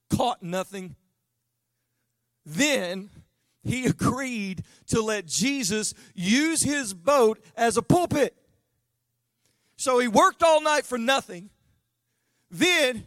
caught 0.10 0.42
nothing. 0.42 0.96
Then 2.46 3.10
he 3.64 3.86
agreed 3.86 4.64
to 4.88 5.02
let 5.02 5.26
Jesus 5.26 5.94
use 6.14 6.64
his 6.64 6.94
boat 6.94 7.44
as 7.56 7.78
a 7.78 7.82
pulpit. 7.82 8.36
So 9.78 10.00
he 10.00 10.08
worked 10.08 10.44
all 10.44 10.62
night 10.62 10.86
for 10.86 10.98
nothing. 10.98 11.50
Then 12.52 13.06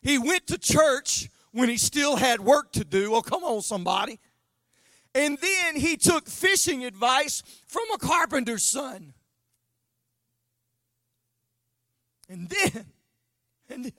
he 0.00 0.18
went 0.18 0.46
to 0.48 0.58
church 0.58 1.28
when 1.52 1.68
he 1.68 1.76
still 1.76 2.16
had 2.16 2.40
work 2.40 2.72
to 2.72 2.84
do. 2.84 3.14
Oh, 3.14 3.22
come 3.22 3.44
on, 3.44 3.62
somebody. 3.62 4.20
And 5.14 5.38
then 5.38 5.76
he 5.76 5.96
took 5.96 6.28
fishing 6.28 6.84
advice 6.84 7.42
from 7.66 7.84
a 7.94 7.98
carpenter's 7.98 8.64
son. 8.64 9.14
And 12.28 12.48
then, 12.48 12.86
and 13.70 13.84
then, 13.84 13.92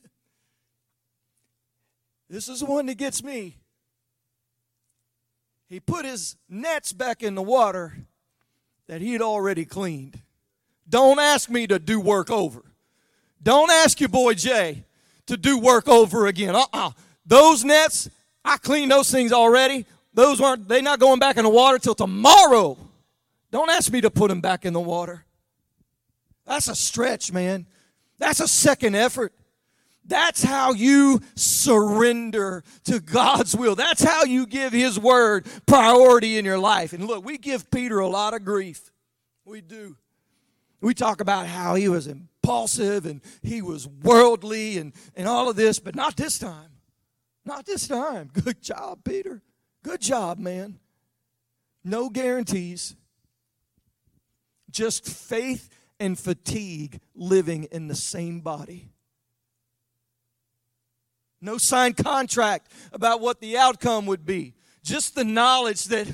this 2.29 2.47
is 2.47 2.59
the 2.59 2.65
one 2.65 2.85
that 2.85 2.97
gets 2.97 3.23
me. 3.23 3.58
He 5.69 5.79
put 5.79 6.03
his 6.03 6.35
nets 6.49 6.91
back 6.91 7.21
in 7.21 7.35
the 7.35 7.43
water 7.43 7.93
that 8.87 9.01
he 9.01 9.13
had 9.13 9.21
already 9.21 9.65
cleaned. 9.65 10.19
Don't 10.89 11.19
ask 11.19 11.49
me 11.49 11.67
to 11.67 11.77
do 11.77 11.99
work 11.99 12.31
over. 12.31 12.63
Don't 13.41 13.69
ask 13.69 13.99
your 13.99 14.09
boy 14.09 14.33
Jay 14.33 14.83
to 15.27 15.37
do 15.37 15.59
work 15.59 15.87
over 15.87 16.25
again. 16.25 16.55
Uh-uh. 16.55 16.91
Those 17.23 17.63
nets, 17.63 18.09
I 18.43 18.57
cleaned 18.57 18.91
those 18.91 19.11
things 19.11 19.31
already. 19.31 19.85
Those 20.15 20.41
aren't, 20.41 20.67
they're 20.67 20.81
not 20.81 20.99
going 20.99 21.19
back 21.19 21.37
in 21.37 21.43
the 21.43 21.49
water 21.49 21.77
till 21.77 21.93
tomorrow. 21.93 22.75
Don't 23.51 23.69
ask 23.69 23.91
me 23.91 24.01
to 24.01 24.09
put 24.09 24.29
them 24.29 24.41
back 24.41 24.65
in 24.65 24.73
the 24.73 24.79
water. 24.79 25.23
That's 26.45 26.67
a 26.67 26.75
stretch, 26.75 27.31
man. 27.31 27.67
That's 28.17 28.39
a 28.39 28.47
second 28.47 28.95
effort. 28.95 29.33
That's 30.09 30.43
how 30.43 30.73
you 30.73 31.21
surrender 31.35 32.63
to 32.85 32.99
God's 32.99 33.55
will. 33.55 33.75
That's 33.75 34.03
how 34.03 34.23
you 34.23 34.47
give 34.47 34.73
His 34.73 34.99
word 34.99 35.45
priority 35.67 36.37
in 36.37 36.45
your 36.45 36.57
life. 36.57 36.93
And 36.93 37.05
look, 37.05 37.23
we 37.23 37.37
give 37.37 37.69
Peter 37.69 37.99
a 37.99 38.07
lot 38.07 38.33
of 38.33 38.43
grief. 38.43 38.91
We 39.45 39.61
do. 39.61 39.95
We 40.81 40.93
talk 40.93 41.21
about 41.21 41.45
how 41.45 41.75
he 41.75 41.89
was 41.89 42.07
impulsive 42.07 43.05
and 43.05 43.21
he 43.41 43.61
was 43.61 43.87
worldly 43.87 44.77
and, 44.77 44.93
and 45.15 45.27
all 45.27 45.49
of 45.49 45.55
this, 45.55 45.79
but 45.79 45.95
not 45.95 46.15
this 46.15 46.39
time. 46.39 46.71
Not 47.45 47.65
this 47.65 47.87
time. 47.87 48.29
Good 48.43 48.61
job, 48.61 49.03
Peter. 49.03 49.41
Good 49.83 50.01
job, 50.01 50.39
man. 50.39 50.79
No 51.83 52.09
guarantees. 52.09 52.95
Just 54.71 55.07
faith 55.07 55.69
and 55.99 56.17
fatigue 56.17 56.99
living 57.13 57.65
in 57.65 57.87
the 57.87 57.95
same 57.95 58.39
body. 58.39 58.89
No 61.41 61.57
signed 61.57 61.97
contract 61.97 62.71
about 62.91 63.21
what 63.21 63.39
the 63.39 63.57
outcome 63.57 64.05
would 64.07 64.25
be. 64.25 64.55
Just 64.81 65.13
the 65.13 65.25
knowledge 65.25 65.85
that 65.85 66.07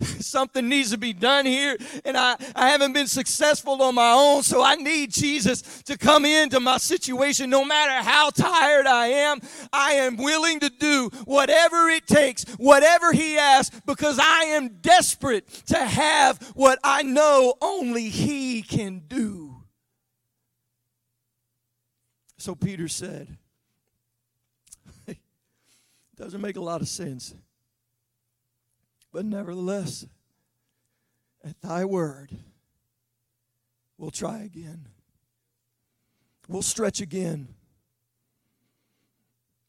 something 0.00 0.68
needs 0.68 0.90
to 0.90 0.98
be 0.98 1.12
done 1.12 1.44
here, 1.44 1.76
and 2.04 2.16
I, 2.16 2.36
I 2.54 2.70
haven't 2.70 2.92
been 2.92 3.06
successful 3.06 3.80
on 3.82 3.94
my 3.94 4.12
own, 4.12 4.42
so 4.42 4.62
I 4.62 4.74
need 4.74 5.12
Jesus 5.12 5.82
to 5.82 5.98
come 5.98 6.24
into 6.24 6.58
my 6.58 6.78
situation. 6.78 7.50
No 7.50 7.64
matter 7.64 8.02
how 8.02 8.30
tired 8.30 8.86
I 8.86 9.06
am, 9.08 9.40
I 9.72 9.92
am 9.92 10.16
willing 10.16 10.60
to 10.60 10.70
do 10.70 11.10
whatever 11.26 11.88
it 11.88 12.06
takes, 12.06 12.44
whatever 12.56 13.12
He 13.12 13.36
asks, 13.36 13.78
because 13.86 14.18
I 14.18 14.44
am 14.44 14.78
desperate 14.80 15.46
to 15.66 15.78
have 15.78 16.42
what 16.54 16.78
I 16.82 17.02
know 17.02 17.54
only 17.60 18.08
He 18.08 18.62
can 18.62 19.02
do. 19.06 19.62
So 22.38 22.54
Peter 22.54 22.88
said, 22.88 23.36
doesn't 26.16 26.40
make 26.40 26.56
a 26.56 26.60
lot 26.60 26.80
of 26.80 26.88
sense. 26.88 27.34
But 29.12 29.24
nevertheless, 29.24 30.06
at 31.44 31.60
thy 31.60 31.84
word, 31.84 32.30
we'll 33.98 34.10
try 34.10 34.38
again. 34.40 34.88
We'll 36.48 36.62
stretch 36.62 37.00
again. 37.00 37.48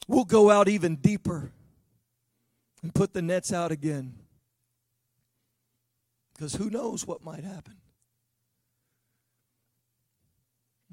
We'll 0.08 0.26
go 0.26 0.50
out 0.50 0.70
even 0.70 0.96
deeper 0.96 1.52
and 2.82 2.94
put 2.94 3.14
the 3.14 3.22
nets 3.22 3.52
out 3.52 3.72
again. 3.72 4.14
Because 6.34 6.56
who 6.56 6.70
knows 6.70 7.06
what 7.06 7.24
might 7.24 7.44
happen. 7.44 7.76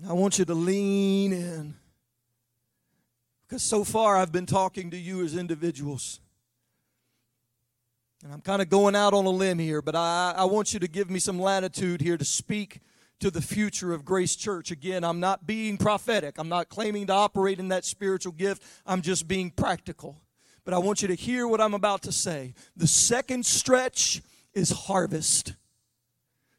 I 0.09 0.13
want 0.15 0.39
you 0.39 0.45
to 0.47 0.55
lean 0.55 1.33
in. 1.33 1.75
Because 3.55 3.63
so 3.63 3.85
far 3.85 4.17
I've 4.17 4.33
been 4.33 4.47
talking 4.47 4.91
to 4.91 4.97
you 4.97 5.23
as 5.23 5.37
individuals. 5.37 6.19
And 8.25 8.33
I'm 8.33 8.41
kind 8.41 8.61
of 8.61 8.69
going 8.69 8.97
out 8.97 9.15
on 9.15 9.27
a 9.27 9.31
limb 9.31 9.61
here, 9.61 9.81
but 9.81 9.95
I, 9.95 10.35
I 10.37 10.45
want 10.47 10.75
you 10.75 10.81
to 10.81 10.89
give 10.89 11.09
me 11.09 11.21
some 11.21 11.39
latitude 11.39 12.01
here 12.01 12.17
to 12.17 12.25
speak 12.25 12.81
to 13.21 13.31
the 13.31 13.41
future 13.41 13.93
of 13.93 14.05
Grace 14.05 14.35
Church. 14.35 14.73
Again, 14.73 15.05
I'm 15.05 15.21
not 15.21 15.47
being 15.47 15.79
prophetic, 15.79 16.37
I'm 16.37 16.49
not 16.49 16.69
claiming 16.69 17.07
to 17.07 17.13
operate 17.13 17.61
in 17.61 17.69
that 17.69 17.85
spiritual 17.85 18.33
gift, 18.33 18.61
I'm 18.85 19.03
just 19.03 19.29
being 19.29 19.53
practical. 19.53 20.21
But 20.65 20.75
I 20.75 20.79
want 20.79 21.03
you 21.03 21.07
to 21.07 21.15
hear 21.15 21.47
what 21.47 21.61
I'm 21.61 21.75
about 21.75 22.03
to 22.03 22.11
say. 22.11 22.55
The 22.77 22.89
second 22.89 23.47
stretch 23.47 24.21
is 24.53 24.71
harvest. 24.71 25.55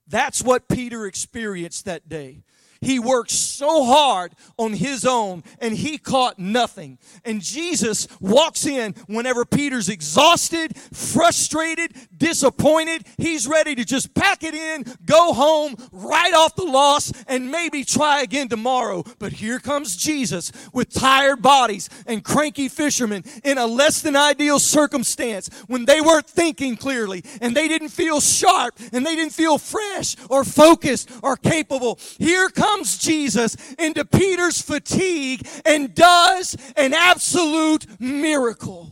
That's 0.08 0.42
what 0.42 0.70
Peter 0.70 1.06
experienced 1.06 1.84
that 1.84 2.08
day. 2.08 2.46
He 2.86 3.00
worked 3.00 3.32
so 3.32 3.84
hard 3.84 4.34
on 4.58 4.74
his 4.74 5.06
own 5.06 5.44
and 5.60 5.76
he 5.76 5.98
caught 5.98 6.38
nothing. 6.38 7.00
And 7.26 7.42
Jesus 7.42 8.08
walks 8.22 8.66
in 8.68 8.94
whenever 9.08 9.44
Peter's 9.44 9.90
exhausted, 9.90 10.78
frustrated, 10.94 11.96
disappointed. 12.16 13.06
He's 13.18 13.48
ready 13.48 13.74
to 13.74 13.84
just 13.84 14.14
pack 14.14 14.44
it 14.44 14.54
in, 14.54 14.86
go 15.04 15.34
home, 15.34 15.76
write 15.92 16.36
off 16.36 16.56
the 16.56 16.64
loss, 16.64 17.12
and 17.28 17.50
maybe 17.52 17.84
try 17.84 18.22
again 18.22 18.50
tomorrow. 18.50 19.04
But 19.18 19.34
here 19.34 19.58
comes 19.58 19.96
Jesus 19.96 20.52
with 20.72 20.94
tired 20.94 21.42
bodies 21.42 21.90
and 22.06 22.24
cranky 22.24 22.70
fishermen 22.70 23.24
in 23.44 23.58
a 23.58 23.66
less 23.66 24.04
than 24.04 24.16
ideal 24.16 24.60
circumstance 24.60 25.50
when 25.66 25.86
they 25.86 26.02
weren't 26.02 26.28
thinking 26.28 26.78
clearly 26.78 27.24
and 27.42 27.56
they 27.56 27.68
didn't 27.68 27.90
feel 27.90 28.22
sharp 28.22 28.78
and 28.94 29.04
they 29.04 29.16
didn't 29.16 29.34
feel 29.34 29.58
fresh 29.58 30.16
or 30.30 30.44
focused 30.44 31.10
or 31.24 31.36
capable. 31.36 31.98
Here 32.20 32.50
comes 32.50 32.75
comes 32.76 32.98
Jesus 32.98 33.56
into 33.76 34.04
Peter's 34.04 34.62
fatigue 34.62 35.48
and 35.66 35.96
does 35.96 36.58
an 36.76 36.94
absolute 36.94 37.86
miracle. 38.02 38.92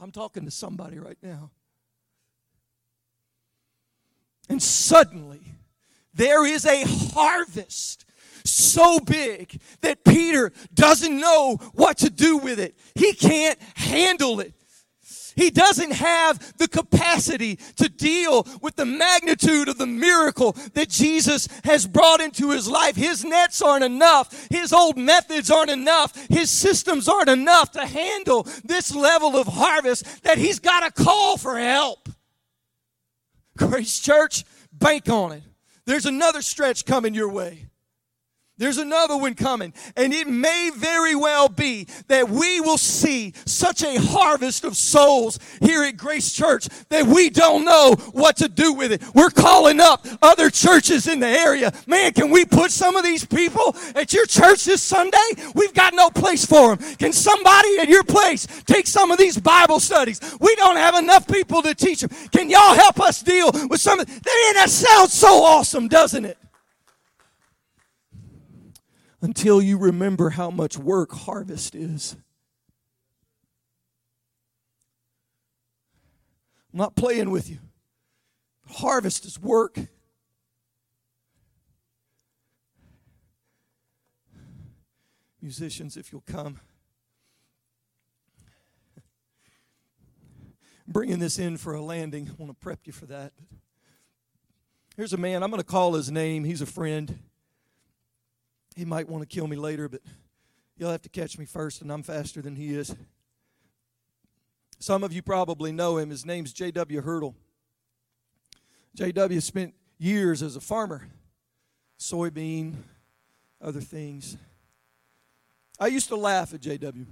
I'm 0.00 0.10
talking 0.10 0.46
to 0.46 0.50
somebody 0.50 0.98
right 0.98 1.18
now. 1.22 1.50
And 4.48 4.62
suddenly, 4.62 5.42
there 6.14 6.46
is 6.46 6.64
a 6.64 6.84
harvest 6.86 8.06
so 8.44 8.98
big 8.98 9.60
that 9.82 10.02
Peter 10.02 10.52
doesn't 10.74 11.20
know 11.20 11.58
what 11.74 11.98
to 11.98 12.10
do 12.10 12.38
with 12.38 12.58
it. 12.58 12.78
He 12.94 13.12
can't 13.12 13.58
handle 13.74 14.40
it. 14.40 14.54
He 15.36 15.50
doesn't 15.50 15.92
have 15.92 16.56
the 16.58 16.68
capacity 16.68 17.56
to 17.76 17.88
deal 17.88 18.46
with 18.60 18.76
the 18.76 18.84
magnitude 18.84 19.68
of 19.68 19.78
the 19.78 19.86
miracle 19.86 20.52
that 20.74 20.88
Jesus 20.88 21.48
has 21.64 21.86
brought 21.86 22.20
into 22.20 22.50
his 22.50 22.68
life. 22.68 22.96
His 22.96 23.24
nets 23.24 23.62
aren't 23.62 23.84
enough. 23.84 24.48
His 24.50 24.72
old 24.72 24.96
methods 24.96 25.50
aren't 25.50 25.70
enough. 25.70 26.14
His 26.28 26.50
systems 26.50 27.08
aren't 27.08 27.28
enough 27.28 27.72
to 27.72 27.86
handle 27.86 28.46
this 28.64 28.94
level 28.94 29.36
of 29.36 29.46
harvest 29.46 30.24
that 30.24 30.38
he's 30.38 30.58
got 30.58 30.80
to 30.80 31.02
call 31.02 31.36
for 31.36 31.58
help. 31.58 32.08
Grace 33.56 34.00
Church, 34.00 34.44
bank 34.72 35.08
on 35.08 35.32
it. 35.32 35.42
There's 35.84 36.06
another 36.06 36.42
stretch 36.42 36.84
coming 36.84 37.14
your 37.14 37.28
way. 37.28 37.66
There's 38.58 38.78
another 38.78 39.16
one 39.16 39.34
coming. 39.34 39.72
And 39.96 40.12
it 40.12 40.28
may 40.28 40.70
very 40.76 41.16
well 41.16 41.48
be 41.48 41.88
that 42.08 42.28
we 42.28 42.60
will 42.60 42.78
see 42.78 43.32
such 43.44 43.82
a 43.82 43.98
harvest 43.98 44.64
of 44.64 44.76
souls 44.76 45.40
here 45.60 45.82
at 45.82 45.96
Grace 45.96 46.32
Church 46.32 46.68
that 46.90 47.06
we 47.06 47.28
don't 47.28 47.64
know 47.64 47.96
what 48.12 48.36
to 48.36 48.48
do 48.48 48.72
with 48.74 48.92
it. 48.92 49.02
We're 49.14 49.30
calling 49.30 49.80
up 49.80 50.06
other 50.20 50.48
churches 50.48 51.08
in 51.08 51.18
the 51.18 51.26
area. 51.26 51.72
Man, 51.88 52.12
can 52.12 52.30
we 52.30 52.44
put 52.44 52.70
some 52.70 52.94
of 52.94 53.02
these 53.02 53.24
people 53.24 53.74
at 53.96 54.12
your 54.12 54.26
church 54.26 54.64
this 54.64 54.80
Sunday? 54.80 55.18
We've 55.54 55.74
got 55.74 55.94
no 55.94 56.10
place 56.10 56.44
for 56.44 56.76
them. 56.76 56.96
Can 56.96 57.12
somebody 57.12 57.78
at 57.80 57.88
your 57.88 58.04
place 58.04 58.46
take 58.66 58.86
some 58.86 59.10
of 59.10 59.18
these 59.18 59.40
Bible 59.40 59.80
studies? 59.80 60.20
We 60.38 60.54
don't 60.56 60.76
have 60.76 60.94
enough 60.94 61.26
people 61.26 61.62
to 61.62 61.74
teach 61.74 62.02
them. 62.02 62.10
Can 62.30 62.48
y'all 62.48 62.74
help 62.74 63.00
us 63.00 63.22
deal 63.22 63.50
with 63.68 63.80
some 63.80 63.98
of 63.98 64.06
that? 64.06 64.52
That 64.54 64.70
sounds 64.70 65.12
so 65.12 65.42
awesome, 65.42 65.88
doesn't 65.88 66.26
it? 66.26 66.38
Until 69.22 69.62
you 69.62 69.78
remember 69.78 70.30
how 70.30 70.50
much 70.50 70.76
work 70.76 71.12
harvest 71.12 71.74
is. 71.74 72.16
I'm 76.72 76.78
not 76.78 76.96
playing 76.96 77.30
with 77.30 77.48
you. 77.48 77.58
Harvest 78.68 79.24
is 79.24 79.38
work. 79.40 79.78
Musicians, 85.40 85.96
if 85.96 86.12
you'll 86.12 86.22
come. 86.22 86.60
bringing 90.92 91.18
this 91.18 91.38
in 91.38 91.56
for 91.56 91.74
a 91.74 91.82
landing. 91.82 92.28
I 92.28 92.34
want 92.42 92.50
to 92.50 92.62
prep 92.62 92.80
you 92.84 92.92
for 92.92 93.06
that. 93.06 93.32
Here's 94.96 95.12
a 95.12 95.16
man, 95.16 95.42
I'm 95.42 95.50
going 95.50 95.60
to 95.60 95.66
call 95.66 95.94
his 95.94 96.10
name. 96.10 96.44
He's 96.44 96.60
a 96.60 96.66
friend. 96.66 97.18
He 98.74 98.84
might 98.84 99.08
want 99.08 99.22
to 99.22 99.26
kill 99.26 99.46
me 99.46 99.56
later, 99.56 99.88
but 99.88 100.00
he'll 100.76 100.90
have 100.90 101.02
to 101.02 101.08
catch 101.08 101.38
me 101.38 101.44
first, 101.44 101.82
and 101.82 101.92
I'm 101.92 102.02
faster 102.02 102.40
than 102.40 102.56
he 102.56 102.74
is. 102.74 102.94
Some 104.78 105.04
of 105.04 105.12
you 105.12 105.22
probably 105.22 105.72
know 105.72 105.98
him. 105.98 106.10
His 106.10 106.26
name's 106.26 106.52
J.W. 106.52 107.02
Hurdle. 107.02 107.34
J.W. 108.94 109.40
spent 109.40 109.74
years 109.98 110.42
as 110.42 110.56
a 110.56 110.60
farmer, 110.60 111.06
soybean, 111.98 112.74
other 113.60 113.80
things. 113.80 114.36
I 115.78 115.86
used 115.86 116.08
to 116.08 116.16
laugh 116.16 116.52
at 116.52 116.60
J.W. 116.60 117.06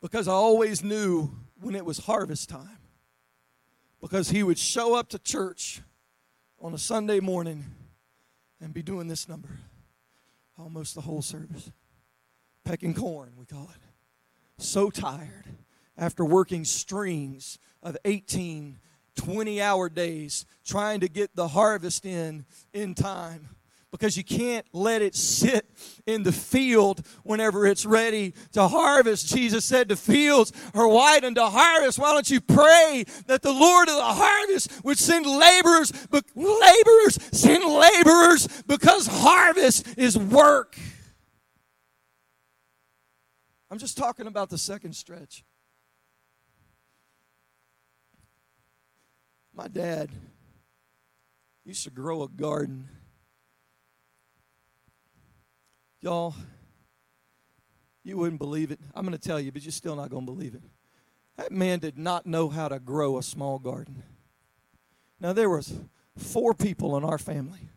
because 0.00 0.28
I 0.28 0.32
always 0.32 0.82
knew 0.82 1.30
when 1.60 1.74
it 1.74 1.84
was 1.84 1.98
harvest 1.98 2.48
time 2.48 2.78
because 4.00 4.30
he 4.30 4.42
would 4.42 4.58
show 4.58 4.94
up 4.94 5.08
to 5.08 5.18
church 5.18 5.80
on 6.60 6.72
a 6.72 6.78
Sunday 6.78 7.20
morning 7.20 7.64
and 8.60 8.72
be 8.72 8.82
doing 8.82 9.08
this 9.08 9.28
number 9.28 9.48
almost 10.58 10.94
the 10.94 11.00
whole 11.02 11.22
service. 11.22 11.70
Pecking 12.64 12.94
corn, 12.94 13.32
we 13.36 13.46
call 13.46 13.70
it. 13.74 13.82
So 14.58 14.90
tired 14.90 15.44
after 15.96 16.24
working 16.24 16.64
strings 16.64 17.58
of 17.82 17.96
18, 18.04 18.78
20 19.16 19.62
hour 19.62 19.88
days 19.88 20.46
trying 20.64 21.00
to 21.00 21.08
get 21.08 21.34
the 21.34 21.48
harvest 21.48 22.04
in 22.04 22.44
in 22.72 22.94
time 22.94 23.55
because 23.90 24.16
you 24.16 24.24
can't 24.24 24.66
let 24.72 25.00
it 25.00 25.14
sit 25.14 25.68
in 26.06 26.22
the 26.22 26.32
field 26.32 27.06
whenever 27.22 27.66
it's 27.66 27.86
ready 27.86 28.34
to 28.52 28.68
harvest. 28.68 29.28
Jesus 29.28 29.64
said, 29.64 29.88
The 29.88 29.96
fields 29.96 30.52
are 30.74 30.88
white 30.88 31.24
unto 31.24 31.40
harvest. 31.40 31.98
Why 31.98 32.12
don't 32.12 32.28
you 32.28 32.40
pray 32.40 33.04
that 33.26 33.42
the 33.42 33.52
Lord 33.52 33.88
of 33.88 33.96
the 33.96 34.02
harvest 34.02 34.84
would 34.84 34.98
send 34.98 35.26
laborers, 35.26 35.92
but 36.10 36.24
laborers, 36.34 37.18
send 37.32 37.64
laborers 37.64 38.48
because 38.66 39.06
harvest 39.06 39.86
is 39.96 40.18
work. 40.18 40.76
I'm 43.70 43.78
just 43.78 43.96
talking 43.96 44.26
about 44.26 44.50
the 44.50 44.58
second 44.58 44.94
stretch. 44.94 45.44
My 49.54 49.68
dad 49.68 50.10
used 51.64 51.84
to 51.84 51.90
grow 51.90 52.22
a 52.22 52.28
garden 52.28 52.88
Y'all, 56.06 56.36
you 58.04 58.16
wouldn't 58.16 58.38
believe 58.38 58.70
it. 58.70 58.78
I'm 58.94 59.04
going 59.04 59.18
to 59.18 59.28
tell 59.28 59.40
you, 59.40 59.50
but 59.50 59.62
you're 59.62 59.72
still 59.72 59.96
not 59.96 60.08
going 60.08 60.24
to 60.24 60.32
believe 60.32 60.54
it. 60.54 60.62
That 61.36 61.50
man 61.50 61.80
did 61.80 61.98
not 61.98 62.26
know 62.26 62.48
how 62.48 62.68
to 62.68 62.78
grow 62.78 63.18
a 63.18 63.24
small 63.24 63.58
garden. 63.58 64.04
Now 65.18 65.32
there 65.32 65.50
was 65.50 65.74
four 66.16 66.54
people 66.54 66.96
in 66.96 67.02
our 67.02 67.18
family. 67.18 67.70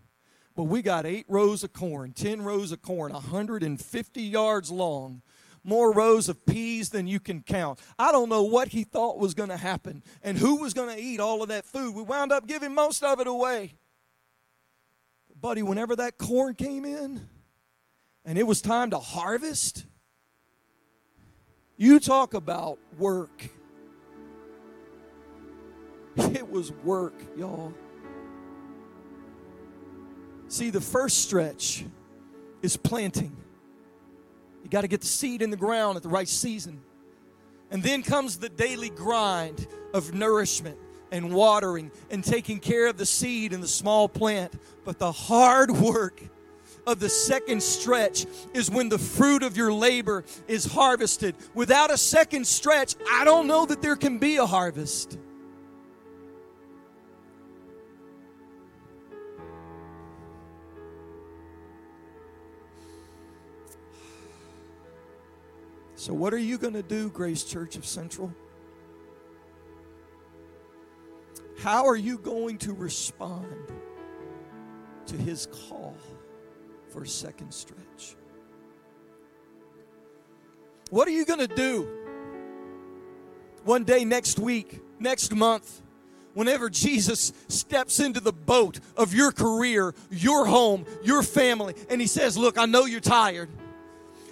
But 0.56 0.66
we 0.66 0.84
got 0.84 1.08
8 1.08 1.26
rows 1.28 1.64
of 1.64 1.74
corn, 1.74 2.14
10 2.14 2.44
rows 2.44 2.72
of 2.72 2.84
corn, 2.84 3.14
150 3.14 4.22
yards 4.22 4.70
long, 4.70 5.24
more 5.64 5.92
rows 5.92 6.30
of 6.30 6.46
peas 6.46 6.90
than 6.90 7.08
you 7.08 7.20
can 7.20 7.42
count. 7.42 7.80
I 7.98 8.12
don't 8.12 8.30
know 8.30 8.44
what 8.44 8.68
he 8.68 8.84
thought 8.84 9.18
was 9.18 9.34
going 9.34 9.50
to 9.50 9.58
happen 9.58 10.04
and 10.22 10.38
who 10.38 10.58
was 10.58 10.76
going 10.76 10.96
to 10.96 11.02
eat 11.02 11.20
all 11.20 11.42
of 11.42 11.50
that 11.50 11.66
food. 11.66 11.96
We 11.96 12.04
wound 12.04 12.32
up 12.32 12.46
giving 12.46 12.76
most 12.76 13.04
of 13.04 13.20
it 13.20 13.26
away. 13.26 13.74
Buddy, 15.36 15.64
whenever 15.64 15.96
that 15.96 16.20
corn 16.20 16.54
came 16.54 16.86
in, 16.86 17.28
and 18.30 18.38
it 18.38 18.46
was 18.46 18.62
time 18.62 18.92
to 18.92 19.00
harvest, 19.00 19.88
you 21.78 22.00
talk 22.00 22.36
about 22.36 22.78
work. 22.98 23.50
It 26.36 26.48
was 26.48 26.72
work, 26.84 27.16
y'all. 27.36 27.74
See, 30.48 30.70
the 30.70 30.82
first 30.82 31.24
stretch 31.24 31.86
is 32.62 32.78
planting. 32.78 33.36
You 34.64 34.70
got 34.70 34.82
to 34.82 34.88
get 34.88 35.02
the 35.02 35.08
seed 35.08 35.42
in 35.42 35.50
the 35.50 35.58
ground 35.58 35.96
at 35.98 36.04
the 36.04 36.10
right 36.10 36.28
season. 36.28 36.82
And 37.72 37.82
then 37.82 38.04
comes 38.04 38.38
the 38.38 38.50
daily 38.50 38.90
grind 38.90 39.66
of 39.94 40.14
nourishment 40.14 40.78
and 41.12 41.34
watering 41.34 41.92
and 42.12 42.24
taking 42.24 42.60
care 42.60 42.88
of 42.88 42.98
the 42.98 43.06
seed 43.08 43.54
and 43.54 43.64
the 43.64 43.68
small 43.68 44.08
plant. 44.08 44.54
But 44.84 45.00
the 45.00 45.12
hard 45.12 45.72
work 45.72 46.22
of 46.90 47.00
the 47.00 47.10
second 47.10 47.62
stretch 47.62 48.26
is 48.54 48.70
when 48.70 48.90
the 48.90 48.98
fruit 48.98 49.44
of 49.44 49.56
your 49.56 49.72
labor 49.72 50.24
is 50.48 50.66
harvested. 50.66 51.36
Without 51.54 51.92
a 51.92 51.98
second 51.98 52.46
stretch, 52.48 52.96
I 53.10 53.24
don't 53.24 53.48
know 53.48 53.66
that 53.66 53.82
there 53.82 53.96
can 53.96 54.18
be 54.18 54.38
a 54.38 54.46
harvest. 54.46 55.18
So, 65.96 66.14
what 66.14 66.34
are 66.34 66.40
you 66.40 66.58
going 66.58 66.74
to 66.74 66.82
do, 66.82 67.10
Grace 67.10 67.44
Church 67.44 67.76
of 67.76 67.86
Central? 67.86 68.34
How 71.60 71.86
are 71.86 71.96
you 71.96 72.18
going 72.18 72.58
to 72.60 72.74
respond 72.74 73.54
to 75.08 75.18
his 75.18 75.46
call? 75.68 75.98
For 76.90 77.04
a 77.04 77.08
second 77.08 77.54
stretch. 77.54 78.16
What 80.90 81.08
are 81.08 81.12
you 81.12 81.26
going 81.26 81.40
to 81.40 81.56
do 81.56 81.88
one 83.64 83.84
day 83.84 84.06
next 84.06 84.40
week, 84.40 84.80
next 85.00 85.36
month, 85.36 85.82
whenever 86.34 86.70
Jesus 86.70 87.32
steps 87.48 88.00
into 88.00 88.20
the 88.20 88.32
boat 88.32 88.80
of 88.98 89.14
your 89.14 89.32
career, 89.32 89.94
your 90.10 90.46
home, 90.46 90.86
your 91.04 91.22
family, 91.22 91.76
and 91.90 92.02
he 92.02 92.08
says, 92.08 92.38
Look, 92.38 92.58
I 92.58 92.66
know 92.66 92.86
you're 92.86 93.00
tired. 93.00 93.50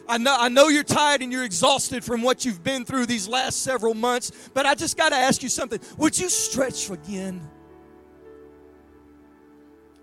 I 0.09 0.17
know, 0.17 0.35
I 0.37 0.47
know 0.47 0.69
you're 0.69 0.83
tired 0.83 1.21
and 1.21 1.31
you're 1.31 1.43
exhausted 1.43 2.03
from 2.03 2.21
what 2.21 2.45
you've 2.45 2.63
been 2.63 2.85
through 2.85 3.07
these 3.07 3.27
last 3.27 3.61
several 3.61 3.93
months, 3.93 4.31
but 4.53 4.65
I 4.65 4.73
just 4.73 4.95
got 4.95 5.09
to 5.09 5.15
ask 5.15 5.43
you 5.43 5.49
something. 5.49 5.79
Would 5.97 6.17
you 6.17 6.29
stretch 6.29 6.89
again? 6.89 7.41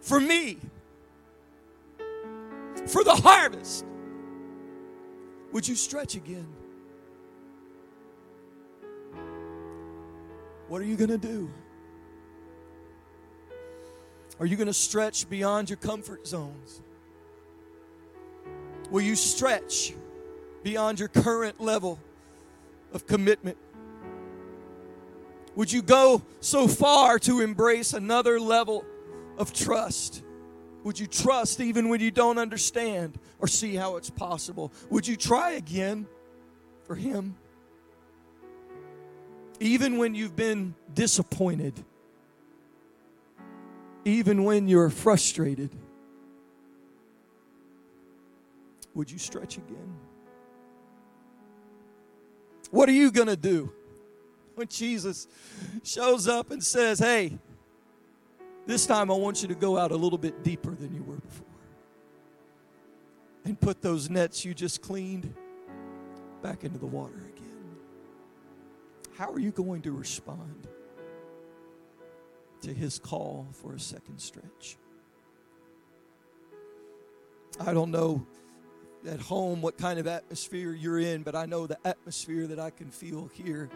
For 0.03 0.21
me, 0.21 0.59
for 2.87 3.05
the 3.05 3.15
harvest. 3.15 3.85
Would 5.53 5.67
you 5.69 5.75
stretch 5.75 6.17
again? 6.17 6.49
What 10.69 10.81
are 10.81 10.85
you 10.85 10.97
going 10.97 11.11
to 11.11 11.19
do? 11.19 11.51
Are 14.41 14.47
you 14.47 14.57
going 14.57 14.67
to 14.67 14.75
stretch 14.75 15.29
beyond 15.29 15.71
your 15.71 15.77
comfort 15.77 16.27
zones? 16.27 16.83
Will 18.91 19.03
you 19.03 19.15
stretch 19.15 19.95
beyond 20.63 20.99
your 20.99 21.09
current 21.09 21.61
level 21.61 21.99
of 22.93 23.07
commitment? 23.07 23.57
Would 25.55 25.73
you 25.73 25.83
go 25.83 26.23
so 26.41 26.67
far 26.67 27.19
to 27.21 27.41
embrace 27.41 27.93
another 27.93 28.41
level 28.41 28.85
of 29.39 29.53
trust? 29.53 30.23
Would 30.85 30.99
you 30.99 31.07
trust 31.07 31.61
even 31.61 31.89
when 31.89 32.01
you 32.01 32.11
don't 32.11 32.39
understand 32.39 33.19
or 33.39 33.49
see 33.49 33.75
how 33.75 33.97
it's 33.97 34.11
possible? 34.11 34.71
Would 34.91 35.09
you 35.09 35.17
try 35.17 35.53
again 35.53 36.07
for 36.85 36.95
Him? 36.95 37.37
Even 39.61 39.97
when 39.97 40.15
you've 40.15 40.37
been 40.37 40.75
disappointed, 40.93 41.73
even 44.05 44.45
when 44.45 44.69
you're 44.69 44.91
frustrated, 44.91 45.71
would 48.95 49.11
you 49.11 49.19
stretch 49.19 49.57
again? 49.57 49.97
What 52.71 52.91
are 52.91 52.93
you 52.93 53.11
going 53.11 53.29
to 53.29 53.37
do 53.37 53.73
when 54.55 54.67
Jesus 54.69 55.29
shows 55.83 56.29
up 56.29 56.51
and 56.51 56.63
says, 56.63 56.99
Hey, 56.99 57.39
this 58.67 58.87
time, 58.87 59.11
I 59.11 59.15
want 59.15 59.43
you 59.43 59.49
to 59.49 59.55
go 59.55 59.77
out 59.79 59.91
a 59.91 59.97
little 59.97 60.19
bit 60.19 60.43
deeper 60.43 60.75
than 60.75 60.95
you 60.95 61.03
were 61.03 61.17
before 61.17 61.47
and 63.45 63.61
put 63.61 63.83
those 63.83 64.09
nets 64.09 64.45
you 64.45 64.55
just 64.55 64.83
cleaned 64.83 65.35
back 66.43 66.65
into 66.65 66.79
the 66.79 66.87
water 66.87 67.27
again. 67.37 67.77
How 69.17 69.31
are 69.31 69.39
you 69.39 69.51
going 69.51 69.83
to 69.83 69.93
respond 69.93 70.67
to 72.63 72.73
his 72.73 72.99
call 72.99 73.47
for 73.53 73.75
a 73.75 73.81
second 73.81 74.19
stretch? 74.19 74.77
I 77.61 77.73
don't 77.73 77.91
know 77.91 78.27
at 79.07 79.21
home 79.21 79.61
what 79.61 79.77
kind 79.77 79.99
of 79.99 80.07
atmosphere 80.07 80.73
you're 80.73 80.99
in, 80.99 81.23
but 81.23 81.37
I 81.37 81.45
know 81.47 81.67
the 81.67 81.79
atmosphere 81.87 82.47
that 82.47 82.59
I 82.59 82.71
can 82.71 82.91
feel 82.91 83.31
here 83.35 83.69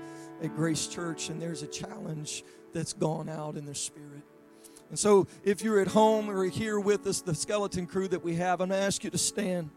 at 0.43 0.57
Grace 0.57 0.86
Church, 0.86 1.28
and 1.28 1.41
there's 1.41 1.62
a 1.62 1.66
challenge 1.66 2.45
that's 2.72 2.95
gone 2.95 3.28
out 3.28 3.57
in 3.57 3.66
the 3.66 3.74
spirit. 3.74 4.22
And 4.89 4.99
so, 4.99 5.26
if 5.45 5.62
you're 5.62 5.80
at 5.80 5.89
home 5.89 6.30
or 6.30 6.45
here 6.45 6.80
with 6.80 7.07
us, 7.07 7.20
the 7.20 7.34
skeleton 7.34 7.86
crew 7.86 8.09
that 8.09 8.24
we 8.24 8.36
have, 8.36 8.61
I'm 8.61 8.70
going 8.70 8.80
to 8.80 8.86
ask 8.86 9.05
you 9.05 9.11
to 9.11 9.18
stand 9.18 9.70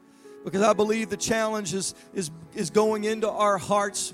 because 0.44 0.62
I 0.62 0.74
believe 0.74 1.10
the 1.10 1.18
challenge 1.18 1.74
is, 1.74 1.94
is, 2.14 2.32
is 2.56 2.70
going 2.70 3.04
into 3.04 3.30
our 3.30 3.58
hearts 3.58 4.14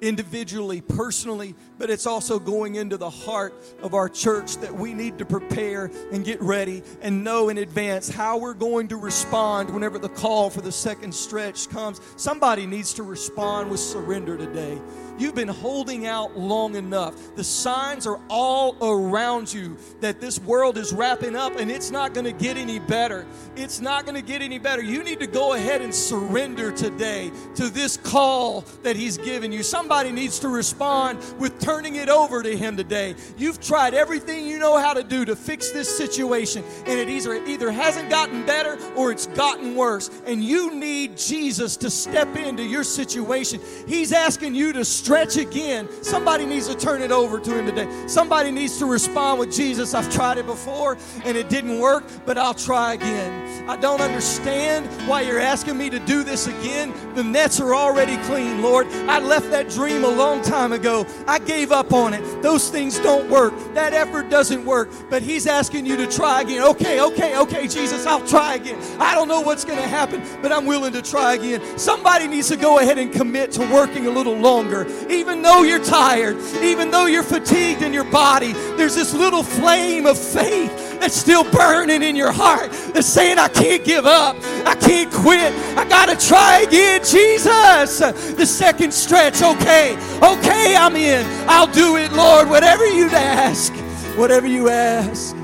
individually, 0.00 0.80
personally, 0.80 1.54
but 1.78 1.90
it's 1.90 2.06
also 2.06 2.38
going 2.38 2.74
into 2.74 2.96
the 2.96 3.08
heart 3.08 3.54
of 3.82 3.94
our 3.94 4.08
church 4.08 4.56
that 4.58 4.72
we 4.72 4.94
need 4.94 5.18
to 5.18 5.24
prepare 5.24 5.90
and 6.12 6.24
get 6.24 6.40
ready 6.42 6.82
and 7.00 7.24
know 7.24 7.48
in 7.48 7.58
advance 7.58 8.08
how 8.08 8.38
we're 8.38 8.54
going 8.54 8.88
to 8.88 8.96
respond 8.96 9.70
whenever 9.70 9.98
the 9.98 10.08
call 10.08 10.50
for 10.50 10.60
the 10.60 10.72
second 10.72 11.14
stretch 11.14 11.68
comes. 11.68 12.00
Somebody 12.16 12.66
needs 12.66 12.94
to 12.94 13.02
respond 13.02 13.70
with 13.70 13.80
surrender 13.80 14.36
today. 14.36 14.78
You've 15.18 15.34
been 15.34 15.48
holding 15.48 16.06
out 16.06 16.38
long 16.38 16.74
enough. 16.74 17.14
The 17.36 17.44
signs 17.44 18.06
are 18.06 18.20
all 18.28 18.76
around 18.82 19.52
you 19.52 19.78
that 20.00 20.20
this 20.20 20.38
world 20.38 20.76
is 20.76 20.92
wrapping 20.92 21.34
up 21.34 21.56
and 21.56 21.70
it's 21.70 21.90
not 21.90 22.12
going 22.12 22.26
to 22.26 22.32
get 22.32 22.58
any 22.58 22.78
better. 22.78 23.26
It's 23.56 23.80
not 23.80 24.04
going 24.04 24.16
to 24.16 24.22
get 24.22 24.42
any 24.42 24.58
better. 24.58 24.82
You 24.82 25.02
need 25.02 25.20
to 25.20 25.26
go 25.26 25.54
ahead 25.54 25.80
and 25.80 25.94
surrender 25.94 26.70
today 26.70 27.32
to 27.54 27.70
this 27.70 27.96
call 27.96 28.62
that 28.82 28.96
He's 28.96 29.16
given 29.16 29.52
you. 29.52 29.62
Somebody 29.86 30.10
needs 30.10 30.40
to 30.40 30.48
respond 30.48 31.20
with 31.38 31.60
turning 31.60 31.94
it 31.94 32.08
over 32.08 32.42
to 32.42 32.56
Him 32.56 32.76
today. 32.76 33.14
You've 33.38 33.60
tried 33.60 33.94
everything 33.94 34.44
you 34.44 34.58
know 34.58 34.78
how 34.78 34.92
to 34.92 35.04
do 35.04 35.24
to 35.24 35.36
fix 35.36 35.70
this 35.70 35.96
situation, 35.96 36.64
and 36.86 36.98
it 36.98 37.08
either, 37.08 37.34
either 37.46 37.70
hasn't 37.70 38.10
gotten 38.10 38.44
better 38.44 38.76
or 38.96 39.12
it's 39.12 39.28
gotten 39.28 39.76
worse. 39.76 40.10
And 40.26 40.42
you 40.42 40.74
need 40.74 41.16
Jesus 41.16 41.76
to 41.76 41.88
step 41.88 42.34
into 42.34 42.64
your 42.64 42.82
situation. 42.82 43.60
He's 43.86 44.12
asking 44.12 44.56
you 44.56 44.72
to 44.72 44.84
stretch 44.84 45.36
again. 45.36 45.88
Somebody 46.02 46.46
needs 46.46 46.66
to 46.66 46.74
turn 46.74 47.00
it 47.00 47.12
over 47.12 47.38
to 47.38 47.56
Him 47.56 47.66
today. 47.66 48.08
Somebody 48.08 48.50
needs 48.50 48.80
to 48.80 48.86
respond 48.86 49.38
with 49.38 49.54
Jesus. 49.54 49.94
I've 49.94 50.12
tried 50.12 50.38
it 50.38 50.46
before 50.46 50.98
and 51.24 51.36
it 51.36 51.48
didn't 51.48 51.78
work, 51.78 52.02
but 52.24 52.36
I'll 52.36 52.54
try 52.54 52.94
again. 52.94 53.70
I 53.70 53.76
don't 53.76 54.00
understand 54.00 54.86
why 55.08 55.20
you're 55.20 55.40
asking 55.40 55.78
me 55.78 55.90
to 55.90 56.00
do 56.00 56.24
this 56.24 56.48
again. 56.48 56.92
The 57.14 57.22
nets 57.22 57.60
are 57.60 57.74
already 57.74 58.16
clean, 58.24 58.62
Lord. 58.62 58.88
I 59.08 59.20
left 59.20 59.50
that 59.50 59.75
dream 59.76 60.04
a 60.04 60.08
long 60.08 60.40
time 60.40 60.72
ago. 60.72 61.06
I 61.28 61.38
gave 61.38 61.70
up 61.70 61.92
on 61.92 62.14
it. 62.14 62.42
Those 62.42 62.70
things 62.70 62.98
don't 62.98 63.28
work. 63.28 63.52
That 63.74 63.92
effort 63.92 64.30
doesn't 64.30 64.64
work. 64.64 64.88
But 65.10 65.22
He's 65.22 65.46
asking 65.46 65.84
you 65.84 65.96
to 65.98 66.06
try 66.06 66.40
again. 66.40 66.62
Okay, 66.62 67.00
okay, 67.00 67.38
okay, 67.38 67.68
Jesus, 67.68 68.06
I'll 68.06 68.26
try 68.26 68.54
again. 68.54 68.80
I 68.98 69.14
don't 69.14 69.28
know 69.28 69.42
what's 69.42 69.64
going 69.66 69.78
to 69.78 69.86
happen, 69.86 70.22
but 70.40 70.50
I'm 70.50 70.64
willing 70.64 70.94
to 70.94 71.02
try 71.02 71.34
again. 71.34 71.60
Somebody 71.78 72.26
needs 72.26 72.48
to 72.48 72.56
go 72.56 72.78
ahead 72.78 72.98
and 72.98 73.12
commit 73.12 73.52
to 73.52 73.60
working 73.70 74.06
a 74.06 74.10
little 74.10 74.36
longer. 74.36 74.86
Even 75.10 75.42
though 75.42 75.62
you're 75.62 75.84
tired, 75.84 76.38
even 76.62 76.90
though 76.90 77.06
you're 77.06 77.22
fatigued 77.22 77.82
in 77.82 77.92
your 77.92 78.10
body, 78.10 78.52
there's 78.76 78.94
this 78.94 79.12
little 79.12 79.42
flame 79.42 80.06
of 80.06 80.18
faith 80.18 80.95
that's 81.00 81.16
still 81.16 81.44
burning 81.50 82.02
in 82.02 82.16
your 82.16 82.32
heart 82.32 82.70
that's 82.92 83.06
saying, 83.06 83.38
I 83.38 83.48
can't 83.48 83.84
give 83.84 84.06
up. 84.06 84.36
I 84.64 84.74
can't 84.74 85.12
quit. 85.12 85.52
I 85.76 85.88
got 85.88 86.06
to 86.06 86.26
try 86.26 86.60
again. 86.60 87.00
Jesus. 87.04 87.98
The 87.98 88.46
second 88.46 88.92
stretch. 88.92 89.42
Okay. 89.42 89.96
Okay, 90.22 90.76
I'm 90.76 90.96
in. 90.96 91.26
I'll 91.48 91.66
do 91.66 91.96
it, 91.96 92.12
Lord. 92.12 92.48
Whatever 92.48 92.86
you 92.86 93.08
ask. 93.10 93.72
Whatever 94.16 94.46
you 94.46 94.68
ask. 94.68 95.34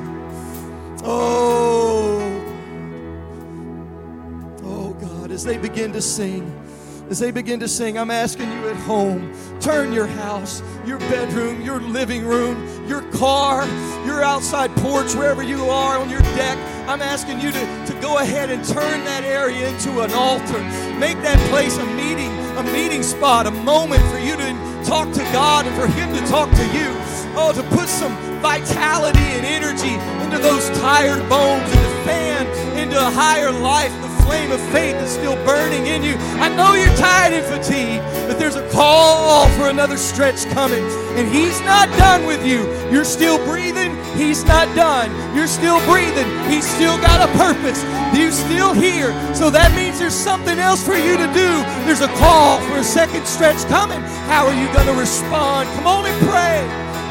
Oh. 1.05 2.21
Oh, 4.65 4.93
God. 4.95 5.31
As 5.31 5.45
they 5.45 5.59
begin 5.59 5.93
to 5.93 6.01
sing, 6.03 6.62
as 7.13 7.19
they 7.19 7.31
begin 7.31 7.61
to 7.61 7.69
sing, 7.69 7.99
I'm 7.99 8.11
asking 8.11 8.51
you 8.51 8.71
at 8.71 8.77
home 8.77 9.35
turn 9.61 9.93
your 9.93 10.07
house, 10.07 10.63
your 10.87 10.99
bedroom, 10.99 11.61
your 11.61 11.79
living 11.79 12.25
room, 12.25 12.57
your 12.89 13.03
car, 13.13 13.67
your 14.07 14.25
outside 14.25 14.75
porch, 14.77 15.15
wherever 15.15 15.43
you 15.43 15.67
are 15.67 15.99
on 15.99 16.09
your 16.09 16.23
deck. 16.41 16.57
I'm 16.89 17.03
asking 17.03 17.39
you 17.39 17.53
to, 17.53 17.87
to 17.87 18.01
go 18.01 18.19
ahead 18.19 18.51
and 18.51 18.65
turn 18.65 19.05
that 19.05 19.25
area 19.25 19.69
into 19.69 20.01
an 20.01 20.11
altar. 20.15 20.59
Make 20.99 21.21
that 21.21 21.39
place 21.51 21.77
a 21.77 21.85
meeting, 21.85 22.33
a 22.57 22.63
meeting 22.73 23.03
spot, 23.03 23.47
a 23.47 23.51
moment 23.51 24.03
for 24.11 24.19
you 24.19 24.35
to 24.35 24.83
talk 24.83 25.13
to 25.13 25.23
God 25.37 25.67
and 25.67 25.77
for 25.77 25.87
Him 25.87 26.15
to 26.15 26.21
talk 26.31 26.49
to 26.49 26.67
you. 26.73 26.89
Oh, 27.37 27.53
to 27.55 27.63
put 27.77 27.89
some 27.89 28.17
vitality 28.41 29.29
and 29.37 29.45
energy 29.45 29.95
into 30.25 30.39
those 30.39 30.67
tired 30.81 31.21
bones 31.29 31.63
and 31.63 31.73
to 31.73 32.05
fan 32.09 32.47
into 32.79 32.97
a 32.97 33.11
higher 33.11 33.53
life 33.53 33.93
the 34.01 34.12
flame 34.25 34.53
of 34.53 34.61
faith 34.73 34.97
is 34.97 35.11
still 35.11 35.37
burning 35.45 35.87
in 35.87 36.03
you. 36.03 36.15
I 36.39 36.49
know 36.55 36.75
you're 36.75 36.97
tired 36.97 37.33
and 37.33 37.45
fatigued, 37.45 38.05
but 38.29 38.39
there's 38.39 38.57
a 38.57 38.69
call 38.71 39.49
for 39.59 39.69
another 39.69 39.97
stretch 39.97 40.45
coming. 40.51 40.85
And 41.17 41.29
He's 41.29 41.61
not 41.63 41.89
done 41.99 42.27
with 42.27 42.47
you. 42.47 42.63
You're 42.91 43.05
still 43.05 43.39
breathing. 43.45 43.97
He's 44.17 44.45
not 44.45 44.75
done. 44.75 45.11
You're 45.35 45.47
still 45.47 45.81
breathing. 45.87 46.29
He's 46.51 46.69
still 46.69 46.97
got 46.99 47.29
a 47.29 47.33
purpose. 47.39 47.83
You're 48.17 48.31
still 48.31 48.73
here. 48.73 49.13
So 49.35 49.51
that 49.51 49.75
means 49.75 49.99
there's 49.99 50.15
something 50.15 50.59
else 50.59 50.85
for 50.85 50.95
you 50.95 51.17
to 51.17 51.27
do. 51.33 51.51
There's 51.85 52.03
a 52.03 52.13
call 52.21 52.61
for 52.69 52.79
a 52.79 52.85
second 52.85 53.27
stretch 53.27 53.65
coming. 53.69 54.01
How 54.29 54.47
are 54.47 54.55
you 54.55 54.73
going 54.73 54.87
to 54.87 54.99
respond? 54.99 55.69
Come 55.77 55.87
on 55.87 56.07
and 56.07 56.19
pray. 56.29 56.61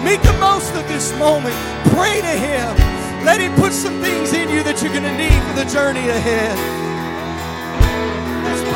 Make 0.03 0.21
the 0.23 0.37
most 0.39 0.73
of 0.73 0.87
this 0.87 1.11
moment. 1.17 1.55
Pray 1.93 2.21
to 2.21 2.33
Him. 2.33 2.69
Let 3.25 3.39
Him 3.39 3.53
put 3.55 3.73
some 3.73 4.01
things 4.01 4.33
in 4.33 4.49
you 4.49 4.63
that 4.63 4.81
you're 4.81 4.93
going 4.93 5.05
to 5.05 5.17
need 5.17 5.41
for 5.49 5.55
the 5.63 5.69
journey 5.69 6.09
ahead. 6.09 6.80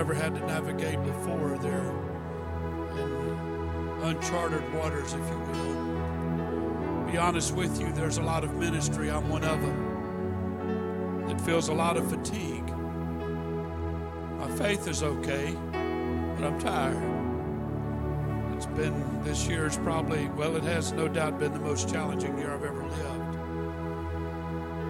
never 0.00 0.14
had 0.14 0.34
to 0.34 0.40
navigate 0.46 0.96
before. 1.04 1.58
They're 1.58 1.92
in 3.02 4.00
uncharted 4.02 4.72
waters, 4.72 5.12
if 5.12 5.20
you 5.28 5.38
will. 5.38 7.04
Be 7.12 7.18
honest 7.18 7.54
with 7.54 7.78
you, 7.78 7.92
there's 7.92 8.16
a 8.16 8.22
lot 8.22 8.42
of 8.42 8.54
ministry. 8.54 9.10
I'm 9.10 9.28
one 9.28 9.44
of 9.44 9.60
them 9.60 11.26
that 11.28 11.38
feels 11.42 11.68
a 11.68 11.74
lot 11.74 11.98
of 11.98 12.08
fatigue. 12.08 12.66
My 14.38 14.50
faith 14.56 14.88
is 14.88 15.02
okay, 15.02 15.54
but 15.70 16.46
I'm 16.46 16.58
tired. 16.58 16.96
It's 18.56 18.64
been, 18.64 19.22
this 19.22 19.46
year 19.48 19.66
is 19.66 19.76
probably, 19.76 20.28
well, 20.28 20.56
it 20.56 20.64
has 20.64 20.92
no 20.92 21.08
doubt 21.08 21.38
been 21.38 21.52
the 21.52 21.60
most 21.60 21.90
challenging 21.90 22.38
year 22.38 22.54
I've 22.54 22.64
ever 22.64 22.86
lived. 22.86 23.36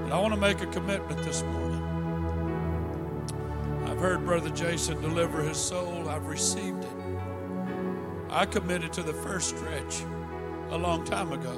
But 0.05 0.13
I 0.13 0.21
want 0.21 0.35
to 0.35 0.41
make 0.41 0.61
a 0.61 0.67
commitment 0.67 1.21
this 1.25 1.43
morning. 1.43 1.90
I've 4.01 4.07
heard 4.07 4.25
Brother 4.25 4.49
Jason 4.49 4.99
deliver 5.03 5.43
his 5.43 5.59
soul, 5.59 6.09
I've 6.09 6.25
received 6.25 6.85
it. 6.85 6.91
I 8.31 8.47
committed 8.47 8.95
to 8.95 9.03
the 9.03 9.13
first 9.13 9.51
stretch 9.51 10.03
a 10.71 10.79
long 10.79 11.05
time 11.05 11.33
ago. 11.33 11.53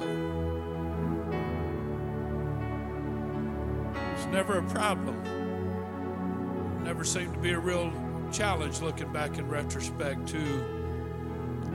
It's 4.13 4.25
never 4.25 4.57
a 4.57 4.63
problem. 4.63 5.23
Never 6.83 7.05
seemed 7.05 7.33
to 7.33 7.39
be 7.39 7.53
a 7.53 7.59
real 7.59 7.93
challenge 8.29 8.81
looking 8.81 9.13
back 9.13 9.37
in 9.37 9.47
retrospect 9.47 10.27
to 10.27 10.41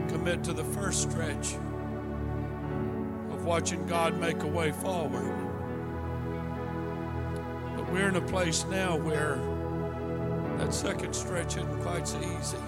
commit 0.09 0.45
to 0.45 0.53
the 0.53 0.65
first 0.65 1.11
stretch 1.11 1.55
of 3.31 3.43
watching 3.47 3.87
God 3.87 4.21
make 4.21 4.43
a 4.43 4.47
way 4.47 4.73
forward. 4.73 5.35
But 7.75 7.91
we're 7.91 8.11
in 8.11 8.17
a 8.17 8.21
place 8.21 8.67
now 8.67 8.99
where 8.99 9.41
that 10.59 10.75
second 10.75 11.15
stretch 11.15 11.57
isn't 11.57 11.83
quite 11.83 12.07
so 12.07 12.19
easy. 12.19 12.59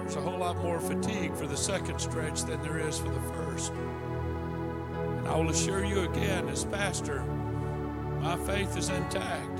There's 0.00 0.16
a 0.16 0.20
whole 0.20 0.38
lot 0.38 0.56
more 0.56 0.80
fatigue 0.80 1.36
for 1.36 1.46
the 1.46 1.56
second 1.56 2.00
stretch 2.00 2.42
than 2.42 2.60
there 2.62 2.78
is 2.78 2.98
for 2.98 3.10
the 3.10 3.20
first. 3.32 3.72
And 3.72 5.28
I 5.28 5.36
will 5.36 5.50
assure 5.50 5.84
you 5.84 6.00
again, 6.00 6.48
as 6.48 6.64
pastor, 6.64 7.22
my 8.20 8.36
faith 8.38 8.76
is 8.76 8.88
intact. 8.88 9.56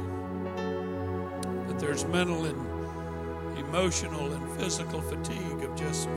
But 1.66 1.78
there's 1.78 2.05
mental 2.06 2.44
and 2.47 3.59
emotional 3.59 4.32
and 4.32 4.60
physical 4.60 5.01
fatigue 5.01 5.62
of 5.62 5.77
just 5.77 6.09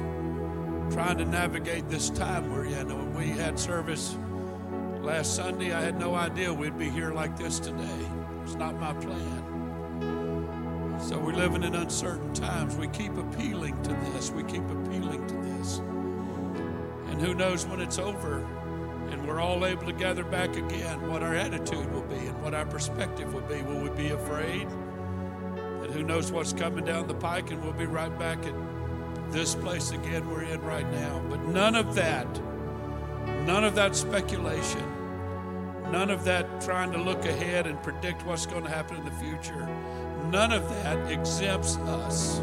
trying 0.89 1.19
to 1.19 1.25
navigate 1.25 1.87
this 1.89 2.09
time 2.09 2.51
we're 2.51 2.65
in. 2.65 2.87
When 2.87 3.13
we 3.13 3.27
had 3.29 3.59
service 3.59 4.17
last 5.01 5.35
Sunday, 5.35 5.73
I 5.73 5.81
had 5.81 5.99
no 5.99 6.15
idea 6.15 6.51
we'd 6.51 6.77
be 6.77 6.89
here 6.89 7.13
like 7.13 7.37
this 7.37 7.59
today. 7.59 8.07
It's 8.43 8.55
not 8.55 8.79
my 8.79 8.93
plan. 8.93 9.52
So 11.03 11.19
we're 11.19 11.33
living 11.33 11.63
in 11.63 11.75
uncertain 11.75 12.33
times. 12.33 12.77
We 12.77 12.87
keep 12.87 13.17
appealing 13.17 13.81
to 13.83 13.89
this. 13.89 14.31
We 14.31 14.41
keep 14.43 14.63
appealing 14.69 15.27
to 15.27 15.35
this. 15.35 15.79
And 17.09 17.21
who 17.21 17.33
knows 17.33 17.65
when 17.65 17.81
it's 17.81 17.99
over 17.99 18.37
and 19.09 19.27
we're 19.27 19.41
all 19.41 19.65
able 19.65 19.85
to 19.85 19.91
gather 19.91 20.23
back 20.23 20.55
again, 20.55 21.11
what 21.11 21.21
our 21.21 21.35
attitude 21.35 21.91
will 21.91 22.03
be 22.03 22.15
and 22.15 22.41
what 22.41 22.53
our 22.53 22.65
perspective 22.65 23.33
will 23.33 23.41
be. 23.41 23.61
Will 23.63 23.81
we 23.81 23.89
be 23.89 24.11
afraid? 24.11 24.69
That 25.81 25.91
who 25.91 26.03
knows 26.03 26.31
what's 26.31 26.53
coming 26.53 26.85
down 26.85 27.07
the 27.07 27.15
pike 27.15 27.51
and 27.51 27.61
we'll 27.61 27.73
be 27.73 27.85
right 27.85 28.17
back 28.17 28.45
at 28.45 28.53
this 29.29 29.55
place 29.55 29.91
again 29.91 30.29
we're 30.29 30.43
in 30.43 30.61
right 30.61 30.89
now. 30.89 31.21
But 31.29 31.43
none 31.47 31.75
of 31.75 31.95
that, 31.95 32.27
none 33.45 33.65
of 33.65 33.75
that 33.75 33.93
speculation, 33.97 34.83
none 35.91 36.09
of 36.09 36.23
that 36.23 36.61
trying 36.61 36.93
to 36.93 36.97
look 36.97 37.25
ahead 37.25 37.67
and 37.67 37.83
predict 37.83 38.25
what's 38.25 38.45
going 38.45 38.63
to 38.63 38.69
happen 38.69 38.95
in 38.95 39.03
the 39.03 39.11
future 39.11 39.67
none 40.31 40.51
of 40.51 40.67
that 40.69 41.11
exempts 41.11 41.77
us 41.77 42.41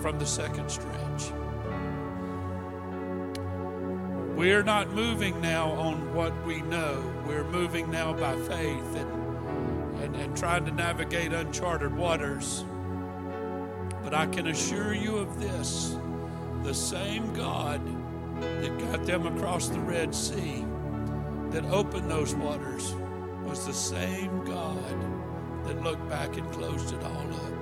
from 0.00 0.18
the 0.18 0.26
second 0.26 0.70
stretch. 0.70 1.32
We're 4.36 4.62
not 4.62 4.90
moving 4.90 5.40
now 5.40 5.70
on 5.70 6.14
what 6.14 6.32
we 6.44 6.60
know. 6.62 7.02
We're 7.26 7.44
moving 7.44 7.90
now 7.90 8.12
by 8.12 8.36
faith 8.36 8.96
and, 8.96 10.02
and, 10.02 10.16
and 10.16 10.36
trying 10.36 10.66
to 10.66 10.72
navigate 10.72 11.32
uncharted 11.32 11.96
waters. 11.96 12.64
But 14.04 14.12
I 14.12 14.26
can 14.26 14.48
assure 14.48 14.92
you 14.92 15.16
of 15.16 15.40
this 15.40 15.96
the 16.62 16.74
same 16.74 17.32
God 17.32 17.80
that 18.40 18.78
got 18.78 19.06
them 19.06 19.26
across 19.26 19.68
the 19.68 19.80
Red 19.80 20.14
Sea, 20.14 20.66
that 21.50 21.64
opened 21.66 22.10
those 22.10 22.34
waters, 22.34 22.94
was 23.44 23.64
the 23.66 23.72
same 23.72 24.44
God 24.44 25.15
that 25.66 25.82
looked 25.82 26.08
back 26.08 26.36
and 26.36 26.50
closed 26.52 26.94
it 26.94 27.02
all 27.02 27.34
up. 27.34 27.52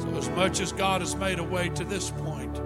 So, 0.00 0.08
as 0.16 0.28
much 0.30 0.60
as 0.60 0.72
God 0.72 1.00
has 1.00 1.14
made 1.16 1.38
a 1.38 1.44
way 1.44 1.68
to 1.70 1.84
this 1.84 2.10
point, 2.10 2.60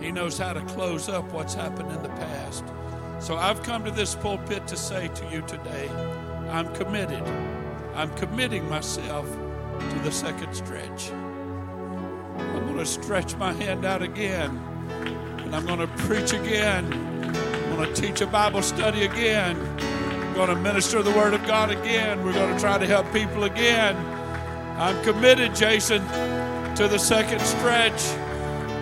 He 0.00 0.10
knows 0.12 0.38
how 0.38 0.52
to 0.52 0.60
close 0.62 1.08
up 1.08 1.32
what's 1.32 1.54
happened 1.54 1.90
in 1.90 2.02
the 2.02 2.08
past. 2.10 2.64
So, 3.18 3.36
I've 3.36 3.62
come 3.62 3.84
to 3.84 3.90
this 3.90 4.14
pulpit 4.14 4.66
to 4.68 4.76
say 4.76 5.08
to 5.08 5.30
you 5.30 5.42
today 5.42 5.88
I'm 6.50 6.72
committed. 6.74 7.22
I'm 7.94 8.14
committing 8.14 8.68
myself 8.68 9.28
to 9.78 9.98
the 10.00 10.12
second 10.12 10.54
stretch. 10.54 11.10
I'm 11.10 12.66
going 12.66 12.78
to 12.78 12.86
stretch 12.86 13.36
my 13.36 13.52
hand 13.52 13.84
out 13.84 14.02
again, 14.02 14.56
and 15.38 15.54
I'm 15.54 15.66
going 15.66 15.80
to 15.80 15.88
preach 16.04 16.32
again. 16.32 16.92
I'm 16.92 17.76
going 17.76 17.92
to 17.92 18.00
teach 18.00 18.20
a 18.20 18.26
Bible 18.26 18.62
study 18.62 19.04
again 19.04 19.56
going 20.34 20.48
to 20.48 20.56
minister 20.56 21.02
the 21.02 21.12
Word 21.12 21.32
of 21.32 21.46
God 21.46 21.70
again. 21.70 22.24
We're 22.24 22.32
going 22.32 22.52
to 22.52 22.60
try 22.60 22.76
to 22.76 22.86
help 22.86 23.10
people 23.12 23.44
again. 23.44 23.96
I'm 24.76 25.02
committed, 25.04 25.54
Jason, 25.54 26.02
to 26.74 26.88
the 26.88 26.98
second 26.98 27.40
stretch. 27.40 28.00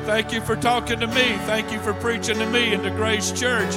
Thank 0.06 0.32
you 0.32 0.40
for 0.40 0.56
talking 0.56 0.98
to 1.00 1.06
me. 1.06 1.36
Thank 1.44 1.70
you 1.70 1.78
for 1.80 1.92
preaching 1.94 2.38
to 2.38 2.46
me 2.46 2.72
and 2.72 2.82
to 2.82 2.90
Grace 2.90 3.30
Church 3.32 3.76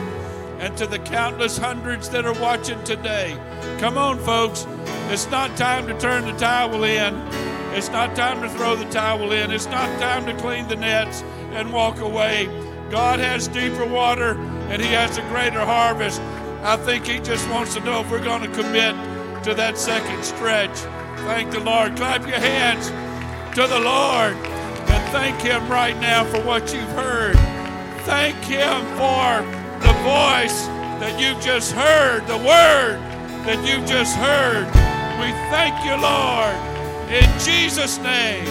and 0.60 0.76
to 0.78 0.88
the 0.88 1.00
countless 1.00 1.58
hundreds 1.58 2.10
that 2.10 2.26
are 2.26 2.40
watching 2.42 2.82
today. 2.86 3.38
Come 3.80 3.98
on, 3.98 4.20
folks. 4.20 4.66
It's 5.10 5.30
not 5.30 5.56
time 5.58 5.86
to 5.88 6.00
turn 6.00 6.26
the 6.26 6.34
towel 6.40 6.84
in. 6.86 7.16
It's 7.74 7.90
not 7.90 8.16
time 8.16 8.42
to 8.42 8.50
throw 8.50 8.76
the 8.78 8.90
towel 8.90 9.34
in. 9.34 9.52
It's 9.52 9.66
not 9.66 10.00
time 10.00 10.26
to 10.28 10.34
clean 10.42 10.68
the 10.70 10.78
nets 10.78 11.24
and 11.52 11.74
walk 11.74 12.00
away. 12.00 12.46
God 12.90 13.20
has 13.20 13.50
deeper 13.50 13.86
water 13.86 14.38
and 14.70 14.82
He 14.82 14.88
has 14.90 15.18
a 15.18 15.22
greater 15.24 15.60
harvest. 15.60 16.22
I 16.66 16.78
think 16.78 17.06
He 17.06 17.20
just 17.20 17.48
wants 17.52 17.76
to 17.76 17.80
know 17.82 18.02
if 18.02 18.10
we're 18.10 18.24
going 18.24 18.42
to 18.42 18.48
commit 18.48 18.96
to 19.44 19.54
that 19.54 19.78
second 19.78 20.24
stretch. 20.24 20.76
Thank 21.28 21.52
the 21.52 21.60
Lord. 21.60 21.96
Clap 21.96 22.26
your 22.26 22.40
hands 22.40 22.90
to 23.56 23.68
the 23.68 23.80
Lord 23.80 24.34
and 24.34 25.12
thank 25.12 25.40
Him 25.42 25.70
right 25.70 25.96
now 26.00 26.24
for 26.26 26.42
what 26.42 26.74
you've 26.74 26.90
heard. 26.90 27.36
Thank 28.06 28.36
Him 28.38 28.82
for 28.98 29.46
the 29.86 29.94
voice 30.02 30.66
that 30.98 31.22
you've 31.22 31.40
just 31.40 31.72
heard, 31.72 32.26
the 32.26 32.38
word 32.38 32.98
that 33.46 33.62
you've 33.68 33.88
just 33.88 34.16
heard. 34.18 34.66
We 35.22 35.30
thank 35.54 35.86
you, 35.86 35.94
Lord, 36.02 36.58
in 37.14 37.30
Jesus' 37.46 38.00
name. 38.00 38.48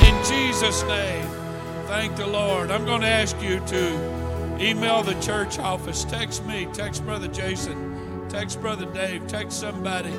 In 0.00 0.24
Jesus' 0.24 0.82
name. 0.84 1.28
Thank 1.88 2.16
the 2.16 2.26
Lord. 2.26 2.70
I'm 2.70 2.86
going 2.86 3.02
to 3.02 3.06
ask 3.06 3.40
you 3.42 3.60
to 3.60 4.15
Email 4.58 5.02
the 5.02 5.14
church 5.20 5.58
office. 5.58 6.04
Text 6.04 6.44
me. 6.46 6.66
Text 6.72 7.04
Brother 7.04 7.28
Jason. 7.28 8.26
Text 8.28 8.60
Brother 8.60 8.86
Dave. 8.86 9.26
Text 9.26 9.60
somebody 9.60 10.12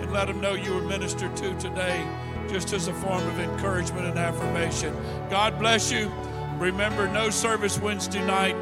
and 0.00 0.12
let 0.12 0.26
them 0.26 0.40
know 0.40 0.54
you 0.54 0.74
were 0.74 0.82
ministered 0.82 1.34
to 1.36 1.58
today, 1.58 2.06
just 2.48 2.72
as 2.72 2.88
a 2.88 2.94
form 2.94 3.26
of 3.26 3.38
encouragement 3.40 4.06
and 4.06 4.18
affirmation. 4.18 4.94
God 5.30 5.58
bless 5.58 5.90
you. 5.90 6.12
Remember, 6.58 7.08
no 7.08 7.30
service 7.30 7.78
Wednesday 7.78 8.24
night, 8.24 8.54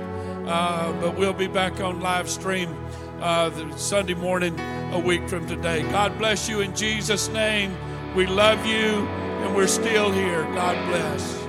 uh, 0.47 0.93
but 1.01 1.17
we'll 1.17 1.33
be 1.33 1.49
back 1.49 1.81
on 1.81 2.01
live 2.01 2.31
stream 2.31 2.77
uh, 3.21 3.51
Sunday 3.77 4.15
morning 4.15 4.59
a 4.93 4.99
week 4.99 5.29
from 5.29 5.49
today. 5.49 5.83
God 5.91 6.17
bless 6.17 6.49
you 6.49 6.61
in 6.61 6.77
Jesus' 6.77 7.29
name. 7.29 7.77
We 8.15 8.27
love 8.27 8.65
you, 8.65 9.07
and 9.43 9.55
we're 9.57 9.67
still 9.67 10.13
here. 10.13 10.45
God 10.55 10.77
bless. 10.89 11.48